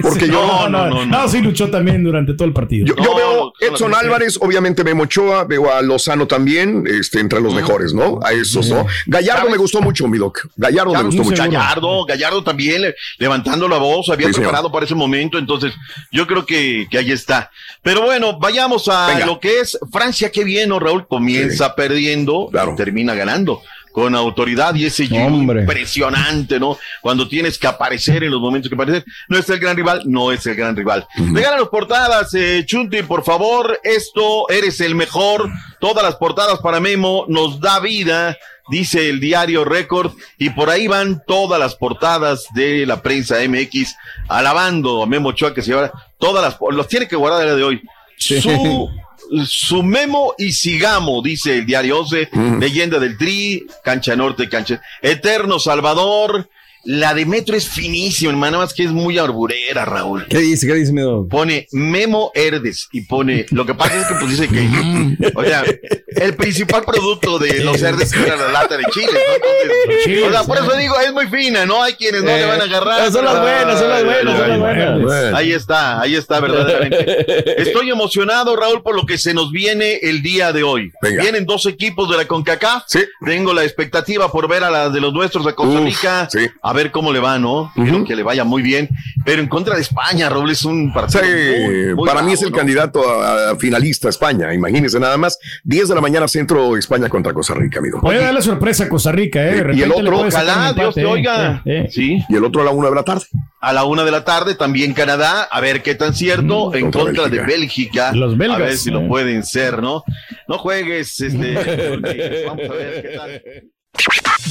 Porque 0.00 0.26
Sí, 0.26 0.30
lloró. 0.30 0.68
No, 0.68 0.68
no, 0.68 0.88
no, 0.90 1.06
no, 1.06 1.28
sí 1.28 1.40
luchó 1.40 1.68
también 1.70 2.02
durante 2.04 2.32
todo 2.34 2.46
el 2.46 2.52
partido. 2.52 2.86
Yo, 2.86 2.94
yo 3.02 3.14
veo 3.14 3.52
Edson 3.60 3.94
Álvarez, 3.94 4.38
obviamente 4.40 4.84
Memo 4.84 5.02
Ochoa, 5.04 5.44
veo 5.44 5.72
a 5.72 5.82
Lozano 5.82 6.26
también, 6.26 6.84
este, 6.86 7.20
entre 7.20 7.40
los 7.40 7.52
mejores, 7.54 7.92
¿no? 7.94 8.18
A 8.22 8.32
esos, 8.32 8.68
¿no? 8.68 8.86
Gallardo 9.06 9.40
¿Sabes? 9.40 9.52
me 9.52 9.58
gustó 9.58 9.80
mucho, 9.82 10.06
mi 10.08 10.18
doc. 10.18 10.46
Gallardo 10.56 10.92
me 10.94 11.02
gustó 11.02 11.24
mucho. 11.24 11.42
Gallardo, 11.42 12.04
Gallardo 12.06 12.42
también 12.44 12.82
le- 12.82 12.94
levantando 13.18 13.68
la 13.68 13.78
voz, 13.78 14.08
había 14.08 14.28
Sí, 14.28 14.34
señor. 14.34 14.48
preparado 14.50 14.70
para 14.72 14.86
ese 14.86 14.94
momento, 14.94 15.36
entonces 15.38 15.72
yo 16.12 16.26
creo 16.26 16.46
que, 16.46 16.86
que 16.90 16.98
ahí 16.98 17.10
está. 17.10 17.50
Pero 17.82 18.02
bueno, 18.02 18.38
vayamos 18.38 18.88
a 18.88 19.08
Venga. 19.08 19.26
lo 19.26 19.40
que 19.40 19.60
es 19.60 19.78
Francia, 19.92 20.30
qué 20.30 20.44
bien, 20.44 20.68
¿no, 20.68 20.78
Raúl? 20.78 21.06
Comienza 21.06 21.74
perdiendo, 21.78 22.50
termina 22.76 23.14
ganando 23.14 23.62
con 23.92 24.16
autoridad 24.16 24.74
y 24.74 24.86
ese 24.86 25.04
impresionante, 25.04 26.58
¿no? 26.58 26.76
Cuando 27.00 27.28
tienes 27.28 27.56
que 27.56 27.68
aparecer 27.68 28.24
en 28.24 28.32
los 28.32 28.40
momentos 28.40 28.68
que 28.68 28.74
aparecer. 28.74 29.04
No 29.28 29.38
es 29.38 29.48
el 29.48 29.60
gran 29.60 29.76
rival, 29.76 30.02
no 30.06 30.32
es 30.32 30.44
el 30.46 30.56
gran 30.56 30.74
rival. 30.74 31.06
Regálanos 31.32 31.68
portadas, 31.68 32.34
eh, 32.34 32.64
Chunti, 32.66 33.02
por 33.04 33.24
favor. 33.24 33.78
Esto, 33.84 34.48
eres 34.50 34.80
el 34.80 34.96
mejor. 34.96 35.48
Todas 35.78 36.02
las 36.02 36.16
portadas 36.16 36.58
para 36.58 36.80
Memo 36.80 37.26
nos 37.28 37.60
da 37.60 37.78
vida. 37.78 38.36
Dice 38.68 39.08
el 39.08 39.20
diario 39.20 39.64
Record, 39.64 40.12
y 40.36 40.50
por 40.50 40.68
ahí 40.68 40.88
van 40.88 41.22
todas 41.26 41.58
las 41.58 41.74
portadas 41.76 42.44
de 42.54 42.84
la 42.86 43.00
prensa 43.00 43.36
MX 43.48 43.94
alabando 44.28 45.02
a 45.02 45.06
Memo 45.06 45.30
Ochoa 45.30 45.54
que 45.54 45.62
se 45.62 45.70
lleva 45.70 45.90
todas 46.18 46.44
las, 46.44 46.58
los 46.72 46.86
tiene 46.86 47.08
que 47.08 47.16
guardar 47.16 47.42
el 47.42 47.46
día 47.46 47.56
de 47.56 47.62
hoy. 47.62 47.82
Su, 48.18 48.40
su 48.42 48.90
memo 49.82 50.34
y 50.38 50.52
sigamos, 50.52 51.22
dice 51.22 51.58
el 51.58 51.66
diario 51.66 52.00
11, 52.00 52.30
leyenda 52.58 52.98
del 52.98 53.16
Tri, 53.18 53.66
cancha 53.84 54.16
norte, 54.16 54.48
cancha 54.48 54.80
eterno 55.02 55.58
Salvador. 55.58 56.48
La 56.90 57.12
de 57.12 57.26
Metro 57.26 57.54
es 57.54 57.68
finísima, 57.68 58.30
hermano, 58.30 58.52
nada 58.52 58.64
más 58.64 58.72
que 58.72 58.82
es 58.82 58.92
muy 58.92 59.18
arburera, 59.18 59.84
Raúl. 59.84 60.24
¿Qué 60.26 60.38
dice? 60.38 60.66
¿Qué 60.66 60.72
dice 60.72 60.90
mi 60.90 61.02
doc? 61.02 61.28
Pone 61.28 61.66
Memo 61.70 62.32
Herdes 62.34 62.88
y 62.92 63.02
pone, 63.02 63.44
lo 63.50 63.66
que 63.66 63.74
pasa 63.74 64.00
es 64.00 64.06
que 64.06 64.14
pues 64.14 64.30
dice 64.30 64.48
que, 64.48 65.30
o 65.34 65.44
sea, 65.44 65.64
el 66.16 66.34
principal 66.34 66.84
producto 66.86 67.38
de 67.38 67.62
los 67.62 67.82
Herdes 67.82 68.10
era 68.14 68.36
la 68.36 68.48
lata 68.52 68.78
de 68.78 68.84
chile, 68.86 69.06
¿no? 69.12 69.92
Entonces, 69.92 70.22
o 70.28 70.30
sea, 70.32 70.44
por 70.44 70.56
eso 70.56 70.74
digo, 70.78 70.98
es 70.98 71.12
muy 71.12 71.26
fina, 71.26 71.66
¿no? 71.66 71.82
Hay 71.82 71.92
quienes 71.92 72.22
no 72.22 72.30
Eh, 72.30 72.38
le 72.40 72.46
van 72.46 72.60
a 72.62 72.64
agarrar. 72.64 73.12
son 73.12 73.24
las 73.26 73.38
buenas, 73.38 73.78
son 73.78 73.88
las 73.90 74.04
buenas, 74.04 74.38
son 74.38 74.48
las 74.48 74.58
buenas. 74.58 75.34
Ahí 75.34 75.52
está, 75.52 76.00
ahí 76.00 76.14
está, 76.14 76.40
verdaderamente. 76.40 77.60
Estoy 77.62 77.90
emocionado, 77.90 78.56
Raúl, 78.56 78.82
por 78.82 78.96
lo 78.96 79.04
que 79.04 79.18
se 79.18 79.34
nos 79.34 79.52
viene 79.52 79.98
el 80.04 80.22
día 80.22 80.54
de 80.54 80.62
hoy. 80.62 80.90
Vienen 81.02 81.44
dos 81.44 81.66
equipos 81.66 82.08
de 82.10 82.16
la 82.16 82.26
CONCACAF. 82.26 82.84
Tengo 83.26 83.52
la 83.52 83.64
expectativa 83.64 84.32
por 84.32 84.48
ver 84.48 84.64
a 84.64 84.70
la 84.70 84.88
de 84.88 85.02
los 85.02 85.12
nuestros 85.12 85.44
de 85.44 85.54
Costa 85.54 85.80
Uf, 85.80 85.84
Rica. 85.84 86.28
A 86.62 86.77
ver 86.78 86.90
cómo 86.90 87.12
le 87.12 87.20
va, 87.20 87.38
¿no? 87.38 87.70
Quiero 87.74 88.04
que 88.04 88.14
le 88.16 88.22
vaya 88.22 88.44
muy 88.44 88.62
bien. 88.62 88.88
Pero 89.24 89.42
en 89.42 89.48
contra 89.48 89.74
de 89.74 89.82
España, 89.82 90.28
Raúl, 90.28 90.50
es 90.50 90.64
un 90.64 90.92
partido. 90.92 91.22
Sí, 91.22 91.28
muy- 91.66 91.94
muy 91.94 92.06
para 92.08 92.22
mí 92.22 92.32
es 92.32 92.42
el 92.42 92.50
¿no? 92.50 92.56
candidato 92.56 93.00
a, 93.08 93.50
a 93.50 93.56
finalista 93.56 94.08
España. 94.08 94.52
Imagínense 94.54 94.98
nada 94.98 95.16
más. 95.16 95.38
10 95.64 95.88
de 95.88 95.94
la 95.94 96.00
mañana 96.00 96.26
centro 96.28 96.76
España 96.76 97.08
contra 97.08 97.32
Costa 97.32 97.54
Rica, 97.54 97.80
amigo. 97.80 98.00
Puede 98.00 98.20
darle 98.22 98.40
sorpresa 98.42 98.84
a 98.84 98.88
Costa 98.88 99.12
Rica, 99.12 99.44
¿eh? 99.44 99.62
De 99.62 99.74
y 99.76 99.82
el 99.82 99.92
otro, 99.92 100.30
sacar 100.30 100.74
un 100.74 100.80
empate, 100.80 101.00
¿eh? 101.02 101.60
Eh, 101.64 101.82
eh. 101.84 101.88
Sí. 101.90 102.24
Y 102.28 102.34
el 102.36 102.44
otro 102.44 102.62
a 102.62 102.64
la 102.64 102.70
una 102.70 102.88
de 102.88 102.94
la 102.94 103.02
tarde. 103.04 103.24
a 103.60 103.72
la 103.72 103.84
una 103.84 104.04
de 104.04 104.10
la 104.10 104.24
tarde, 104.24 104.54
también 104.54 104.94
Canadá, 104.94 105.42
a 105.42 105.60
ver 105.60 105.82
qué 105.82 105.94
tan 105.94 106.14
cierto, 106.14 106.74
en 106.74 106.90
contra 106.90 107.22
contra, 107.22 107.28
de 107.28 107.40
Bélgica. 107.40 108.12
Los 108.12 108.36
belgas, 108.38 108.56
A 108.60 108.64
ver 108.64 108.76
si 108.76 108.90
eh. 108.90 108.92
lo 108.92 109.06
pueden 109.08 109.42
ser, 109.44 109.82
¿no? 109.82 110.04
No 110.46 110.58
juegues, 110.58 111.20
este. 111.20 111.54
vamos 112.46 112.70
a 112.70 112.74
ver 112.74 113.02
qué 113.02 113.08
tal. 113.16 113.42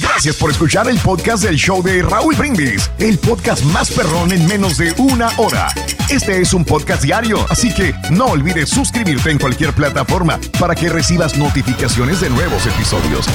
Gracias 0.00 0.36
por 0.36 0.50
escuchar 0.50 0.88
el 0.88 0.98
podcast 0.98 1.44
del 1.44 1.56
show 1.56 1.82
de 1.82 2.02
Raúl 2.02 2.34
Brindis, 2.34 2.90
el 2.98 3.18
podcast 3.18 3.62
más 3.66 3.90
perrón 3.90 4.32
en 4.32 4.46
menos 4.46 4.76
de 4.76 4.92
una 4.98 5.28
hora. 5.38 5.68
Este 6.08 6.40
es 6.40 6.52
un 6.54 6.64
podcast 6.64 7.02
diario, 7.02 7.46
así 7.50 7.72
que 7.72 7.94
no 8.10 8.26
olvides 8.26 8.68
suscribirte 8.68 9.30
en 9.30 9.38
cualquier 9.38 9.72
plataforma 9.72 10.38
para 10.58 10.74
que 10.74 10.88
recibas 10.88 11.36
notificaciones 11.36 12.20
de 12.20 12.30
nuevos 12.30 12.66
episodios. 12.66 13.26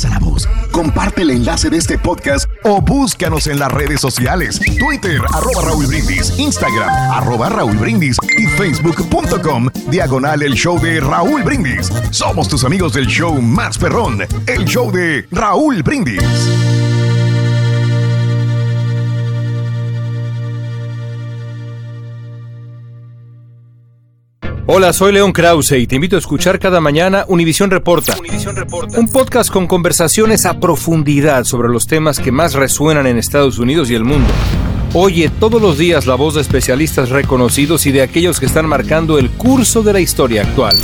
Pasa 0.00 0.18
la 0.18 0.18
voz, 0.18 0.48
comparte 0.70 1.20
el 1.20 1.30
enlace 1.30 1.68
de 1.68 1.76
este 1.76 1.98
podcast 1.98 2.48
o 2.64 2.80
búscanos 2.80 3.46
en 3.48 3.58
las 3.58 3.70
redes 3.70 4.00
sociales, 4.00 4.58
Twitter, 4.78 5.20
arroba 5.30 5.60
Raúl 5.62 5.86
Brindis, 5.88 6.38
Instagram, 6.38 6.88
arroba 7.12 7.50
Raúl 7.50 7.76
Brindis 7.76 8.16
y 8.38 8.46
facebook.com, 8.46 9.68
diagonal 9.90 10.42
el 10.42 10.54
show 10.54 10.80
de 10.80 11.00
Raúl 11.00 11.42
Brindis. 11.42 11.92
Somos 12.12 12.48
tus 12.48 12.64
amigos 12.64 12.94
del 12.94 13.08
show 13.08 13.42
más 13.42 13.76
perrón, 13.76 14.22
el 14.46 14.64
show 14.64 14.90
de 14.90 15.26
Raúl 15.30 15.82
Brindis. 15.82 16.89
Hola, 24.72 24.92
soy 24.92 25.10
León 25.10 25.32
Krause 25.32 25.72
y 25.72 25.88
te 25.88 25.96
invito 25.96 26.14
a 26.14 26.20
escuchar 26.20 26.60
cada 26.60 26.80
mañana 26.80 27.24
Univisión 27.26 27.72
Reporta. 27.72 28.14
Un 28.96 29.08
podcast 29.08 29.50
con 29.50 29.66
conversaciones 29.66 30.46
a 30.46 30.60
profundidad 30.60 31.42
sobre 31.42 31.68
los 31.68 31.88
temas 31.88 32.20
que 32.20 32.30
más 32.30 32.54
resuenan 32.54 33.08
en 33.08 33.18
Estados 33.18 33.58
Unidos 33.58 33.90
y 33.90 33.96
el 33.96 34.04
mundo. 34.04 34.30
Oye 34.94 35.28
todos 35.28 35.60
los 35.60 35.76
días 35.76 36.06
la 36.06 36.14
voz 36.14 36.36
de 36.36 36.42
especialistas 36.42 37.08
reconocidos 37.08 37.84
y 37.86 37.90
de 37.90 38.02
aquellos 38.02 38.38
que 38.38 38.46
están 38.46 38.66
marcando 38.66 39.18
el 39.18 39.30
curso 39.30 39.82
de 39.82 39.92
la 39.92 39.98
historia 39.98 40.42
actual. 40.42 40.76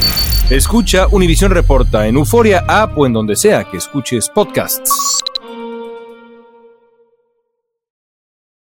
Escucha 0.50 1.06
Univisión 1.06 1.52
Reporta 1.52 2.08
en 2.08 2.16
Euforia 2.16 2.64
App 2.66 2.98
o 2.98 3.06
en 3.06 3.12
donde 3.12 3.36
sea 3.36 3.62
que 3.70 3.76
escuches 3.76 4.28
podcasts. 4.28 5.22